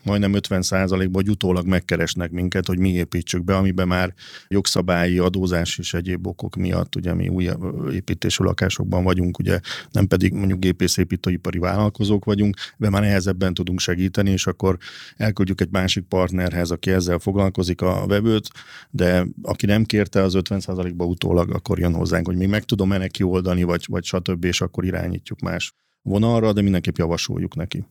majdnem 0.03 0.33
50 0.33 0.63
ban 0.89 1.09
hogy 1.13 1.29
utólag 1.29 1.65
megkeresnek 1.65 2.31
minket, 2.31 2.67
hogy 2.67 2.79
mi 2.79 2.89
építsük 2.89 3.43
be, 3.43 3.55
amiben 3.55 3.87
már 3.87 4.13
jogszabályi, 4.47 5.17
adózás 5.17 5.77
és 5.77 5.93
egyéb 5.93 6.27
okok 6.27 6.55
miatt, 6.55 6.95
ugye 6.95 7.13
mi 7.13 7.27
új 7.27 7.49
építésű 7.91 8.43
lakásokban 8.43 9.03
vagyunk, 9.03 9.39
ugye 9.39 9.59
nem 9.91 10.07
pedig 10.07 10.33
mondjuk 10.33 10.59
gépészépítőipari 10.59 11.57
vállalkozók 11.57 12.25
vagyunk, 12.25 12.55
de 12.77 12.89
már 12.89 13.01
nehezebben 13.01 13.53
tudunk 13.53 13.79
segíteni, 13.79 14.29
és 14.29 14.47
akkor 14.47 14.77
elküldjük 15.17 15.61
egy 15.61 15.71
másik 15.71 16.03
partnerhez, 16.03 16.71
aki 16.71 16.91
ezzel 16.91 17.19
foglalkozik 17.19 17.81
a 17.81 18.05
vevőt, 18.07 18.47
de 18.89 19.27
aki 19.41 19.65
nem 19.65 19.83
kérte 19.83 20.21
az 20.21 20.33
50%-ba 20.35 21.05
utólag, 21.05 21.49
akkor 21.51 21.79
jön 21.79 21.93
hozzánk, 21.93 22.25
hogy 22.27 22.37
mi 22.37 22.45
meg 22.45 22.63
tudom-e 22.63 22.97
neki 22.97 23.23
oldani, 23.23 23.63
vagy, 23.63 23.85
vagy 23.87 24.03
stb., 24.03 24.43
és 24.43 24.61
akkor 24.61 24.85
irányítjuk 24.85 25.39
más 25.39 25.73
vonalra, 26.01 26.53
de 26.53 26.61
mindenképp 26.61 26.97
javasoljuk 26.97 27.55
neki. 27.55 27.85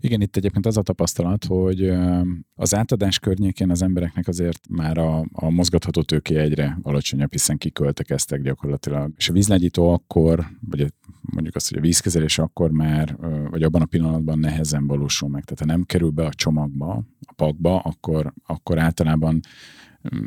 Igen, 0.00 0.20
itt 0.20 0.36
egyébként 0.36 0.66
az 0.66 0.76
a 0.76 0.82
tapasztalat, 0.82 1.44
hogy 1.44 1.92
az 2.54 2.74
átadás 2.74 3.18
környékén 3.18 3.70
az 3.70 3.82
embereknek 3.82 4.28
azért 4.28 4.68
már 4.68 4.98
a, 4.98 5.26
a 5.32 5.50
mozgatható 5.50 6.02
tőké 6.02 6.36
egyre 6.36 6.78
alacsonyabb, 6.82 7.32
hiszen 7.32 7.58
kiköltekeztek 7.58 8.42
gyakorlatilag. 8.42 9.12
És 9.16 9.28
a 9.28 9.32
vízlegyító 9.32 9.92
akkor, 9.92 10.46
vagy 10.60 10.92
mondjuk 11.20 11.54
azt, 11.54 11.68
hogy 11.68 11.78
a 11.78 11.80
vízkezelés 11.80 12.38
akkor 12.38 12.70
már, 12.70 13.16
vagy 13.50 13.62
abban 13.62 13.82
a 13.82 13.86
pillanatban 13.86 14.38
nehezen 14.38 14.86
valósul 14.86 15.28
meg. 15.28 15.44
Tehát 15.44 15.60
ha 15.60 15.78
nem 15.78 15.86
kerül 15.86 16.10
be 16.10 16.24
a 16.24 16.34
csomagba, 16.34 17.04
a 17.20 17.32
pakba, 17.32 17.78
akkor, 17.78 18.32
akkor 18.46 18.78
általában 18.78 19.40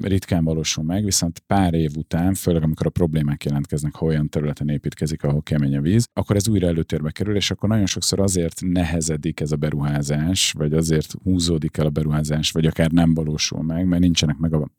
ritkán 0.01 0.43
valósul 0.43 0.83
meg, 0.83 1.03
viszont 1.03 1.39
pár 1.39 1.73
év 1.73 1.91
után, 1.95 2.33
főleg 2.33 2.63
amikor 2.63 2.85
a 2.85 2.89
problémák 2.89 3.43
jelentkeznek, 3.43 3.95
ha 3.95 4.05
olyan 4.05 4.29
területen 4.29 4.69
építkezik, 4.69 5.23
ahol 5.23 5.41
kemény 5.43 5.77
a 5.77 5.81
víz, 5.81 6.05
akkor 6.13 6.35
ez 6.35 6.47
újra 6.47 6.67
előtérbe 6.67 7.11
kerül, 7.11 7.35
és 7.35 7.51
akkor 7.51 7.69
nagyon 7.69 7.85
sokszor 7.85 8.19
azért 8.19 8.61
nehezedik 8.61 9.39
ez 9.39 9.51
a 9.51 9.55
beruházás, 9.55 10.51
vagy 10.51 10.73
azért 10.73 11.13
húzódik 11.23 11.77
el 11.77 11.85
a 11.85 11.89
beruházás, 11.89 12.51
vagy 12.51 12.65
akár 12.65 12.91
nem 12.91 13.13
valósul 13.13 13.63
meg, 13.63 13.87
mert 13.87 14.01
nincsenek 14.01 14.37
meg 14.37 14.53
a 14.53 14.69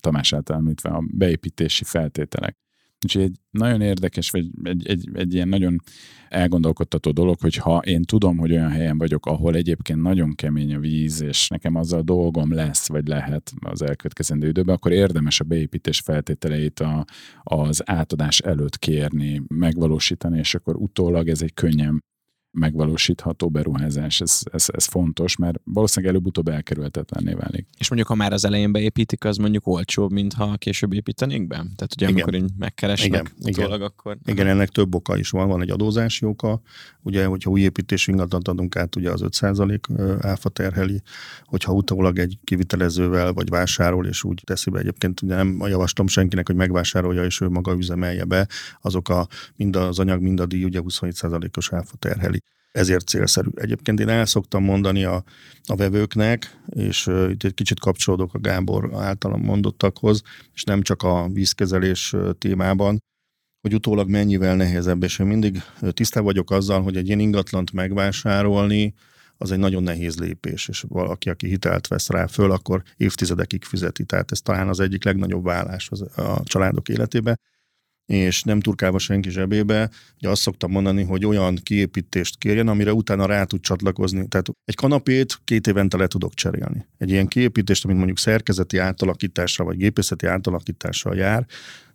Tamás 0.00 0.32
által 0.32 0.56
említve 0.56 0.88
a 0.88 1.04
beépítési 1.12 1.84
feltételek. 1.84 2.56
Úgyhogy 3.04 3.22
egy 3.22 3.36
nagyon 3.50 3.80
érdekes, 3.80 4.30
vagy 4.30 4.46
egy, 4.62 4.86
egy, 4.86 5.08
egy 5.12 5.34
ilyen 5.34 5.48
nagyon 5.48 5.80
elgondolkodtató 6.28 7.10
dolog, 7.10 7.40
hogy 7.40 7.54
ha 7.54 7.78
én 7.78 8.02
tudom, 8.02 8.36
hogy 8.36 8.52
olyan 8.52 8.70
helyen 8.70 8.98
vagyok, 8.98 9.26
ahol 9.26 9.54
egyébként 9.54 10.02
nagyon 10.02 10.34
kemény 10.34 10.74
a 10.74 10.78
víz, 10.78 11.20
és 11.20 11.48
nekem 11.48 11.74
azzal 11.74 12.02
dolgom 12.02 12.52
lesz, 12.52 12.88
vagy 12.88 13.06
lehet 13.06 13.52
az 13.60 13.82
elkövetkezendő 13.82 14.48
időben, 14.48 14.74
akkor 14.74 14.92
érdemes 14.92 15.40
a 15.40 15.44
beépítés 15.44 16.00
feltételeit 16.00 16.80
a, 16.80 17.04
az 17.42 17.82
átadás 17.90 18.38
előtt 18.38 18.78
kérni, 18.78 19.42
megvalósítani, 19.48 20.38
és 20.38 20.54
akkor 20.54 20.76
utólag 20.76 21.28
ez 21.28 21.42
egy 21.42 21.54
könnyen 21.54 22.04
megvalósítható 22.50 23.48
beruházás. 23.48 24.20
Ez, 24.20 24.40
ez, 24.52 24.66
ez 24.72 24.84
fontos, 24.84 25.36
mert 25.36 25.60
valószínűleg 25.64 26.14
előbb-utóbb 26.14 26.48
elkerülhetetlenné 26.48 27.32
válik. 27.32 27.66
És 27.78 27.88
mondjuk, 27.88 28.10
ha 28.10 28.14
már 28.14 28.32
az 28.32 28.44
elején 28.44 28.72
beépítik, 28.72 29.24
az 29.24 29.36
mondjuk 29.36 29.66
olcsóbb, 29.66 30.12
mint 30.12 30.32
ha 30.32 30.56
később 30.56 30.92
építenénk 30.92 31.46
be? 31.46 31.56
Tehát 31.56 31.94
ugye 31.96 32.08
igen. 32.08 32.12
amikor 32.12 32.34
így 32.34 32.50
megkeresnek 32.58 33.08
igen, 33.08 33.26
utólag, 33.40 33.74
igen. 33.74 33.86
akkor... 33.86 34.18
Igen, 34.24 34.46
ennek 34.46 34.68
több 34.68 34.94
oka 34.94 35.16
is 35.18 35.30
van. 35.30 35.48
Van 35.48 35.62
egy 35.62 35.70
adózási 35.70 36.24
oka, 36.24 36.60
ugye, 37.02 37.26
hogyha 37.26 37.50
új 37.50 37.60
építésű 37.60 38.12
ingatlant 38.12 38.48
adunk 38.48 38.76
át, 38.76 38.96
ugye 38.96 39.10
az 39.10 39.20
5% 39.24 40.20
áfa 40.20 40.48
terheli, 40.48 41.02
hogyha 41.44 41.72
utólag 41.72 42.18
egy 42.18 42.38
kivitelezővel 42.44 43.32
vagy 43.32 43.48
vásárol, 43.48 44.06
és 44.06 44.24
úgy 44.24 44.42
teszi 44.44 44.70
be 44.70 44.78
egyébként, 44.78 45.22
ugye 45.22 45.34
nem 45.34 45.62
javaslom 45.66 46.06
senkinek, 46.06 46.46
hogy 46.46 46.56
megvásárolja, 46.56 47.24
és 47.24 47.40
ő 47.40 47.48
maga 47.48 47.72
üzemelje 47.72 48.24
be, 48.24 48.48
azok 48.80 49.08
a, 49.08 49.28
mind 49.56 49.76
az 49.76 49.98
anyag, 49.98 50.20
mind 50.20 50.40
a 50.40 50.46
díj, 50.46 50.64
ugye 50.64 50.80
27%-os 50.82 51.72
áfa 51.72 51.96
terheli 51.96 52.44
ezért 52.76 53.06
célszerű. 53.06 53.48
Egyébként 53.54 54.00
én 54.00 54.08
el 54.08 54.26
szoktam 54.26 54.64
mondani 54.64 55.04
a, 55.04 55.24
a 55.64 55.76
vevőknek, 55.76 56.60
és 56.66 57.06
uh, 57.06 57.30
itt 57.30 57.44
egy 57.44 57.54
kicsit 57.54 57.80
kapcsolódok 57.80 58.34
a 58.34 58.38
Gábor 58.38 58.90
általam 58.94 59.40
mondottakhoz, 59.40 60.22
és 60.54 60.64
nem 60.64 60.82
csak 60.82 61.02
a 61.02 61.28
vízkezelés 61.32 62.14
témában, 62.38 62.98
hogy 63.60 63.74
utólag 63.74 64.08
mennyivel 64.08 64.56
nehezebb, 64.56 65.02
és 65.02 65.18
én 65.18 65.26
mindig 65.26 65.62
tisztában 65.90 66.28
vagyok 66.28 66.50
azzal, 66.50 66.82
hogy 66.82 66.96
egy 66.96 67.06
ilyen 67.06 67.18
ingatlant 67.18 67.72
megvásárolni, 67.72 68.94
az 69.38 69.52
egy 69.52 69.58
nagyon 69.58 69.82
nehéz 69.82 70.18
lépés, 70.18 70.68
és 70.68 70.84
valaki, 70.88 71.30
aki 71.30 71.46
hitelt 71.46 71.86
vesz 71.86 72.08
rá 72.08 72.26
föl, 72.26 72.50
akkor 72.50 72.82
évtizedekig 72.96 73.64
fizeti. 73.64 74.04
Tehát 74.04 74.32
ez 74.32 74.40
talán 74.40 74.68
az 74.68 74.80
egyik 74.80 75.04
legnagyobb 75.04 75.44
vállás 75.44 75.90
a 76.16 76.42
családok 76.42 76.88
életében 76.88 77.40
és 78.06 78.42
nem 78.42 78.60
turkálva 78.60 78.98
senki 78.98 79.30
zsebébe, 79.30 79.90
ugye 80.18 80.28
azt 80.28 80.42
szoktam 80.42 80.70
mondani, 80.70 81.02
hogy 81.02 81.24
olyan 81.24 81.58
kiépítést 81.62 82.38
kérjen, 82.38 82.68
amire 82.68 82.92
utána 82.92 83.26
rá 83.26 83.44
tud 83.44 83.60
csatlakozni. 83.60 84.28
Tehát 84.28 84.48
egy 84.64 84.74
kanapét 84.74 85.38
két 85.44 85.66
évente 85.66 85.96
le 85.96 86.06
tudok 86.06 86.34
cserélni. 86.34 86.86
Egy 86.98 87.10
ilyen 87.10 87.26
kiépítést, 87.26 87.84
amit 87.84 87.96
mondjuk 87.96 88.18
szerkezeti 88.18 88.78
átalakításra 88.78 89.64
vagy 89.64 89.76
gépészeti 89.76 90.26
átalakítással 90.26 91.16
jár, 91.16 91.46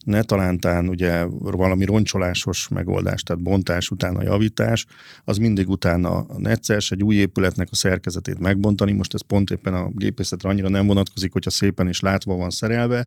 ne 0.06 0.22
talántán 0.22 0.90
ugye 0.90 1.26
valami 1.40 1.86
roncsolásos 1.86 2.68
megoldás, 2.68 3.24
tehát 3.24 3.44
bontás 3.44 3.90
után 3.90 4.16
a 4.16 4.24
javítás, 4.24 4.86
az 5.24 5.38
mindig 5.38 5.70
utána 5.70 6.26
necces, 6.38 6.92
egy 6.92 7.04
új 7.04 7.16
épületnek 7.16 7.68
a 7.72 7.76
szerkezetét 7.76 8.40
megbontani, 8.40 8.92
most 8.92 9.14
ez 9.14 9.22
pont 9.22 9.50
éppen 9.50 9.74
a 9.74 9.90
gépészetre 9.90 10.50
annyira 10.50 10.70
nem 10.70 10.88
vonatkozik, 10.88 11.32
hogyha 11.32 11.50
szépen 11.50 11.88
és 11.88 12.00
látva 12.00 12.36
van 12.36 12.50
szerelve, 12.50 13.04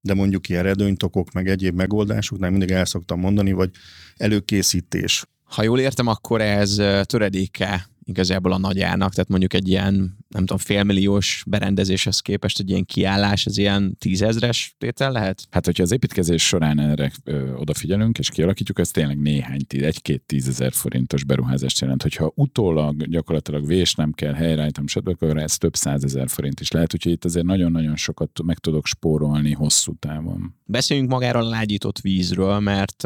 de 0.00 0.14
mondjuk 0.14 0.48
ilyen 0.48 0.62
redőnytokok, 0.62 1.32
meg 1.32 1.48
egyéb 1.48 1.74
megoldásoknál 1.74 2.50
mindig 2.50 2.70
el 2.70 2.84
szoktam 2.84 3.20
mondani, 3.20 3.52
vagy 3.52 3.70
előkészítés. 4.16 5.24
Ha 5.44 5.62
jól 5.62 5.80
értem, 5.80 6.06
akkor 6.06 6.40
ez 6.40 6.82
töredéke 7.02 7.88
igazából 8.08 8.52
a 8.52 8.58
nagyának, 8.58 9.12
tehát 9.14 9.28
mondjuk 9.28 9.54
egy 9.54 9.68
ilyen, 9.68 9.94
nem 10.28 10.40
tudom, 10.40 10.58
félmilliós 10.58 11.42
berendezéshez 11.46 12.20
képest 12.20 12.58
egy 12.58 12.70
ilyen 12.70 12.84
kiállás, 12.84 13.46
ez 13.46 13.58
ilyen 13.58 13.96
tízezres 13.98 14.74
tétel 14.78 15.12
lehet? 15.12 15.46
Hát, 15.50 15.64
hogyha 15.64 15.82
az 15.82 15.92
építkezés 15.92 16.46
során 16.46 16.80
erre 16.80 17.12
ö, 17.24 17.52
odafigyelünk 17.52 18.18
és 18.18 18.28
kialakítjuk, 18.28 18.78
ez 18.78 18.90
tényleg 18.90 19.20
néhány, 19.20 19.60
egy-két 19.68 20.22
tízezer 20.22 20.72
forintos 20.72 21.24
beruházást 21.24 21.80
jelent. 21.80 22.02
Hogyha 22.02 22.32
utólag 22.34 23.08
gyakorlatilag 23.08 23.66
vés 23.66 23.94
nem 23.94 24.12
kell, 24.12 24.32
helyreállítom, 24.32 24.86
stb., 24.86 25.08
akkor 25.08 25.38
ez 25.38 25.58
több 25.58 25.76
százezer 25.76 26.28
forint 26.28 26.60
is 26.60 26.70
lehet, 26.70 26.94
úgyhogy 26.94 27.12
itt 27.12 27.24
azért 27.24 27.46
nagyon-nagyon 27.46 27.96
sokat 27.96 28.42
meg 28.42 28.58
tudok 28.58 28.86
spórolni 28.86 29.52
hosszú 29.52 29.94
távon. 29.98 30.54
Beszéljünk 30.64 31.10
magáról 31.10 31.42
a 31.42 31.48
lágyított 31.48 32.00
vízről, 32.00 32.58
mert 32.58 33.02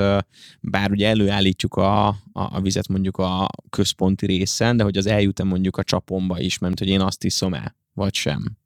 bár 0.60 0.90
ugye 0.90 1.08
előállítjuk 1.08 1.74
a, 1.74 2.06
a, 2.08 2.14
a 2.32 2.60
vizet 2.60 2.88
mondjuk 2.88 3.16
a 3.16 3.48
központi 3.70 4.26
részen, 4.26 4.76
de 4.76 4.82
hogy 4.82 4.91
az 4.96 5.06
eljut-e 5.06 5.44
mondjuk 5.44 5.76
a 5.76 5.82
csapomba 5.82 6.40
is, 6.40 6.58
mert 6.58 6.78
hogy 6.78 6.88
én 6.88 7.00
azt 7.00 7.24
iszom 7.24 7.54
el, 7.54 7.76
vagy 7.94 8.14
sem. 8.14 8.56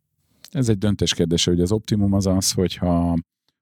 Ez 0.50 0.68
egy 0.68 0.78
döntés 0.78 1.14
kérdése, 1.14 1.50
hogy 1.50 1.60
az 1.60 1.72
optimum 1.72 2.12
az 2.12 2.26
az, 2.26 2.52
hogyha 2.52 3.16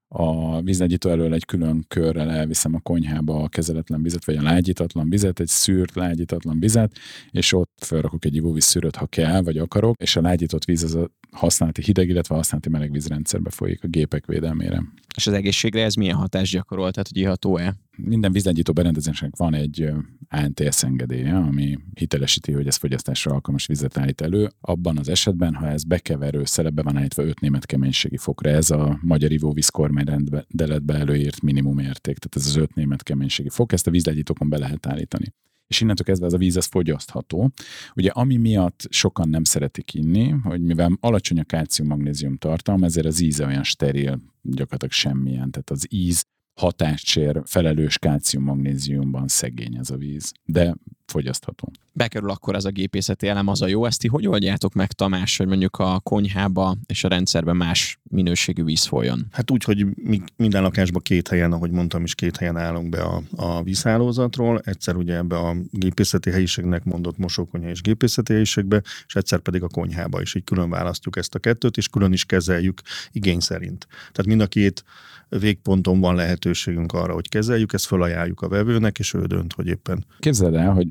a 0.07 0.61
vízlegyító 0.61 1.09
elől 1.09 1.33
egy 1.33 1.45
külön 1.45 1.85
körrel 1.87 2.31
elviszem 2.31 2.73
a 2.73 2.79
konyhába 2.79 3.43
a 3.43 3.47
kezeletlen 3.47 4.01
vizet, 4.01 4.25
vagy 4.25 4.35
a 4.35 4.41
lágyítatlan 4.41 5.09
vizet, 5.09 5.39
egy 5.39 5.47
szűrt 5.47 5.95
lágyítatlan 5.95 6.59
vizet, 6.59 6.97
és 7.31 7.53
ott 7.53 7.83
felrakok 7.85 8.25
egy 8.25 8.35
ivóvíz 8.35 8.63
szűrőt, 8.63 8.95
ha 8.95 9.05
kell, 9.05 9.41
vagy 9.41 9.57
akarok, 9.57 10.01
és 10.01 10.15
a 10.15 10.21
lágyított 10.21 10.65
víz 10.65 10.83
az 10.83 10.95
a 10.95 11.09
használati 11.31 11.81
hideg, 11.81 12.09
illetve 12.09 12.33
a 12.35 12.37
használati 12.37 12.69
meleg 12.69 12.91
vízrendszerbe 12.91 13.49
folyik 13.49 13.83
a 13.83 13.87
gépek 13.87 14.25
védelmére. 14.25 14.83
És 15.15 15.27
az 15.27 15.33
egészségre 15.33 15.83
ez 15.83 15.93
milyen 15.93 16.15
hatást 16.15 16.51
gyakorol, 16.51 16.91
tehát 16.91 17.07
hogy 17.07 17.17
iható-e? 17.17 17.75
Minden 17.97 18.31
vízlegyító 18.31 18.73
berendezésnek 18.73 19.35
van 19.35 19.53
egy 19.53 19.91
ANTS 20.29 20.83
engedélye, 20.83 21.35
ami 21.35 21.77
hitelesíti, 21.93 22.51
hogy 22.51 22.67
ez 22.67 22.75
fogyasztásra 22.75 23.31
alkalmas 23.31 23.65
vizet 23.65 23.97
állít 23.97 24.21
elő. 24.21 24.49
Abban 24.61 24.97
az 24.97 25.09
esetben, 25.09 25.53
ha 25.53 25.67
ez 25.67 25.83
bekeverő 25.83 26.45
szerepbe 26.45 26.81
van 26.81 26.97
állítva 26.97 27.23
5 27.23 27.39
német 27.39 27.65
keménységi 27.65 28.17
fokra, 28.17 28.49
ez 28.49 28.71
a 28.71 28.99
magyar 29.01 29.31
ivóvíz 29.31 29.69
kormányrendeletbe 29.69 30.93
előírt 30.93 31.41
minimum 31.41 31.79
érték, 31.79 32.17
tehát 32.17 32.35
ez 32.35 32.45
az 32.45 32.55
5 32.55 32.75
német 32.75 33.03
keménységi 33.03 33.49
fok, 33.49 33.71
ezt 33.71 33.87
a 33.87 33.91
vízlegyítókon 33.91 34.49
be 34.49 34.57
lehet 34.57 34.85
állítani 34.85 35.33
és 35.67 35.81
innentől 35.81 36.05
kezdve 36.05 36.25
ez 36.25 36.33
a 36.33 36.37
víz 36.37 36.55
az 36.55 36.65
fogyasztható. 36.65 37.51
Ugye 37.95 38.09
ami 38.09 38.37
miatt 38.37 38.87
sokan 38.89 39.29
nem 39.29 39.43
szeretik 39.43 39.93
inni, 39.93 40.29
hogy 40.29 40.61
mivel 40.61 40.97
alacsony 40.99 41.39
a 41.39 41.43
kálcium-magnézium 41.43 42.37
tartalom, 42.37 42.83
ezért 42.83 43.05
az 43.05 43.19
íze 43.19 43.45
olyan 43.45 43.63
steril, 43.63 44.21
gyakorlatilag 44.41 44.91
semmilyen, 44.91 45.51
tehát 45.51 45.69
az 45.69 45.87
íz 45.89 46.25
hatássér 46.55 47.41
felelős 47.45 47.97
kálcium-magnéziumban 47.97 49.27
szegény 49.27 49.75
ez 49.75 49.89
a 49.89 49.97
víz. 49.97 50.31
De 50.45 50.75
fogyasztható. 51.05 51.71
Bekerül 51.93 52.29
akkor 52.29 52.55
ez 52.55 52.65
a 52.65 52.69
gépészeti 52.69 53.27
elem, 53.27 53.47
az 53.47 53.61
a 53.61 53.67
jó. 53.67 53.85
Ezt 53.85 53.99
ti 53.99 54.07
hogy 54.07 54.27
oldjátok 54.27 54.73
meg, 54.73 54.91
Tamás, 54.91 55.37
hogy 55.37 55.47
mondjuk 55.47 55.77
a 55.77 55.99
konyhába 55.99 56.77
és 56.85 57.03
a 57.03 57.07
rendszerben 57.07 57.55
más 57.55 57.99
minőségű 58.09 58.63
víz 58.63 58.85
folyjon? 58.85 59.25
Hát 59.31 59.51
úgy, 59.51 59.63
hogy 59.63 59.85
mi 59.95 60.21
minden 60.35 60.61
lakásban 60.61 61.01
két 61.01 61.27
helyen, 61.27 61.51
ahogy 61.51 61.71
mondtam 61.71 62.03
is, 62.03 62.15
két 62.15 62.37
helyen 62.37 62.57
állunk 62.57 62.89
be 62.89 63.01
a, 63.01 63.21
a 63.35 63.63
vízhálózatról. 63.63 64.59
Egyszer 64.63 64.95
ugye 64.95 65.15
ebbe 65.15 65.37
a 65.37 65.55
gépészeti 65.71 66.29
helyiségnek 66.29 66.83
mondott 66.83 67.17
mosókonyha 67.17 67.69
és 67.69 67.81
gépészeti 67.81 68.31
helyiségbe, 68.31 68.81
és 69.07 69.15
egyszer 69.15 69.39
pedig 69.39 69.63
a 69.63 69.67
konyhába 69.67 70.21
is. 70.21 70.35
Így 70.35 70.43
külön 70.43 70.69
választjuk 70.69 71.17
ezt 71.17 71.35
a 71.35 71.39
kettőt, 71.39 71.77
és 71.77 71.87
külön 71.87 72.13
is 72.13 72.25
kezeljük 72.25 72.81
igény 73.11 73.39
szerint. 73.39 73.87
Tehát 73.89 74.25
mind 74.25 74.41
a 74.41 74.47
két 74.47 74.83
végponton 75.29 75.99
van 75.99 76.15
lehetőségünk 76.15 76.93
arra, 76.93 77.13
hogy 77.13 77.29
kezeljük, 77.29 77.73
ezt 77.73 77.85
felajánljuk 77.85 78.41
a 78.41 78.47
vevőnek, 78.47 78.99
és 78.99 79.13
ő 79.13 79.25
dönt, 79.25 79.53
hogy 79.53 79.67
éppen. 79.67 80.05
Képzeld 80.19 80.55
el, 80.55 80.71
hogy 80.71 80.87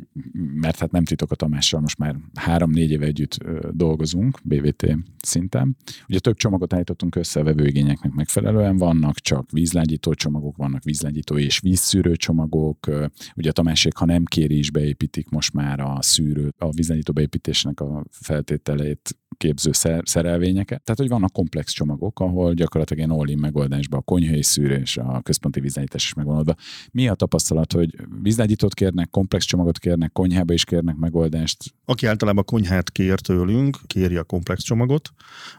mert 0.54 0.78
hát 0.78 0.90
nem 0.90 1.04
titok 1.04 1.30
a 1.30 1.34
Tamással, 1.34 1.80
most 1.80 1.98
már 1.98 2.16
három-négy 2.34 2.90
éve 2.90 3.06
együtt 3.06 3.44
dolgozunk, 3.70 4.40
BVT 4.44 4.96
szinten. 5.18 5.76
Ugye 6.08 6.18
több 6.18 6.36
csomagot 6.36 6.72
állítottunk 6.72 7.16
össze 7.16 7.40
a 7.40 7.44
vevőigényeknek 7.44 8.12
megfelelően, 8.12 8.76
vannak 8.76 9.18
csak 9.18 9.50
vízlágyító 9.50 10.14
csomagok, 10.14 10.56
vannak 10.56 10.82
vízlágyító 10.82 11.38
és 11.38 11.58
vízszűrő 11.58 12.16
csomagok. 12.16 12.90
Ugye 13.36 13.48
a 13.48 13.52
Tamásék, 13.52 13.96
ha 13.96 14.04
nem 14.04 14.24
kéri 14.24 14.58
is 14.58 14.70
beépítik 14.70 15.28
most 15.28 15.52
már 15.52 15.80
a 15.80 16.02
szűrő, 16.02 16.52
a 16.58 16.70
vízlágyító 16.70 17.12
beépítésnek 17.12 17.80
a 17.80 18.04
feltételeit 18.10 19.18
képző 19.36 19.70
szerelvényeket. 20.02 20.82
Tehát, 20.82 21.00
hogy 21.00 21.08
vannak 21.08 21.32
komplex 21.32 21.72
csomagok, 21.72 22.20
ahol 22.20 22.52
gyakorlatilag 22.52 23.06
ilyen 23.06 23.18
all 23.20 23.36
megoldásban 23.36 23.98
a 23.98 24.02
konyhai 24.02 24.42
szűrés, 24.42 24.96
a 24.96 25.20
központi 25.22 25.60
vízlágyítás 25.60 26.04
is 26.04 26.14
megvan 26.14 26.56
Mi 26.92 27.08
a 27.08 27.14
tapasztalat, 27.14 27.72
hogy 27.72 27.94
vízlágyítót 28.22 28.74
kérnek, 28.74 29.10
komplex 29.10 29.44
csomagot 29.44 29.78
kérnek, 29.78 30.12
konyhába 30.12 30.52
is 30.52 30.64
kérnek 30.64 30.96
megoldást? 30.96 31.74
Aki 31.84 32.06
általában 32.06 32.44
konyhát 32.44 32.90
kér 32.90 33.20
tőlünk, 33.20 33.78
kéri 33.86 34.16
a 34.16 34.22
komplex 34.22 34.62
csomagot, 34.62 35.10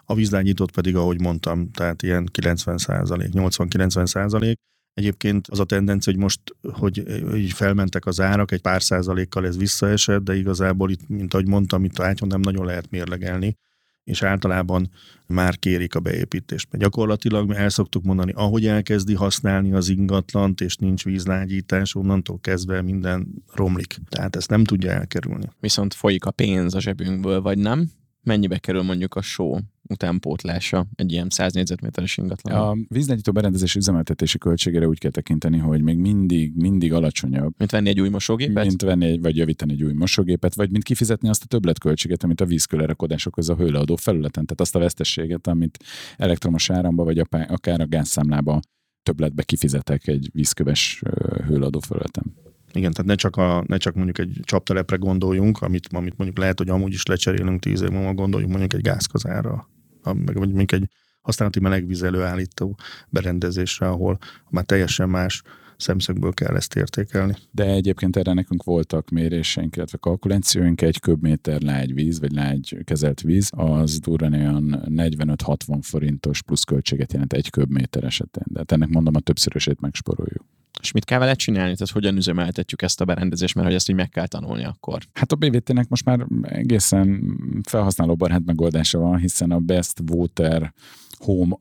a 0.05 0.13
vízlágyítót 0.13 0.71
pedig, 0.71 0.95
ahogy 0.95 1.21
mondtam, 1.21 1.71
tehát 1.71 2.01
ilyen 2.01 2.25
90 2.31 2.77
80-90 2.77 4.05
százalék, 4.05 4.57
Egyébként 4.95 5.47
az 5.47 5.59
a 5.59 5.63
tendencia, 5.65 6.13
hogy 6.13 6.21
most, 6.21 6.39
hogy 6.61 7.03
így 7.35 7.51
felmentek 7.51 8.05
az 8.05 8.19
árak, 8.19 8.51
egy 8.51 8.61
pár 8.61 8.81
százalékkal 8.81 9.45
ez 9.45 9.57
visszaesett, 9.57 10.23
de 10.23 10.35
igazából 10.35 10.91
itt, 10.91 11.07
mint 11.07 11.33
ahogy 11.33 11.47
mondtam, 11.47 11.83
itt 11.83 11.99
ágyon 11.99 12.29
nem 12.29 12.39
nagyon 12.39 12.65
lehet 12.65 12.89
mérlegelni, 12.89 13.55
és 14.05 14.23
általában 14.23 14.89
már 15.27 15.59
kérik 15.59 15.95
a 15.95 15.99
beépítést. 15.99 16.67
Mert 16.71 16.83
gyakorlatilag 16.83 17.51
el 17.51 17.69
szoktuk 17.69 18.03
mondani, 18.03 18.31
ahogy 18.31 18.65
elkezdi 18.65 19.13
használni 19.13 19.73
az 19.73 19.89
ingatlant, 19.89 20.61
és 20.61 20.75
nincs 20.75 21.03
vízlágyítás, 21.03 21.95
onnantól 21.95 22.39
kezdve 22.41 22.81
minden 22.81 23.27
romlik. 23.53 23.97
Tehát 24.09 24.35
ezt 24.35 24.49
nem 24.49 24.63
tudja 24.63 24.91
elkerülni. 24.91 25.45
Viszont 25.59 25.93
folyik 25.93 26.25
a 26.25 26.31
pénz 26.31 26.73
a 26.73 26.79
zsebünkből, 26.79 27.41
vagy 27.41 27.57
nem? 27.57 27.89
Mennyibe 28.25 28.57
kerül 28.57 28.81
mondjuk 28.81 29.15
a 29.15 29.21
só? 29.21 29.57
utánpótlása 29.87 30.85
egy 30.95 31.11
ilyen 31.11 31.29
100 31.29 31.53
négyzetméteres 31.53 32.17
ingatlan. 32.17 32.61
A 32.61 32.75
vízlegyító 32.87 33.31
berendezés 33.31 33.75
üzemeltetési 33.75 34.37
költségére 34.37 34.87
úgy 34.87 34.99
kell 34.99 35.11
tekinteni, 35.11 35.57
hogy 35.57 35.81
még 35.81 35.97
mindig, 35.97 36.55
mindig 36.55 36.93
alacsonyabb. 36.93 37.53
Mint 37.57 37.71
venni 37.71 37.89
egy 37.89 38.01
új 38.01 38.09
mosógépet? 38.09 38.65
Mint 38.65 38.81
venni 38.81 39.05
egy, 39.05 39.21
vagy 39.21 39.37
javítani 39.37 39.73
egy 39.73 39.83
új 39.83 39.93
mosógépet, 39.93 40.55
vagy 40.55 40.71
mint 40.71 40.83
kifizetni 40.83 41.29
azt 41.29 41.43
a 41.43 41.45
többletköltséget, 41.45 42.23
amit 42.23 42.41
a 42.41 42.45
vízkőlerakódásokhoz 42.45 43.49
a 43.49 43.55
hőleadó 43.55 43.95
felületen, 43.95 44.45
tehát 44.45 44.61
azt 44.61 44.75
a 44.75 44.79
vesztességet, 44.79 45.47
amit 45.47 45.83
elektromos 46.17 46.69
áramba, 46.69 47.03
vagy 47.03 47.19
akár 47.29 47.81
a 47.81 47.87
gázszámlába 47.87 48.59
többletbe 49.03 49.43
kifizetek 49.43 50.07
egy 50.07 50.29
vízköves 50.33 51.03
hőleadó 51.47 51.79
felületen. 51.79 52.35
Igen, 52.75 52.91
tehát 52.91 53.05
ne 53.05 53.15
csak, 53.15 53.35
a, 53.35 53.63
ne 53.67 53.77
csak 53.77 53.95
mondjuk 53.95 54.17
egy 54.17 54.39
csaptelepre 54.43 54.95
gondoljunk, 54.95 55.61
amit, 55.61 55.87
amit 55.91 56.17
mondjuk 56.17 56.39
lehet, 56.39 56.57
hogy 56.57 56.69
amúgy 56.69 56.93
is 56.93 57.05
lecserélünk 57.05 57.59
tíz 57.59 57.81
év 57.81 57.89
múlva, 57.89 58.13
gondoljunk 58.13 58.51
mondjuk 58.51 58.73
egy 58.73 58.91
gázkazára, 58.91 59.69
meg 60.03 60.37
mondjuk 60.37 60.71
egy 60.71 60.89
használati 61.21 61.59
melegvíz 61.59 62.03
előállító 62.03 62.77
berendezésre, 63.09 63.87
ahol 63.87 64.17
már 64.49 64.63
teljesen 64.63 65.09
más 65.09 65.41
szemszögből 65.77 66.33
kell 66.33 66.55
ezt 66.55 66.75
értékelni. 66.75 67.35
De 67.51 67.65
egyébként 67.65 68.15
erre 68.15 68.33
nekünk 68.33 68.63
voltak 68.63 69.09
méréseink, 69.09 69.75
illetve 69.75 69.97
kalkulációink, 69.97 70.81
egy 70.81 70.99
köbméter 70.99 71.61
lágy 71.61 71.93
víz, 71.93 72.19
vagy 72.19 72.31
lágy 72.31 72.77
kezelt 72.83 73.21
víz, 73.21 73.49
az 73.51 73.99
durván 73.99 74.33
olyan 74.33 74.83
45-60 74.85 75.79
forintos 75.81 76.41
plusz 76.41 76.63
költséget 76.63 77.13
jelent 77.13 77.33
egy 77.33 77.49
köbméter 77.49 78.03
esetén. 78.03 78.43
De 78.45 78.59
hát 78.59 78.71
ennek 78.71 78.89
mondom, 78.89 79.15
a 79.15 79.19
többszörösét 79.19 79.81
megsporoljuk. 79.81 80.45
És 80.85 80.91
mit 80.91 81.05
kell 81.05 81.19
vele 81.19 81.33
csinálni? 81.33 81.75
Tehát 81.75 81.93
hogyan 81.93 82.15
üzemeltetjük 82.15 82.81
ezt 82.81 83.01
a 83.01 83.05
berendezést, 83.05 83.55
mert 83.55 83.67
hogy 83.67 83.75
ezt 83.75 83.89
így 83.89 83.95
meg 83.95 84.09
kell 84.09 84.27
tanulni 84.27 84.65
akkor? 84.65 85.01
Hát 85.13 85.31
a 85.31 85.35
BVT-nek 85.35 85.87
most 85.87 86.05
már 86.05 86.25
egészen 86.41 87.37
felhasználóbarát 87.63 88.45
megoldása 88.45 88.99
van, 88.99 89.17
hiszen 89.17 89.51
a 89.51 89.59
Best 89.59 89.99
Water 90.11 90.73
Home 91.17 91.57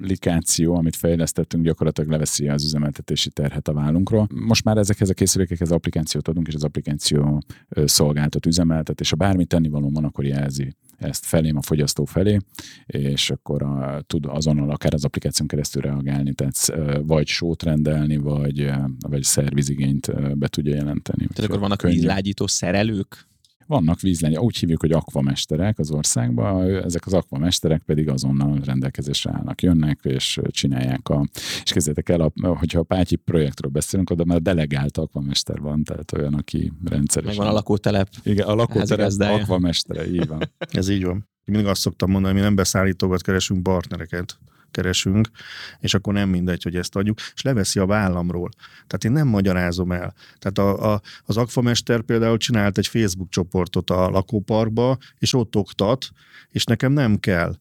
applikáció, 0.00 0.74
amit 0.74 0.96
fejlesztettünk, 0.96 1.64
gyakorlatilag 1.64 2.10
leveszi 2.10 2.48
az 2.48 2.64
üzemeltetési 2.64 3.30
terhet 3.30 3.68
a 3.68 3.72
vállunkról. 3.72 4.28
Most 4.34 4.64
már 4.64 4.76
ezekhez 4.76 5.08
a 5.08 5.14
készülékekhez 5.14 5.70
applikációt 5.70 6.28
adunk, 6.28 6.46
és 6.48 6.54
az 6.54 6.64
applikáció 6.64 7.42
szolgáltat, 7.84 8.46
üzemeltet, 8.46 9.00
és 9.00 9.10
ha 9.10 9.16
bármi 9.16 9.44
tennivaló 9.44 9.90
van, 9.90 10.04
akkor 10.04 10.24
jelzi 10.24 10.76
ezt 10.98 11.24
felém, 11.24 11.56
a 11.56 11.62
fogyasztó 11.62 12.04
felé, 12.04 12.38
és 12.86 13.30
akkor 13.30 13.62
a, 13.62 14.02
tud 14.06 14.26
azonnal 14.26 14.70
akár 14.70 14.94
az 14.94 15.04
applikáción 15.04 15.48
keresztül 15.48 15.82
reagálni, 15.82 16.34
tehát 16.34 16.72
vagy 17.02 17.26
sót 17.26 17.62
rendelni, 17.62 18.16
vagy, 18.16 18.70
vagy 19.08 19.22
szervizigényt 19.22 20.38
be 20.38 20.48
tudja 20.48 20.74
jelenteni. 20.74 21.26
Tehát 21.26 21.50
akkor 21.50 21.60
vannak 21.60 21.82
vízlágyító 21.82 22.46
szerelők? 22.46 23.30
Vannak 23.72 24.00
vízlány, 24.00 24.36
úgy 24.36 24.56
hívjuk, 24.56 24.80
hogy 24.80 24.92
akvamesterek 24.92 25.78
az 25.78 25.90
országban, 25.90 26.84
ezek 26.84 27.06
az 27.06 27.12
akvamesterek 27.12 27.82
pedig 27.82 28.08
azonnal 28.08 28.60
rendelkezésre 28.64 29.30
állnak, 29.32 29.62
jönnek 29.62 30.00
és 30.02 30.40
csinálják 30.48 31.08
a, 31.08 31.26
és 31.62 31.72
kezdetek 31.72 32.08
el, 32.08 32.20
a, 32.20 32.32
hogyha 32.48 32.78
a 32.78 32.82
Pátyi 32.82 33.16
projektről 33.16 33.70
beszélünk, 33.70 34.10
oda 34.10 34.24
már 34.24 34.42
delegált 34.42 34.98
akvamester 34.98 35.60
van, 35.60 35.84
tehát 35.84 36.12
olyan, 36.12 36.34
aki 36.34 36.72
rendszeresen. 36.84 37.36
Megvan 37.36 37.52
a 37.52 37.56
lakótelep. 37.56 38.08
Igen, 38.22 38.46
a 38.46 38.54
lakótelep 38.54 39.10
akvamestere, 39.20 40.06
így 40.06 40.26
van. 40.26 40.50
Ez 40.58 40.88
így 40.88 41.04
van. 41.04 41.28
Mindig 41.44 41.66
azt 41.66 41.80
szoktam 41.80 42.10
mondani, 42.10 42.32
hogy 42.32 42.42
mi 42.42 42.48
nem 42.48 42.56
beszállítókat 42.56 43.22
keresünk, 43.22 43.62
partnereket 43.62 44.38
keresünk, 44.72 45.28
és 45.80 45.94
akkor 45.94 46.12
nem 46.12 46.28
mindegy, 46.28 46.62
hogy 46.62 46.76
ezt 46.76 46.96
adjuk, 46.96 47.18
és 47.34 47.42
leveszi 47.42 47.78
a 47.78 47.86
vállamról. 47.86 48.50
Tehát 48.86 49.04
én 49.04 49.12
nem 49.12 49.28
magyarázom 49.28 49.92
el. 49.92 50.14
Tehát 50.38 50.58
a, 50.58 50.92
a, 50.92 51.00
az 51.24 51.36
akfamester 51.36 52.00
például 52.00 52.36
csinált 52.36 52.78
egy 52.78 52.86
Facebook 52.86 53.28
csoportot 53.30 53.90
a 53.90 54.08
lakóparkba, 54.08 54.98
és 55.18 55.34
ott 55.34 55.56
oktat, 55.56 56.08
és 56.50 56.64
nekem 56.64 56.92
nem 56.92 57.18
kell 57.18 57.54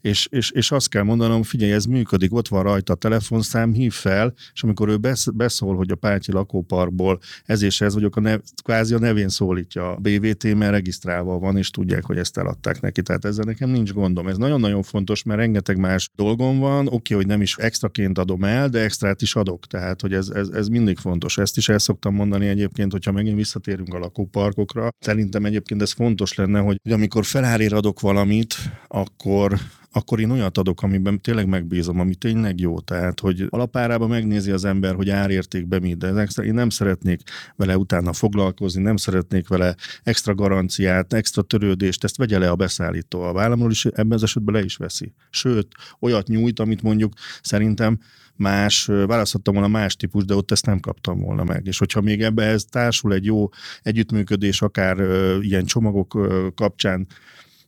és, 0.00 0.26
és, 0.30 0.50
és 0.50 0.70
azt 0.70 0.88
kell 0.88 1.02
mondanom, 1.02 1.42
figyelj, 1.42 1.72
ez 1.72 1.84
működik, 1.84 2.34
ott 2.34 2.48
van 2.48 2.62
rajta 2.62 2.92
a 2.92 2.96
telefonszám, 2.96 3.72
hív 3.72 3.92
fel, 3.92 4.34
és 4.52 4.62
amikor 4.62 4.88
ő 4.88 4.98
beszól, 5.34 5.76
hogy 5.76 5.90
a 5.90 5.94
Pátyi 5.94 6.32
lakóparkból 6.32 7.18
ez 7.44 7.62
és 7.62 7.80
ez 7.80 7.94
vagyok, 7.94 8.16
a 8.16 8.20
nev, 8.20 8.40
kvázi 8.62 8.94
a 8.94 8.98
nevén 8.98 9.28
szólítja 9.28 9.90
a 9.90 9.96
BVT, 9.96 10.54
mert 10.54 10.70
regisztrálva 10.70 11.38
van, 11.38 11.56
és 11.56 11.70
tudják, 11.70 12.04
hogy 12.04 12.18
ezt 12.18 12.38
eladták 12.38 12.80
neki. 12.80 13.02
Tehát 13.02 13.24
ezzel 13.24 13.44
nekem 13.44 13.70
nincs 13.70 13.92
gondom. 13.92 14.28
Ez 14.28 14.36
nagyon-nagyon 14.36 14.82
fontos, 14.82 15.22
mert 15.22 15.38
rengeteg 15.38 15.76
más 15.76 16.08
dolgom 16.14 16.58
van, 16.58 16.86
oké, 16.88 17.14
hogy 17.14 17.26
nem 17.26 17.42
is 17.42 17.56
extraként 17.56 18.18
adom 18.18 18.44
el, 18.44 18.68
de 18.68 18.80
extrát 18.80 19.22
is 19.22 19.34
adok. 19.34 19.66
Tehát, 19.66 20.00
hogy 20.00 20.12
ez, 20.12 20.28
ez, 20.28 20.48
ez 20.48 20.68
mindig 20.68 20.98
fontos. 20.98 21.38
Ezt 21.38 21.56
is 21.56 21.68
el 21.68 21.78
szoktam 21.78 22.14
mondani 22.14 22.46
egyébként, 22.46 22.92
hogyha 22.92 23.12
megint 23.12 23.36
visszatérünk 23.36 23.94
a 23.94 23.98
lakóparkokra. 23.98 24.88
Szerintem 24.98 25.44
egyébként 25.44 25.82
ez 25.82 25.92
fontos 25.92 26.34
lenne, 26.34 26.58
hogy, 26.58 26.78
hogy 26.82 26.92
amikor 26.92 27.24
felárér 27.24 27.74
adok 27.74 28.00
valamit, 28.00 28.54
akkor 28.88 29.58
akkor 29.92 30.20
én 30.20 30.30
olyat 30.30 30.58
adok, 30.58 30.82
amiben 30.82 31.20
tényleg 31.20 31.48
megbízom, 31.48 32.00
ami 32.00 32.14
tényleg 32.14 32.60
jó. 32.60 32.80
Tehát, 32.80 33.20
hogy 33.20 33.46
alapárában 33.48 34.08
megnézi 34.08 34.50
az 34.50 34.64
ember, 34.64 34.94
hogy 34.94 35.10
árértékbe 35.10 35.78
mi, 35.78 35.94
de 35.94 36.26
én 36.42 36.54
nem 36.54 36.70
szeretnék 36.70 37.20
vele 37.56 37.76
utána 37.76 38.12
foglalkozni, 38.12 38.82
nem 38.82 38.96
szeretnék 38.96 39.48
vele 39.48 39.74
extra 40.02 40.34
garanciát, 40.34 41.12
extra 41.12 41.42
törődést, 41.42 42.04
ezt 42.04 42.16
vegye 42.16 42.38
le 42.38 42.50
a 42.50 42.56
beszállító 42.56 43.22
a 43.22 43.32
vállamról, 43.32 43.70
és 43.70 43.84
ebben 43.84 44.12
az 44.12 44.22
esetben 44.22 44.54
le 44.54 44.64
is 44.64 44.76
veszi. 44.76 45.12
Sőt, 45.30 45.68
olyat 46.00 46.26
nyújt, 46.26 46.60
amit 46.60 46.82
mondjuk 46.82 47.12
szerintem 47.42 47.98
más, 48.36 48.84
választhattam 48.84 49.54
volna 49.54 49.68
más 49.68 49.96
típus, 49.96 50.24
de 50.24 50.34
ott 50.34 50.50
ezt 50.50 50.66
nem 50.66 50.80
kaptam 50.80 51.20
volna 51.20 51.44
meg. 51.44 51.66
És 51.66 51.78
hogyha 51.78 52.00
még 52.00 52.22
ebbe 52.22 52.44
ez 52.44 52.64
társul 52.64 53.12
egy 53.12 53.24
jó 53.24 53.48
együttműködés, 53.82 54.62
akár 54.62 54.98
ilyen 55.40 55.64
csomagok 55.64 56.18
kapcsán, 56.54 57.06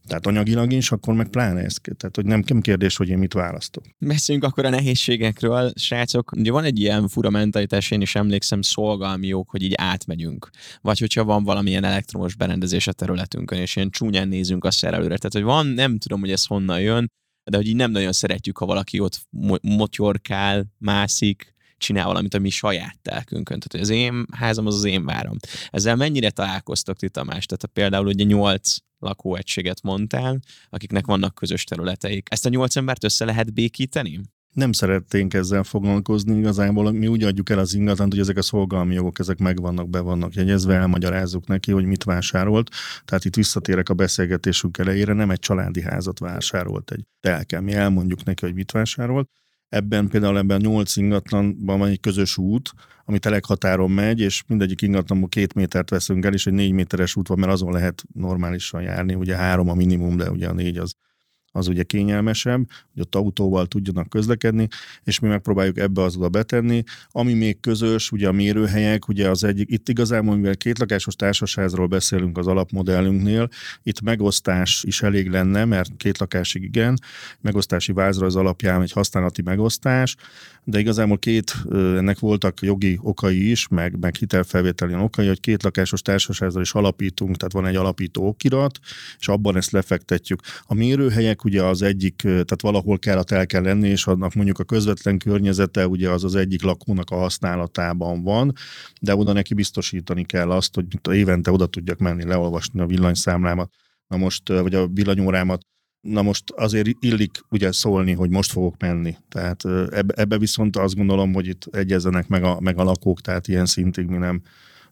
tehát 0.07 0.27
anyagilag 0.27 0.73
is, 0.73 0.91
akkor 0.91 1.15
meg 1.15 1.29
pláne 1.29 1.61
ez. 1.61 1.75
Tehát, 1.97 2.17
hogy 2.17 2.25
nem, 2.25 2.43
nem 2.47 2.61
kérdés, 2.61 2.97
hogy 2.97 3.09
én 3.09 3.19
mit 3.19 3.33
választok. 3.33 3.85
Beszéljünk 3.99 4.47
akkor 4.47 4.65
a 4.65 4.69
nehézségekről, 4.69 5.73
srácok. 5.75 6.33
Ugye 6.33 6.51
van 6.51 6.65
egy 6.65 6.81
ilyen 6.81 7.09
fura 7.09 7.31
mentalitás, 7.31 7.91
én 7.91 8.01
is 8.01 8.15
emlékszem, 8.15 8.63
szolgalmi 8.63 9.27
jók, 9.27 9.51
hogy 9.51 9.63
így 9.63 9.75
átmegyünk. 9.77 10.51
Vagy 10.81 10.99
hogyha 10.99 11.25
van 11.25 11.45
valamilyen 11.45 11.85
elektromos 11.85 12.35
berendezés 12.35 12.87
a 12.87 12.93
területünkön, 12.93 13.59
és 13.59 13.77
ilyen 13.77 13.91
csúnyán 13.91 14.29
nézünk 14.29 14.65
a 14.65 14.71
szerelőre. 14.71 15.17
Tehát, 15.17 15.33
hogy 15.33 15.43
van, 15.43 15.67
nem 15.67 15.99
tudom, 15.99 16.21
hogy 16.21 16.31
ez 16.31 16.47
honnan 16.47 16.81
jön, 16.81 17.11
de 17.51 17.57
hogy 17.57 17.67
így 17.67 17.77
nem 17.77 17.91
nagyon 17.91 18.13
szeretjük, 18.13 18.59
ha 18.59 18.67
valaki 18.67 19.01
ott 19.01 19.21
motyorkál, 19.63 20.65
mászik, 20.79 21.55
csinál 21.77 22.07
valamit 22.07 22.35
a 22.35 22.39
mi 22.39 22.51
saját 22.51 22.99
telkünkön. 23.03 23.59
Tehát 23.59 23.73
hogy 23.73 23.81
az 23.81 23.89
én 23.89 24.27
házam 24.33 24.67
az 24.67 24.75
az 24.75 24.85
én 24.85 25.05
várom. 25.05 25.37
Ezzel 25.71 25.97
mennyire 25.97 26.31
találkoztok 26.31 26.97
ti 26.97 27.09
Tamás? 27.09 27.47
Tehát 27.47 27.67
például 27.73 28.07
ugye 28.07 28.25
nyolc 28.25 28.77
lakóegységet 29.03 29.83
mondtál, 29.83 30.41
akiknek 30.71 31.07
vannak 31.07 31.35
közös 31.35 31.65
területeik. 31.65 32.29
Ezt 32.31 32.47
a 32.47 32.49
nyolc 32.49 32.77
embert 32.77 33.05
össze 33.05 33.25
lehet 33.25 33.53
békíteni? 33.53 34.21
nem 34.53 34.73
szeretnénk 34.73 35.35
ezzel 35.35 35.63
foglalkozni 35.63 36.39
igazából. 36.39 36.93
Mi 36.93 37.07
úgy 37.07 37.23
adjuk 37.23 37.51
el 37.51 37.59
az 37.59 37.75
ingatlant, 37.75 38.13
hogy 38.13 38.21
ezek 38.21 38.37
a 38.37 38.43
szolgálmi 38.43 38.95
jogok, 38.95 39.19
ezek 39.19 39.39
megvannak, 39.39 39.89
be 39.89 40.01
vannak 40.01 40.35
jegyezve, 40.35 40.75
elmagyarázzuk 40.75 41.47
neki, 41.47 41.73
hogy 41.73 41.85
mit 41.85 42.05
vásárolt. 42.05 42.71
Tehát 43.05 43.25
itt 43.25 43.35
visszatérek 43.35 43.89
a 43.89 43.95
beszélgetésünk 43.95 44.79
elejére, 44.79 45.13
nem 45.13 45.31
egy 45.31 45.39
családi 45.39 45.83
házat 45.83 46.19
vásárolt 46.19 46.91
egy 46.91 47.05
telke. 47.21 47.61
Mi 47.61 47.73
elmondjuk 47.73 48.25
neki, 48.25 48.45
hogy 48.45 48.55
mit 48.55 48.71
vásárolt. 48.71 49.31
Ebben 49.73 50.09
például 50.09 50.39
ebben 50.39 50.57
a 50.57 50.61
nyolc 50.61 50.97
ingatlanban 50.97 51.79
van 51.79 51.89
egy 51.89 52.01
közös 52.01 52.37
út, 52.39 52.71
ami 53.05 53.19
telekhatáron 53.19 53.91
megy, 53.91 54.21
és 54.21 54.43
mindegyik 54.47 54.83
ingatlanból 54.83 55.29
két 55.29 55.55
métert 55.55 55.91
veszünk 55.91 56.25
el, 56.25 56.33
és 56.33 56.47
egy 56.47 56.53
négy 56.53 56.73
méteres 56.73 57.17
út 57.17 57.29
van, 57.29 57.39
mert 57.39 57.53
azon 57.53 57.73
lehet 57.73 58.03
normálisan 58.15 58.83
járni. 58.83 59.15
Ugye 59.15 59.37
három 59.37 59.69
a 59.69 59.75
minimum, 59.75 60.17
de 60.17 60.31
ugye 60.31 60.49
a 60.49 60.53
négy 60.53 60.79
az 60.79 60.95
az 61.53 61.69
ugye 61.69 61.83
kényelmesebb, 61.83 62.69
hogy 62.93 63.03
ott 63.03 63.15
autóval 63.15 63.67
tudjanak 63.67 64.09
közlekedni, 64.09 64.69
és 65.05 65.19
mi 65.19 65.29
megpróbáljuk 65.29 65.79
ebbe 65.79 66.03
az 66.03 66.17
oda 66.17 66.29
betenni. 66.29 66.83
Ami 67.11 67.33
még 67.33 67.61
közös, 67.61 68.13
ugye 68.13 68.29
a 68.29 68.33
mérőhelyek, 68.33 69.09
ugye 69.09 69.29
az 69.29 69.45
egyik, 69.45 69.71
itt 69.71 69.89
igazából, 69.89 70.37
mivel 70.37 70.57
két 70.57 70.79
lakásos 70.79 71.15
társasházról 71.15 71.87
beszélünk 71.87 72.39
az 72.39 72.47
alapmodellünknél, 72.47 73.49
itt 73.83 74.01
megosztás 74.01 74.85
is 74.87 75.03
elég 75.03 75.31
lenne, 75.31 75.65
mert 75.65 75.91
két 75.97 76.19
lakásig 76.19 76.63
igen, 76.63 76.99
megosztási 77.41 77.93
vázra 77.93 78.27
az 78.27 78.37
alapján 78.37 78.83
egy 78.83 78.93
használati 78.93 79.43
megosztás, 79.43 80.17
de 80.65 80.79
igazából 80.79 81.19
két, 81.19 81.55
ennek 81.73 82.19
voltak 82.19 82.61
jogi 82.61 82.99
okai 83.03 83.51
is, 83.51 83.69
meg, 83.69 83.99
meg 83.99 84.15
hitelfelvételi 84.15 84.95
okai, 84.95 85.27
hogy 85.27 85.41
két 85.41 85.63
lakásos 85.63 86.03
társasházral 86.03 86.63
is 86.63 86.73
alapítunk, 86.73 87.37
tehát 87.37 87.53
van 87.53 87.67
egy 87.67 87.77
alapító 87.77 88.27
okirat, 88.27 88.79
és 89.19 89.29
abban 89.29 89.57
ezt 89.57 89.71
lefektetjük. 89.71 90.41
A 90.63 90.75
mérőhelyek 90.75 91.42
ugye 91.45 91.63
az 91.63 91.83
egyik, 91.83 92.17
tehát 92.23 92.61
valahol 92.61 92.99
kell, 92.99 93.23
el 93.27 93.47
kell 93.47 93.63
lenni, 93.63 93.89
és 93.89 94.07
annak 94.07 94.35
mondjuk 94.35 94.59
a 94.59 94.65
közvetlen 94.65 95.19
környezete 95.19 95.87
ugye 95.87 96.11
az 96.11 96.25
az 96.25 96.35
egyik 96.35 96.63
lakónak 96.63 97.11
a 97.11 97.17
használatában 97.17 98.23
van, 98.23 98.53
de 99.01 99.17
oda 99.17 99.33
neki 99.33 99.55
biztosítani 99.55 100.25
kell 100.25 100.51
azt, 100.51 100.75
hogy 100.75 100.87
évente 101.11 101.51
oda 101.51 101.67
tudjak 101.67 101.99
menni, 101.99 102.25
leolvasni 102.25 102.81
a 102.81 102.87
villanyszámlámat, 102.87 103.73
na 104.07 104.17
most, 104.17 104.49
vagy 104.49 104.75
a 104.75 104.87
villanyórámat, 104.87 105.67
Na 106.03 106.23
most 106.23 106.51
azért 106.51 106.89
illik 107.01 107.41
ugye 107.49 107.73
szólni, 107.73 108.13
hogy 108.13 108.31
most 108.31 108.51
fogok 108.51 108.75
menni. 108.79 109.17
Tehát 109.29 109.65
ebbe, 109.91 110.15
ebbe 110.17 110.39
viszont 110.39 110.77
azt 110.77 110.95
gondolom, 110.95 111.33
hogy 111.33 111.47
itt 111.47 111.69
egyezzenek 111.71 112.29
meg 112.29 112.45
a, 112.45 112.61
meg 112.61 112.79
a 112.79 112.83
lakók, 112.85 113.21
tehát 113.21 113.49
ilyen 113.49 113.67
szintig 113.67 114.07
mi 114.07 114.17
nem 114.17 114.43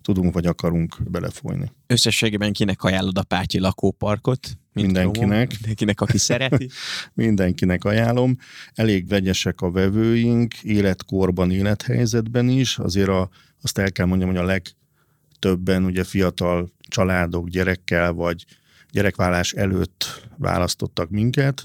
tudunk 0.03 0.35
vagy 0.35 0.47
akarunk 0.47 0.97
belefolyni. 1.11 1.73
Összességében 1.87 2.53
kinek 2.53 2.83
ajánlod 2.83 3.19
a 3.19 3.23
Pátyi 3.23 3.59
lakóparkot? 3.59 4.60
Mindenkinek. 4.73 5.51
Mindenkinek, 5.51 6.01
aki 6.01 6.19
szereti. 6.19 6.69
Mindenkinek 7.15 7.85
ajánlom. 7.85 8.37
Elég 8.75 9.09
vegyesek 9.09 9.61
a 9.61 9.71
vevőink, 9.71 10.63
életkorban, 10.63 11.51
élethelyzetben 11.51 12.49
is. 12.49 12.79
Azért 12.79 13.09
a, 13.09 13.29
azt 13.63 13.79
el 13.79 13.93
kell 13.93 14.07
mondjam, 14.07 14.29
hogy 14.29 14.39
a 14.39 14.45
legtöbben 14.45 15.85
ugye 15.85 16.05
fiatal 16.05 16.73
családok 16.89 17.49
gyerekkel 17.49 18.13
vagy 18.13 18.45
gyerekvállás 18.91 19.53
előtt 19.53 20.29
választottak 20.37 21.11
minket, 21.11 21.63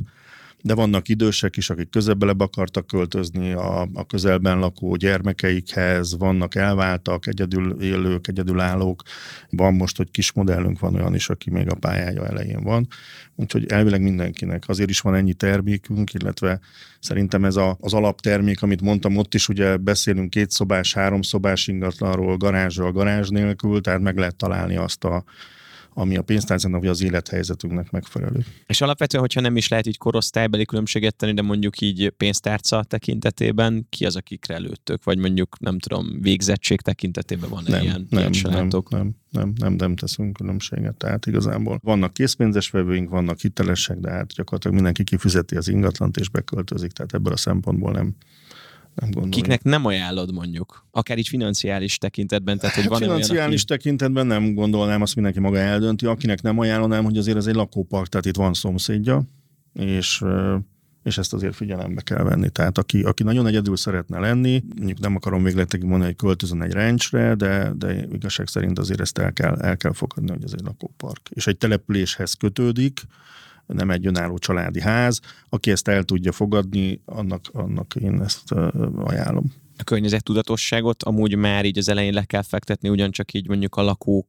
de 0.66 0.74
vannak 0.74 1.08
idősek 1.08 1.58
is, 1.58 1.70
akik 1.70 1.90
közelebb 1.90 2.40
akartak 2.40 2.88
költözni 2.88 3.52
a, 3.52 3.88
a 3.94 4.06
közelben 4.06 4.60
lakó 4.60 4.96
gyermekeikhez, 4.96 6.18
vannak 6.18 6.56
elváltak, 6.56 7.28
egyedül 7.28 7.82
élők, 7.82 8.28
egyedülállók. 8.28 9.02
Van 9.50 9.74
most, 9.74 9.98
hogy 9.98 10.12
kis 10.12 10.32
modellünk 10.32 10.80
van 10.80 10.96
olyan 10.96 11.16
is, 11.16 11.30
aki 11.30 11.50
még 11.50 11.72
a 11.72 11.76
pályája 11.76 12.28
elején 12.28 12.64
van. 12.64 12.88
Úgyhogy 13.36 13.66
elvileg 13.66 14.02
mindenkinek. 14.02 14.64
Azért 14.68 14.90
is 14.90 15.00
van 15.00 15.16
ennyi 15.16 15.34
termékünk, 15.34 16.14
illetve 16.14 16.60
szerintem 17.00 17.46
ez 17.46 17.56
a, 17.56 17.78
az 17.80 17.94
alaptermék, 17.94 18.62
amit 18.62 18.82
mondtam, 18.82 19.18
ott 19.18 19.34
is 19.34 19.50
ugye 19.50 19.78
beszélünk 19.78 20.30
két 20.30 20.52
szobás, 20.52 20.94
három 20.94 21.22
szobás 21.22 21.68
ingatlanról, 21.68 22.38
garázsral, 22.38 22.92
garázs 22.92 23.30
nélkül, 23.30 23.82
tehát 23.82 24.02
meg 24.02 24.18
lehet 24.18 24.36
találni 24.36 24.76
azt 24.76 25.04
a 25.04 25.24
ami 25.98 26.18
a 26.18 26.22
pénztárcának 26.22 26.80
vagy 26.80 26.90
az 26.90 27.02
élethelyzetünknek 27.02 27.92
megfelelő. 27.92 28.46
És 28.66 28.82
alapvetően, 28.82 29.24
hogyha 29.24 29.42
nem 29.42 29.58
is 29.58 29.68
lehet 29.68 29.88
így 29.88 29.98
korosztálybeli 29.98 30.66
különbséget 30.66 31.16
tenni, 31.16 31.34
de 31.34 31.42
mondjuk 31.42 31.82
így 31.82 32.10
pénztárca 32.10 32.84
tekintetében, 32.84 33.86
ki 33.90 34.06
az, 34.06 34.16
akikre 34.16 34.54
előttök, 34.54 35.04
vagy 35.04 35.18
mondjuk 35.18 35.60
nem 35.60 35.80
tudom, 35.80 36.22
végzettség 36.22 36.82
tekintetében 36.82 37.50
van 37.50 37.64
nem, 37.68 37.82
ilyen, 37.82 38.08
nem, 38.10 38.32
ilyen 38.32 38.52
nem, 38.52 38.68
nem, 38.90 39.16
nem, 39.30 39.54
nem, 39.56 39.74
nem 39.74 39.96
teszünk 39.96 40.34
különbséget. 40.34 40.96
Tehát 40.96 41.26
igazából 41.26 41.80
vannak 41.84 42.14
készpénzes 42.14 42.70
vevőink, 42.70 43.10
vannak 43.10 43.40
hitelesek, 43.40 43.98
de 43.98 44.10
hát 44.10 44.34
gyakorlatilag 44.34 44.76
mindenki 44.76 45.04
kifizeti 45.04 45.56
az 45.56 45.68
ingatlant 45.68 46.18
és 46.18 46.30
beköltözik, 46.30 46.92
tehát 46.92 47.14
ebből 47.14 47.34
a 47.34 47.38
szempontból 47.38 47.92
nem, 47.92 48.16
nem 48.96 49.10
gondolom. 49.10 49.30
Kiknek 49.30 49.64
nem 49.64 49.86
ajánlod 49.86 50.34
mondjuk? 50.34 50.86
Akár 50.92 51.18
így 51.18 51.28
financiális 51.28 51.98
tekintetben? 51.98 52.58
Tehát, 52.58 52.76
hogy 52.76 52.88
van 52.88 53.00
financiális 53.00 53.40
olyan, 53.40 53.52
aki... 53.52 53.64
tekintetben 53.64 54.28
nem 54.28 54.54
gondolnám, 54.54 55.02
azt 55.02 55.16
mindenki 55.16 55.40
maga 55.40 55.58
eldönti. 55.58 56.06
Akinek 56.06 56.42
nem 56.42 56.60
ajánlanám, 56.60 57.04
hogy 57.04 57.18
azért 57.18 57.38
ez 57.38 57.46
egy 57.46 57.56
lakópark, 57.56 58.08
tehát 58.08 58.26
itt 58.26 58.36
van 58.36 58.54
szomszédja, 58.54 59.24
és 59.74 60.24
és 61.06 61.18
ezt 61.18 61.34
azért 61.34 61.56
figyelembe 61.56 62.02
kell 62.02 62.24
venni. 62.24 62.50
Tehát 62.50 62.78
aki, 62.78 63.02
aki 63.02 63.24
nagyon 63.24 63.48
egyedül 63.48 63.78
szeretne 63.78 64.20
lenni, 64.20 64.64
mondjuk 64.76 65.00
nem 65.00 65.16
akarom 65.16 65.44
végletekig 65.44 65.86
mondani, 65.86 66.06
hogy 66.06 66.16
költözön 66.16 66.62
egy 66.62 66.72
ranchre, 66.72 67.36
de, 67.36 67.72
de 67.78 68.08
igazság 68.14 68.48
szerint 68.48 68.80
azért 68.80 69.02
ezt 69.02 69.18
el 69.18 69.34
kell, 69.34 69.56
el 69.56 69.78
kell 69.78 69.94
fogadni, 69.94 70.32
hogy 70.32 70.44
ez 70.44 70.54
egy 70.54 70.64
lakópark. 70.64 71.30
És 71.30 71.48
egy 71.48 71.58
településhez 71.58 72.34
kötődik, 72.34 73.02
nem 73.68 73.90
egy 73.90 74.08
önálló 74.08 74.38
családi 74.38 74.82
ház. 74.82 75.20
Aki 75.50 75.72
ezt 75.72 75.88
el 75.88 76.04
tudja 76.04 76.32
fogadni, 76.32 77.02
annak, 77.06 77.46
annak 77.52 77.96
én 77.96 78.22
ezt 78.22 78.52
ajánlom. 78.96 79.54
A 79.78 79.84
környezettudatosságot 79.84 81.04
amúgy 81.04 81.36
már 81.36 81.66
így 81.66 81.78
az 81.78 81.90
elején 81.90 82.14
le 82.14 82.24
kell 82.24 82.42
fektetni, 82.42 82.90
ugyancsak 82.90 83.34
így 83.34 83.48
mondjuk 83.48 83.76
a 83.76 83.82
lakók 83.82 84.28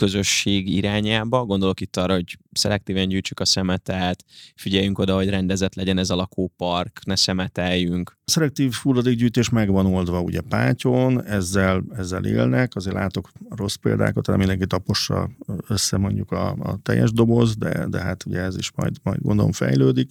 közösség 0.00 0.68
irányába. 0.68 1.44
Gondolok 1.44 1.80
itt 1.80 1.96
arra, 1.96 2.14
hogy 2.14 2.38
szelektíven 2.52 3.08
gyűjtsük 3.08 3.40
a 3.40 3.44
szemetet, 3.44 4.24
figyeljünk 4.54 4.98
oda, 4.98 5.14
hogy 5.14 5.28
rendezett 5.28 5.74
legyen 5.74 5.98
ez 5.98 6.10
a 6.10 6.14
lakópark, 6.14 7.00
ne 7.04 7.16
szemeteljünk. 7.16 8.16
A 8.24 8.30
szelektív 8.30 8.72
hulladékgyűjtés 8.72 9.48
meg 9.48 9.70
van 9.70 9.86
oldva 9.86 10.20
ugye 10.20 10.40
Pátyon, 10.40 11.24
ezzel, 11.24 11.82
ezzel 11.96 12.24
élnek, 12.24 12.74
azért 12.74 12.96
látok 12.96 13.30
rossz 13.48 13.74
példákat, 13.74 14.24
tehát 14.24 14.40
mindenki 14.40 14.66
tapossa 14.66 15.30
össze 15.68 15.96
mondjuk 15.96 16.32
a, 16.32 16.48
a 16.50 16.78
teljes 16.82 17.12
doboz, 17.12 17.56
de, 17.56 17.86
de 17.88 18.00
hát 18.00 18.26
ugye 18.26 18.40
ez 18.40 18.56
is 18.56 18.72
majd, 18.74 18.96
majd 19.02 19.20
gondolom 19.20 19.52
fejlődik. 19.52 20.10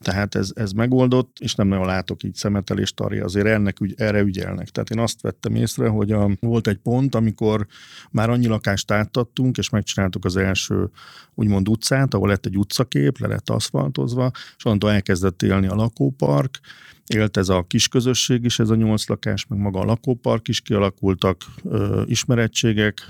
Tehát 0.00 0.34
ez, 0.34 0.50
ez 0.54 0.72
megoldott, 0.72 1.36
és 1.40 1.54
nem 1.54 1.68
nagyon 1.68 1.86
látok 1.86 2.22
így 2.22 2.34
szemetelést 2.34 2.94
tarja, 2.94 3.24
azért 3.24 3.46
ennek 3.46 3.80
ügy, 3.80 3.94
erre 3.96 4.20
ügyelnek. 4.20 4.68
Tehát 4.68 4.90
én 4.90 4.98
azt 4.98 5.20
vettem 5.20 5.54
észre, 5.54 5.88
hogy 5.88 6.12
a, 6.12 6.30
volt 6.40 6.66
egy 6.66 6.76
pont, 6.76 7.14
amikor 7.14 7.66
már 8.10 8.30
annyi 8.30 8.46
lakást 8.46 8.90
átadtunk, 8.90 9.56
és 9.58 9.70
megcsináltuk 9.70 10.24
az 10.24 10.36
első 10.36 10.90
úgymond 11.34 11.68
utcát, 11.68 12.14
ahol 12.14 12.28
lett 12.28 12.46
egy 12.46 12.58
utcakép, 12.58 13.18
le 13.18 13.26
lett 13.26 13.50
aszfaltozva, 13.50 14.30
és 14.56 14.64
onnantól 14.64 14.90
elkezdett 14.90 15.42
élni 15.42 15.66
a 15.66 15.74
lakópark, 15.74 16.60
élt 17.06 17.36
ez 17.36 17.48
a 17.48 17.64
kis 17.66 17.88
közösség 17.88 18.44
is, 18.44 18.58
ez 18.58 18.70
a 18.70 18.74
nyolc 18.74 19.08
lakás, 19.08 19.46
meg 19.46 19.58
maga 19.58 19.80
a 19.80 19.84
lakópark 19.84 20.48
is 20.48 20.60
kialakultak 20.60 21.44
ö, 21.64 22.02
ismerettségek, 22.06 23.06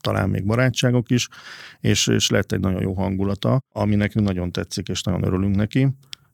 talán 0.00 0.30
még 0.30 0.46
barátságok 0.46 1.10
is, 1.10 1.28
és, 1.80 2.06
és 2.06 2.30
lett 2.30 2.52
egy 2.52 2.60
nagyon 2.60 2.82
jó 2.82 2.94
hangulata, 2.94 3.62
ami 3.72 3.94
nekünk 3.94 4.26
nagyon 4.26 4.52
tetszik, 4.52 4.88
és 4.88 5.02
nagyon 5.02 5.24
örülünk 5.24 5.56
neki 5.56 5.88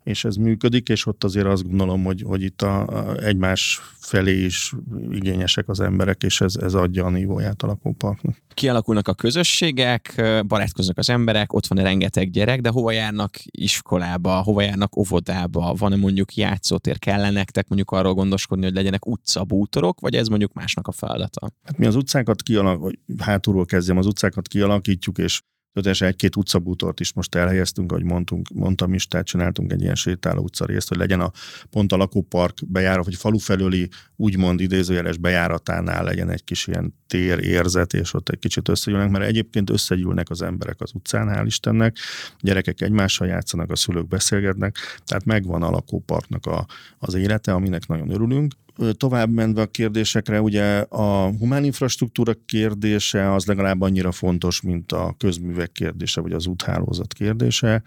és 0.07 0.25
ez 0.25 0.37
működik, 0.37 0.89
és 0.89 1.07
ott 1.07 1.25
azért 1.25 1.47
azt 1.47 1.69
gondolom, 1.69 2.05
hogy, 2.05 2.23
hogy 2.27 2.43
itt 2.43 2.63
a, 2.63 2.87
a 2.87 3.17
egymás 3.17 3.81
felé 3.99 4.45
is 4.45 4.73
igényesek 5.11 5.69
az 5.69 5.81
emberek, 5.81 6.23
és 6.23 6.41
ez, 6.41 6.57
ez 6.57 6.75
adja 6.75 7.05
a 7.05 7.11
nívóját 7.11 7.63
a 7.63 7.67
lakóparknak. 7.67 8.37
Kialakulnak 8.55 9.09
a 9.09 9.15
közösségek, 9.15 10.23
barátkoznak 10.47 10.99
az 10.99 11.11
emberek, 11.11 11.53
ott 11.53 11.67
van 11.67 11.83
rengeteg 11.83 12.31
gyerek, 12.31 12.61
de 12.61 12.69
hova 12.69 12.91
járnak 12.91 13.37
iskolába, 13.45 14.43
hova 14.43 14.61
járnak 14.61 14.97
óvodába, 14.97 15.75
van-e 15.79 15.97
mondjuk 15.97 16.35
játszótér, 16.35 16.99
kell 16.99 17.31
nektek 17.31 17.69
mondjuk 17.69 17.91
arról 17.91 18.15
gondoskodni, 18.15 18.65
hogy 18.65 18.75
legyenek 18.75 19.07
utcabútorok, 19.07 20.01
vagy 20.01 20.15
ez 20.15 20.29
mondjuk 20.29 20.53
másnak 20.53 20.87
a 20.89 20.93
feladata? 20.93 21.51
Hát 21.65 21.79
mi 21.79 21.87
az 21.87 21.95
utcákat 21.95 22.43
kialak, 22.43 22.93
hátulról 23.19 23.65
kezdjem, 23.65 23.97
az 23.99 24.07
utcákat 24.07 24.49
kialakítjuk, 24.49 25.19
és 25.19 25.43
Történetesen 25.77 26.09
egy-két 26.09 26.37
utcabútort 26.37 27.01
is 27.01 27.13
most 27.13 27.35
elhelyeztünk, 27.35 27.93
ahogy 27.93 28.05
mondtunk, 28.05 28.49
mondtam 28.55 28.95
is, 28.95 29.07
tehát 29.07 29.27
csináltunk 29.27 29.73
egy 29.73 29.83
ilyen 29.83 29.95
sétáló 29.95 30.43
utcarészt, 30.43 30.89
hogy 30.89 30.97
legyen 30.97 31.21
a 31.21 31.31
pont 31.71 31.93
a 31.93 31.97
lakópark 31.97 32.59
bejárat, 32.67 33.05
vagy 33.05 33.15
falu 33.15 33.39
felőli 33.39 33.89
úgymond 34.17 34.61
idézőjeles 34.61 35.17
bejáratánál 35.17 36.05
legyen 36.05 36.31
egy 36.31 36.45
kis 36.45 36.67
ilyen 36.67 36.95
tér 37.07 37.39
érzet, 37.39 37.95
és 37.95 38.15
ott 38.15 38.29
egy 38.29 38.39
kicsit 38.39 38.69
összegyűlnek, 38.69 39.11
mert 39.11 39.25
egyébként 39.25 39.71
összegyűlnek 39.71 40.31
az 40.31 40.43
emberek 40.43 40.81
az 40.81 40.91
utcán, 40.95 41.29
hál' 41.29 41.47
Istennek, 41.47 41.97
gyerekek 42.41 42.81
egymással 42.81 43.27
játszanak, 43.27 43.71
a 43.71 43.77
szülők 43.77 44.09
beszélgetnek, 44.09 44.77
tehát 45.05 45.25
megvan 45.25 45.63
a 45.63 45.71
lakóparknak 45.71 46.47
a, 46.47 46.67
az 46.99 47.15
élete, 47.15 47.53
aminek 47.53 47.87
nagyon 47.87 48.11
örülünk, 48.11 48.53
tovább 48.97 49.31
menve 49.31 49.61
a 49.61 49.67
kérdésekre, 49.67 50.41
ugye 50.41 50.79
a 50.79 51.31
humán 51.39 51.65
infrastruktúra 51.65 52.35
kérdése 52.47 53.33
az 53.33 53.47
legalább 53.47 53.81
annyira 53.81 54.13
fontos, 54.13 54.61
mint 54.61 54.93
a 54.93 55.15
közművek 55.19 55.73
kérdése, 55.73 56.21
vagy 56.21 56.33
az 56.33 56.47
úthálózat 56.47 57.13
kérdése. 57.13 57.83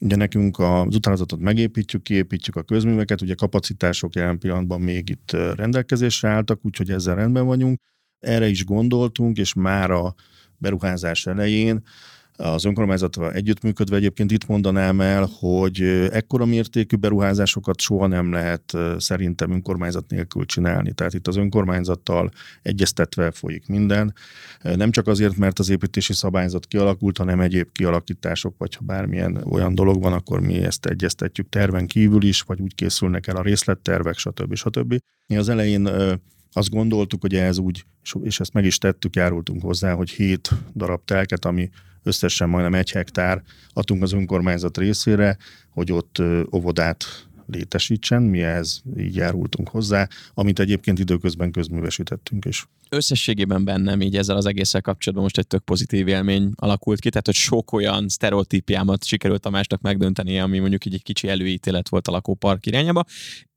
Ugye 0.00 0.16
nekünk 0.16 0.58
az 0.58 0.94
utánzatot 0.94 1.40
megépítjük, 1.40 2.02
kiépítjük 2.02 2.56
a 2.56 2.62
közműveket, 2.62 3.20
ugye 3.20 3.34
kapacitások 3.34 4.14
jelen 4.14 4.38
pillanatban 4.38 4.80
még 4.80 5.08
itt 5.08 5.36
rendelkezésre 5.54 6.28
álltak, 6.28 6.60
úgyhogy 6.62 6.90
ezzel 6.90 7.14
rendben 7.14 7.46
vagyunk. 7.46 7.80
Erre 8.18 8.48
is 8.48 8.64
gondoltunk, 8.64 9.38
és 9.38 9.54
már 9.54 9.90
a 9.90 10.14
beruházás 10.58 11.26
elején 11.26 11.82
az 12.40 12.64
önkormányzattal 12.64 13.32
együttműködve 13.32 13.96
egyébként 13.96 14.30
itt 14.30 14.46
mondanám 14.46 15.00
el, 15.00 15.28
hogy 15.38 15.80
ekkora 16.12 16.44
mértékű 16.44 16.96
beruházásokat 16.96 17.80
soha 17.80 18.06
nem 18.06 18.32
lehet 18.32 18.76
szerintem 18.96 19.50
önkormányzat 19.50 20.10
nélkül 20.10 20.46
csinálni. 20.46 20.92
Tehát 20.92 21.14
itt 21.14 21.26
az 21.26 21.36
önkormányzattal 21.36 22.30
egyeztetve 22.62 23.30
folyik 23.30 23.66
minden. 23.66 24.14
Nem 24.62 24.90
csak 24.90 25.06
azért, 25.06 25.36
mert 25.36 25.58
az 25.58 25.68
építési 25.68 26.12
szabályzat 26.12 26.66
kialakult, 26.66 27.18
hanem 27.18 27.40
egyéb 27.40 27.72
kialakítások, 27.72 28.54
vagy 28.58 28.74
ha 28.74 28.84
bármilyen 28.84 29.36
olyan 29.50 29.74
dolog 29.74 30.02
van, 30.02 30.12
akkor 30.12 30.40
mi 30.40 30.54
ezt 30.54 30.86
egyeztetjük 30.86 31.48
terven 31.48 31.86
kívül 31.86 32.22
is, 32.22 32.40
vagy 32.40 32.60
úgy 32.60 32.74
készülnek 32.74 33.26
el 33.26 33.36
a 33.36 33.42
részlettervek, 33.42 34.18
stb. 34.18 34.54
stb. 34.54 34.98
Mi 35.26 35.36
az 35.36 35.48
elején 35.48 35.88
azt 36.52 36.70
gondoltuk, 36.70 37.20
hogy 37.20 37.34
ez 37.34 37.58
úgy, 37.58 37.84
és 38.22 38.40
ezt 38.40 38.52
meg 38.52 38.64
is 38.64 38.78
tettük, 38.78 39.16
járultunk 39.16 39.62
hozzá, 39.62 39.92
hogy 39.92 40.10
hét 40.10 40.50
darab 40.74 41.04
telket, 41.04 41.44
ami 41.44 41.70
összesen 42.02 42.48
majdnem 42.48 42.74
egy 42.74 42.90
hektár 42.90 43.42
adtunk 43.72 44.02
az 44.02 44.12
önkormányzat 44.12 44.78
részére, 44.78 45.36
hogy 45.70 45.92
ott 45.92 46.22
óvodát 46.54 47.04
létesítsen, 47.46 48.22
mi 48.22 48.42
ehhez 48.42 48.82
így 48.98 49.14
járultunk 49.14 49.68
hozzá, 49.68 50.08
amit 50.34 50.58
egyébként 50.58 50.98
időközben 50.98 51.50
közművesítettünk 51.50 52.44
is. 52.44 52.68
Összességében 52.88 53.64
bennem 53.64 54.00
így 54.00 54.16
ezzel 54.16 54.36
az 54.36 54.46
egésszel 54.46 54.80
kapcsolatban 54.80 55.22
most 55.24 55.38
egy 55.38 55.46
tök 55.46 55.64
pozitív 55.64 56.08
élmény 56.08 56.52
alakult 56.54 57.00
ki, 57.00 57.08
tehát 57.08 57.26
hogy 57.26 57.34
sok 57.34 57.72
olyan 57.72 58.08
sztereotípiámat 58.08 59.04
sikerült 59.04 59.46
a 59.46 59.50
másnak 59.50 59.80
megdönteni, 59.80 60.40
ami 60.40 60.58
mondjuk 60.58 60.84
így 60.84 60.94
egy 60.94 61.02
kicsi 61.02 61.28
előítélet 61.28 61.88
volt 61.88 62.08
a 62.08 62.10
lakópark 62.10 62.66
irányába, 62.66 63.04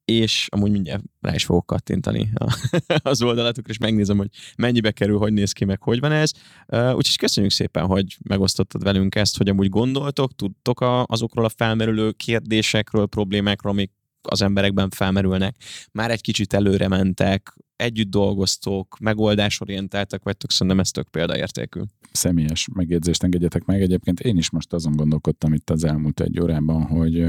és 0.05 0.47
amúgy 0.51 0.71
mindjárt 0.71 1.03
rá 1.21 1.33
is 1.33 1.45
fogok 1.45 1.65
kattintani 1.65 2.29
az 3.03 3.21
oldalatukra, 3.21 3.71
és 3.71 3.77
megnézem, 3.77 4.17
hogy 4.17 4.29
mennyibe 4.57 4.91
kerül, 4.91 5.17
hogy 5.17 5.33
néz 5.33 5.51
ki, 5.51 5.65
meg 5.65 5.81
hogy 5.81 5.99
van 5.99 6.11
ez. 6.11 6.31
Úgyhogy 6.67 7.17
köszönjük 7.17 7.51
szépen, 7.51 7.85
hogy 7.85 8.17
megosztottad 8.23 8.83
velünk 8.83 9.15
ezt, 9.15 9.37
hogy 9.37 9.49
amúgy 9.49 9.69
gondoltok, 9.69 10.35
tudtok 10.35 10.81
a, 10.81 11.03
azokról 11.03 11.45
a 11.45 11.49
felmerülő 11.49 12.11
kérdésekről, 12.11 13.05
problémákról, 13.05 13.71
amik 13.71 13.91
az 14.21 14.41
emberekben 14.41 14.89
felmerülnek. 14.89 15.55
Már 15.91 16.11
egy 16.11 16.21
kicsit 16.21 16.53
előre 16.53 16.87
mentek, 16.87 17.55
együtt 17.75 18.09
dolgoztok, 18.09 18.97
megoldásorientáltak 18.99 20.23
vagytok, 20.23 20.51
szerintem 20.51 20.79
ez 20.79 20.91
tök 20.91 21.09
példaértékű. 21.09 21.81
Személyes 22.11 22.67
megjegyzést 22.73 23.23
engedjetek 23.23 23.65
meg. 23.65 23.81
Egyébként 23.81 24.19
én 24.19 24.37
is 24.37 24.49
most 24.49 24.73
azon 24.73 24.95
gondolkodtam 24.95 25.53
itt 25.53 25.69
az 25.69 25.83
elmúlt 25.83 26.19
egy 26.19 26.39
órában, 26.39 26.83
hogy 26.83 27.25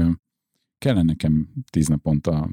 kellene 0.77 1.03
nekem 1.03 1.47
tíz 1.69 1.87
naponta 1.87 2.49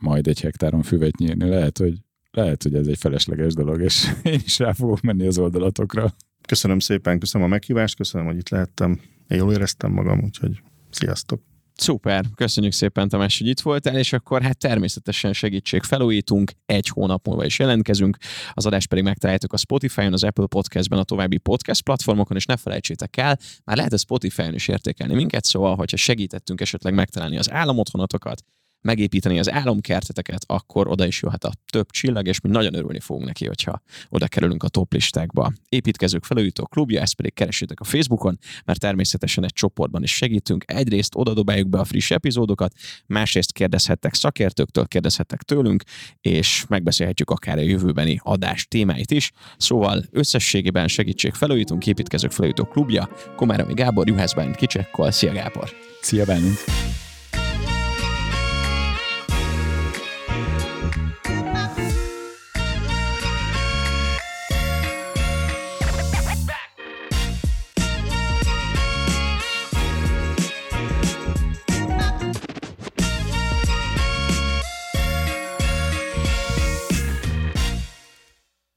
majd 0.00 0.26
egy 0.26 0.40
hektáron 0.40 0.82
füvet 0.82 1.16
nyírni. 1.16 1.48
Lehet, 1.48 1.78
hogy, 1.78 1.98
lehet, 2.30 2.62
hogy 2.62 2.74
ez 2.74 2.86
egy 2.86 2.98
felesleges 2.98 3.54
dolog, 3.54 3.80
és 3.80 4.10
én 4.22 4.40
is 4.44 4.58
rá 4.58 4.72
fogok 4.72 5.00
menni 5.00 5.26
az 5.26 5.38
oldalatokra. 5.38 6.14
Köszönöm 6.48 6.78
szépen, 6.78 7.18
köszönöm 7.18 7.46
a 7.46 7.50
meghívást, 7.50 7.96
köszönöm, 7.96 8.26
hogy 8.26 8.36
itt 8.36 8.48
lehettem. 8.48 9.00
Én 9.28 9.38
jól 9.38 9.52
éreztem 9.52 9.92
magam, 9.92 10.22
úgyhogy 10.22 10.62
sziasztok! 10.90 11.42
Szuper, 11.80 12.24
köszönjük 12.34 12.72
szépen 12.72 13.08
Tamás, 13.08 13.38
hogy 13.38 13.46
itt 13.46 13.60
voltál, 13.60 13.98
és 13.98 14.12
akkor 14.12 14.42
hát 14.42 14.58
természetesen 14.58 15.32
segítség 15.32 15.82
felújítunk, 15.82 16.52
egy 16.66 16.88
hónap 16.88 17.26
múlva 17.26 17.44
is 17.44 17.58
jelentkezünk, 17.58 18.16
az 18.52 18.66
adást 18.66 18.88
pedig 18.88 19.04
megtaláljátok 19.04 19.52
a 19.52 19.56
Spotify-on, 19.56 20.12
az 20.12 20.24
Apple 20.24 20.46
Podcast-ben, 20.46 20.98
a 20.98 21.04
további 21.04 21.38
podcast 21.38 21.82
platformokon, 21.82 22.36
és 22.36 22.44
ne 22.44 22.56
felejtsétek 22.56 23.16
el, 23.16 23.38
már 23.64 23.76
lehet 23.76 23.92
a 23.92 23.98
Spotify-on 23.98 24.54
is 24.54 24.68
értékelni 24.68 25.14
minket, 25.14 25.44
szóval, 25.44 25.76
hogyha 25.76 25.96
segítettünk 25.96 26.60
esetleg 26.60 26.94
megtalálni 26.94 27.38
az 27.38 27.50
államothonatokat, 27.50 28.44
megépíteni 28.80 29.38
az 29.38 29.50
álomkerteteket, 29.50 30.44
akkor 30.46 30.88
oda 30.88 31.06
is 31.06 31.22
jöhet 31.22 31.44
a 31.44 31.52
több 31.72 31.90
csillag, 31.90 32.26
és 32.26 32.40
mi 32.40 32.50
nagyon 32.50 32.74
örülni 32.74 33.00
fogunk 33.00 33.26
neki, 33.26 33.46
hogyha 33.46 33.82
oda 34.08 34.28
kerülünk 34.28 34.62
a 34.62 34.68
top 34.68 34.92
listákba. 34.92 35.52
Építkezők 35.68 36.24
felújító 36.24 36.66
klubja, 36.66 37.00
ezt 37.00 37.14
pedig 37.14 37.34
keresétek 37.34 37.80
a 37.80 37.84
Facebookon, 37.84 38.38
mert 38.64 38.80
természetesen 38.80 39.44
egy 39.44 39.52
csoportban 39.52 40.02
is 40.02 40.16
segítünk. 40.16 40.64
Egyrészt 40.66 41.14
oda 41.14 41.34
dobáljuk 41.34 41.68
be 41.68 41.78
a 41.78 41.84
friss 41.84 42.10
epizódokat, 42.10 42.72
másrészt 43.06 43.52
kérdezhettek 43.52 44.14
szakértőktől, 44.14 44.86
kérdezhettek 44.86 45.42
tőlünk, 45.42 45.82
és 46.20 46.64
megbeszélhetjük 46.68 47.30
akár 47.30 47.58
a 47.58 47.60
jövőbeni 47.60 48.20
adás 48.22 48.66
témáit 48.68 49.10
is. 49.10 49.30
Szóval 49.56 50.04
összességében 50.10 50.88
segítség 50.88 51.34
felújítunk, 51.34 51.86
építkezők 51.86 52.30
felújító 52.30 52.64
klubja, 52.64 53.08
Komáromi 53.36 53.74
Gábor, 53.74 54.08
Juhász 54.08 54.34
Bálint 54.34 54.56
Kicsekkol. 54.56 55.10
Szia 55.10 55.32
Gábor! 55.32 55.70
Szia 56.00 56.24
Bálint! 56.24 57.09